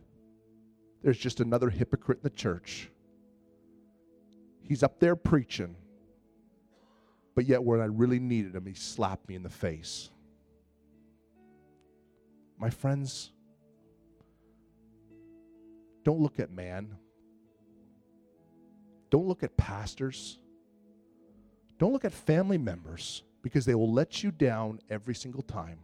there's 1.04 1.18
just 1.18 1.40
another 1.40 1.70
hypocrite 1.70 2.20
in 2.20 2.24
the 2.24 2.30
church. 2.30 2.90
He's 4.62 4.84
up 4.84 5.00
there 5.00 5.16
preaching, 5.16 5.76
but 7.34 7.46
yet 7.46 7.64
when 7.64 7.80
I 7.80 7.86
really 7.86 8.20
needed 8.20 8.56
him, 8.56 8.66
he 8.66 8.74
slapped 8.74 9.28
me 9.30 9.36
in 9.36 9.44
the 9.44 9.50
face. 9.50 10.10
My 12.58 12.70
friends, 12.70 13.32
don't 16.04 16.20
look 16.20 16.40
at 16.40 16.52
man. 16.52 16.96
Don't 19.10 19.28
look 19.28 19.44
at 19.44 19.58
pastors. 19.58 20.40
Don't 21.78 21.94
look 21.94 22.06
at 22.06 22.14
family 22.14 22.58
members 22.58 23.24
because 23.42 23.66
they 23.66 23.76
will 23.76 23.92
let 23.92 24.24
you 24.24 24.32
down 24.32 24.80
every 24.90 25.16
single 25.16 25.44
time. 25.44 25.80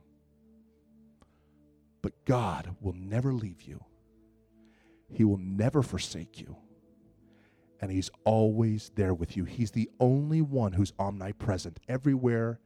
But 2.02 2.26
God 2.26 2.76
will 2.82 2.94
never 2.94 3.32
leave 3.32 3.62
you, 3.62 3.84
He 5.10 5.24
will 5.24 5.38
never 5.38 5.82
forsake 5.82 6.40
you. 6.40 6.58
And 7.80 7.92
He's 7.92 8.10
always 8.24 8.92
there 8.96 9.14
with 9.14 9.36
you. 9.36 9.44
He's 9.44 9.72
the 9.72 9.90
only 10.00 10.42
one 10.42 10.74
who's 10.74 10.94
omnipresent 11.00 11.80
everywhere 11.88 12.60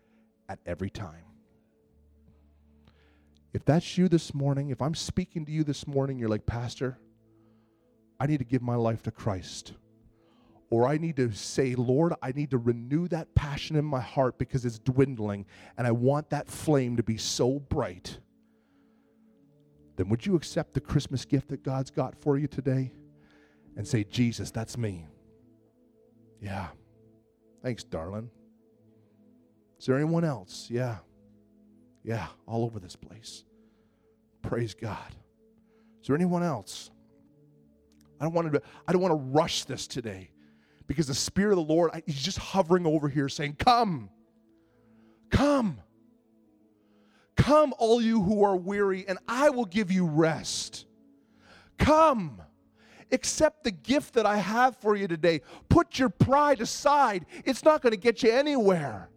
at 0.48 0.60
every 0.66 0.90
time. 0.90 1.24
If 3.54 3.66
that's 3.66 3.98
you 3.98 4.08
this 4.08 4.34
morning, 4.34 4.70
if 4.70 4.82
I'm 4.82 4.94
speaking 4.94 5.46
to 5.46 5.52
you 5.52 5.64
this 5.64 5.88
morning, 5.88 6.20
you're 6.20 6.30
like, 6.30 6.46
Pastor, 6.46 7.00
I 8.20 8.28
need 8.28 8.38
to 8.38 8.46
give 8.46 8.62
my 8.62 8.76
life 8.76 9.02
to 9.04 9.12
Christ 9.12 9.74
or 10.70 10.88
I 10.88 10.98
need 10.98 11.16
to 11.16 11.32
say, 11.32 11.76
Lord, 11.76 12.14
I 12.22 12.32
need 12.34 12.52
to 12.52 12.58
renew 12.58 13.08
that 13.08 13.34
passion 13.36 13.76
in 13.76 13.86
my 13.86 14.02
heart 14.02 14.38
because 14.38 14.66
it's 14.66 14.80
dwindling 14.80 15.46
and 15.78 15.88
I 15.88 15.92
want 15.92 16.30
that 16.32 16.50
flame 16.50 16.98
to 16.98 17.04
be 17.04 17.18
so 17.18 17.60
bright, 17.60 18.20
then 19.96 20.10
would 20.10 20.26
you 20.26 20.36
accept 20.36 20.74
the 20.74 20.82
Christmas 20.82 21.24
gift 21.26 21.50
that 21.50 21.64
God's 21.64 21.90
got 21.90 22.16
for 22.22 22.38
you 22.38 22.48
today 22.48 22.92
and 23.78 23.88
say, 23.88 24.04
Jesus, 24.04 24.52
that's 24.52 24.78
me? 24.78 25.08
Yeah. 26.42 26.68
Thanks, 27.64 27.84
darling. 27.84 28.30
Is 29.80 29.86
there 29.86 29.96
anyone 29.96 30.26
else? 30.26 30.68
Yeah. 30.70 30.98
Yeah, 32.04 32.28
all 32.46 32.64
over 32.64 32.80
this 32.80 32.96
place. 32.96 33.46
Praise 34.42 34.74
God. 34.74 35.16
Is 36.02 36.08
there 36.08 36.16
anyone 36.16 36.44
else? 36.44 36.92
I 38.20 38.26
don't 38.26 38.34
want 38.34 38.52
to 38.52 38.62
I 38.88 38.92
don't 38.92 39.02
want 39.02 39.12
to 39.12 39.32
rush 39.32 39.66
this 39.66 39.88
today 39.88 40.32
because 40.88 41.08
the 41.08 41.14
spirit 41.14 41.52
of 41.52 41.68
the 41.68 41.74
Lord 41.74 41.92
I, 41.94 42.04
he's 42.06 42.22
just 42.22 42.38
hovering 42.38 42.86
over 42.86 43.10
here 43.10 43.30
saying, 43.30 43.56
"Come. 43.60 44.10
Come. 45.30 45.80
Come 47.36 47.74
all 47.78 48.02
you 48.02 48.22
who 48.22 48.44
are 48.44 48.56
weary 48.56 49.06
and 49.08 49.20
I 49.28 49.50
will 49.52 49.66
give 49.66 49.92
you 49.92 50.06
rest. 50.06 50.86
Come. 51.78 52.42
Accept 53.12 53.64
the 53.64 53.72
gift 53.72 54.16
that 54.16 54.26
I 54.26 54.38
have 54.38 54.76
for 54.78 54.96
you 54.96 55.08
today. 55.08 55.42
Put 55.70 55.98
your 55.98 56.10
pride 56.10 56.60
aside. 56.60 57.26
It's 57.46 57.64
not 57.64 57.82
going 57.82 57.92
to 57.92 57.98
get 57.98 58.24
you 58.24 58.32
anywhere. 58.32 59.10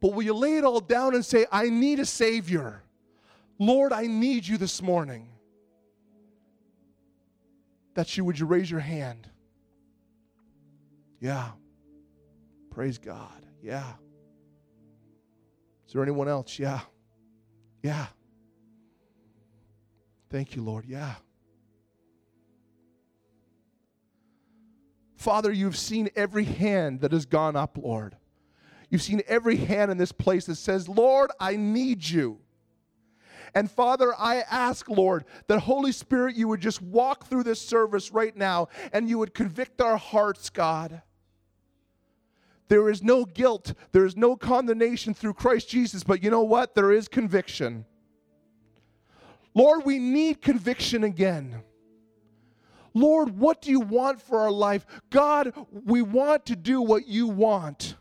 But 0.00 0.14
will 0.14 0.22
you 0.22 0.34
lay 0.34 0.56
it 0.56 0.64
all 0.64 0.80
down 0.80 1.14
and 1.14 1.24
say, 1.24 1.46
I 1.52 1.68
need 1.68 2.00
a 2.00 2.06
Savior? 2.06 2.82
Lord, 3.58 3.92
I 3.92 4.06
need 4.06 4.46
you 4.46 4.56
this 4.56 4.80
morning. 4.80 5.28
That 7.94 8.16
you 8.16 8.24
would 8.24 8.38
you 8.38 8.46
raise 8.46 8.70
your 8.70 8.80
hand? 8.80 9.28
Yeah. 11.22 11.50
Praise 12.70 12.98
God. 12.98 13.46
Yeah. 13.62 13.92
Is 15.86 15.92
there 15.92 16.02
anyone 16.02 16.28
else? 16.28 16.58
Yeah. 16.58 16.80
Yeah. 17.80 18.06
Thank 20.30 20.56
you, 20.56 20.62
Lord. 20.62 20.84
Yeah. 20.84 21.14
Father, 25.14 25.52
you've 25.52 25.76
seen 25.76 26.10
every 26.16 26.42
hand 26.42 27.02
that 27.02 27.12
has 27.12 27.24
gone 27.24 27.54
up, 27.54 27.78
Lord. 27.80 28.16
You've 28.90 29.02
seen 29.02 29.22
every 29.28 29.56
hand 29.56 29.92
in 29.92 29.98
this 29.98 30.10
place 30.10 30.46
that 30.46 30.56
says, 30.56 30.88
Lord, 30.88 31.30
I 31.38 31.54
need 31.54 32.04
you. 32.04 32.40
And 33.54 33.70
Father, 33.70 34.12
I 34.18 34.40
ask, 34.50 34.88
Lord, 34.88 35.24
that 35.46 35.60
Holy 35.60 35.92
Spirit, 35.92 36.34
you 36.34 36.48
would 36.48 36.60
just 36.60 36.82
walk 36.82 37.26
through 37.26 37.44
this 37.44 37.60
service 37.60 38.10
right 38.10 38.36
now 38.36 38.70
and 38.92 39.08
you 39.08 39.18
would 39.18 39.34
convict 39.34 39.80
our 39.80 39.96
hearts, 39.96 40.50
God. 40.50 41.02
There 42.68 42.88
is 42.88 43.02
no 43.02 43.24
guilt, 43.24 43.74
there 43.92 44.06
is 44.06 44.16
no 44.16 44.36
condemnation 44.36 45.14
through 45.14 45.34
Christ 45.34 45.68
Jesus, 45.68 46.04
but 46.04 46.22
you 46.22 46.30
know 46.30 46.42
what? 46.42 46.74
There 46.74 46.92
is 46.92 47.08
conviction. 47.08 47.84
Lord, 49.54 49.84
we 49.84 49.98
need 49.98 50.40
conviction 50.40 51.04
again. 51.04 51.62
Lord, 52.94 53.38
what 53.38 53.62
do 53.62 53.70
you 53.70 53.80
want 53.80 54.20
for 54.20 54.38
our 54.38 54.50
life? 54.50 54.86
God, 55.10 55.52
we 55.70 56.02
want 56.02 56.46
to 56.46 56.56
do 56.56 56.80
what 56.80 57.06
you 57.06 57.26
want. 57.26 57.96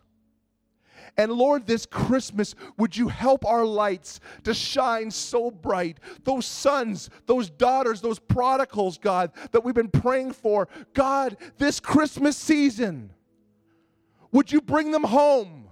And 1.18 1.32
Lord, 1.32 1.68
this 1.68 1.86
Christmas, 1.86 2.56
would 2.78 2.96
you 2.96 3.10
help 3.10 3.46
our 3.46 3.66
lights 3.66 4.20
to 4.44 4.54
shine 4.54 5.12
so 5.12 5.52
bright? 5.52 6.00
Those 6.24 6.46
sons, 6.46 7.10
those 7.26 7.50
daughters, 7.50 8.02
those 8.02 8.20
prodigals, 8.20 8.98
God, 8.98 9.32
that 9.52 9.64
we've 9.64 9.76
been 9.76 9.90
praying 9.90 10.34
for. 10.34 10.70
God, 10.94 11.38
this 11.58 11.80
Christmas 11.80 12.38
season, 12.38 13.12
would 14.32 14.52
you 14.52 14.62
bring 14.62 14.92
them 14.92 15.04
home? 15.04 15.68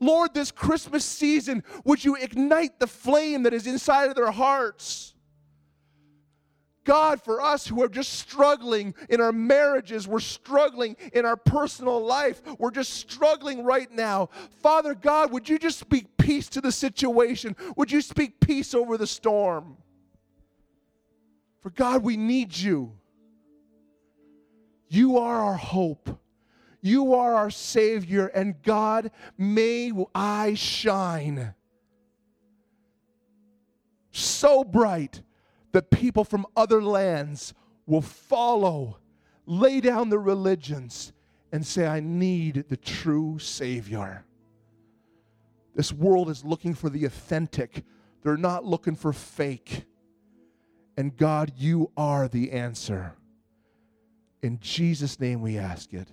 Lord, 0.00 0.32
this 0.34 0.50
Christmas 0.50 1.04
season, 1.04 1.64
would 1.84 2.04
you 2.04 2.14
ignite 2.14 2.78
the 2.78 2.86
flame 2.86 3.42
that 3.44 3.54
is 3.54 3.66
inside 3.66 4.08
of 4.08 4.14
their 4.14 4.30
hearts? 4.30 5.14
God, 6.84 7.20
for 7.22 7.42
us 7.42 7.66
who 7.66 7.82
are 7.82 7.88
just 7.88 8.14
struggling 8.14 8.94
in 9.10 9.20
our 9.20 9.32
marriages, 9.32 10.08
we're 10.08 10.20
struggling 10.20 10.96
in 11.12 11.26
our 11.26 11.36
personal 11.36 12.00
life, 12.00 12.40
we're 12.58 12.70
just 12.70 12.94
struggling 12.94 13.62
right 13.62 13.92
now. 13.92 14.30
Father 14.62 14.94
God, 14.94 15.30
would 15.32 15.48
you 15.50 15.58
just 15.58 15.78
speak 15.78 16.16
peace 16.16 16.48
to 16.48 16.62
the 16.62 16.72
situation? 16.72 17.56
Would 17.76 17.92
you 17.92 18.00
speak 18.00 18.40
peace 18.40 18.72
over 18.72 18.96
the 18.96 19.06
storm? 19.06 19.76
For 21.60 21.68
God, 21.68 22.02
we 22.02 22.16
need 22.16 22.56
you. 22.56 22.92
You 24.88 25.18
are 25.18 25.42
our 25.42 25.56
hope. 25.56 26.18
You 26.80 27.14
are 27.14 27.34
our 27.34 27.50
Savior, 27.50 28.26
and 28.28 28.62
God, 28.62 29.10
may 29.36 29.92
I 30.14 30.54
shine 30.54 31.54
so 34.10 34.64
bright 34.64 35.22
that 35.72 35.90
people 35.90 36.24
from 36.24 36.46
other 36.56 36.82
lands 36.82 37.54
will 37.86 38.02
follow, 38.02 38.98
lay 39.46 39.80
down 39.80 40.10
their 40.10 40.18
religions, 40.18 41.12
and 41.52 41.66
say, 41.66 41.86
I 41.86 42.00
need 42.00 42.66
the 42.68 42.76
true 42.76 43.38
Savior. 43.38 44.24
This 45.74 45.92
world 45.92 46.28
is 46.28 46.44
looking 46.44 46.74
for 46.74 46.90
the 46.90 47.04
authentic, 47.04 47.84
they're 48.22 48.36
not 48.36 48.64
looking 48.64 48.96
for 48.96 49.12
fake. 49.12 49.84
And 50.96 51.16
God, 51.16 51.52
you 51.56 51.92
are 51.96 52.26
the 52.26 52.50
answer. 52.50 53.14
In 54.42 54.58
Jesus' 54.58 55.20
name 55.20 55.40
we 55.40 55.56
ask 55.56 55.94
it. 55.94 56.08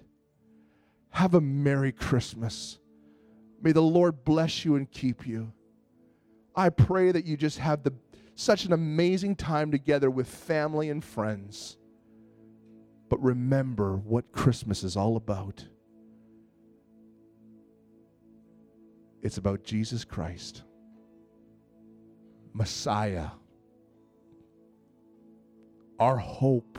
Have 1.16 1.34
a 1.34 1.40
Merry 1.40 1.94
Christmas. 1.94 2.78
May 3.62 3.72
the 3.72 3.82
Lord 3.82 4.26
bless 4.26 4.66
you 4.66 4.76
and 4.76 4.92
keep 4.92 5.26
you. 5.26 5.54
I 6.54 6.68
pray 6.68 7.14
that 7.14 7.24
you 7.24 7.38
just 7.38 7.58
have 7.60 7.84
the 7.84 7.94
such 8.36 8.66
an 8.66 8.74
amazing 8.74 9.38
time 9.38 9.72
together 9.72 10.12
with 10.12 10.28
family 10.28 10.90
and 10.90 11.02
friends. 11.02 11.78
But 13.08 13.24
remember 13.24 13.96
what 13.96 14.34
Christmas 14.34 14.84
is 14.84 14.98
all 14.98 15.16
about. 15.16 15.66
It's 19.24 19.38
about 19.38 19.64
Jesus 19.64 20.04
Christ, 20.04 20.64
Messiah, 22.54 23.30
our 25.98 26.18
hope. 26.18 26.78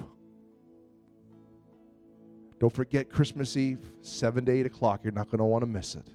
Don't 2.67 2.75
forget 2.75 3.09
Christmas 3.09 3.57
Eve, 3.57 3.79
7 4.03 4.45
to 4.45 4.51
8 4.51 4.67
o'clock. 4.67 5.05
You're 5.05 5.13
not 5.13 5.27
going 5.27 5.39
to 5.39 5.45
want 5.45 5.63
to 5.63 5.69
miss 5.69 5.95
it. 5.95 6.09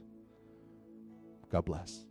God 1.49 1.64
bless. 1.64 2.02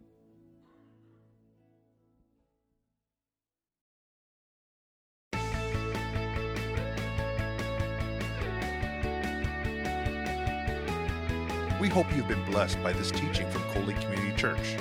We 11.78 11.88
hope 11.88 12.07
you've 12.16 12.26
been 12.26 12.43
blessed 12.47 12.82
by 12.82 12.95
this 12.95 13.11
teaching 13.11 13.47
from 13.51 13.61
Coley 13.74 13.93
Community 13.93 14.34
Church. 14.38 14.74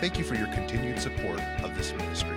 Thank 0.00 0.20
you 0.20 0.24
for 0.24 0.36
your 0.36 0.46
continued 0.54 1.00
support 1.00 1.40
of 1.64 1.76
this 1.76 1.92
ministry. 1.94 2.36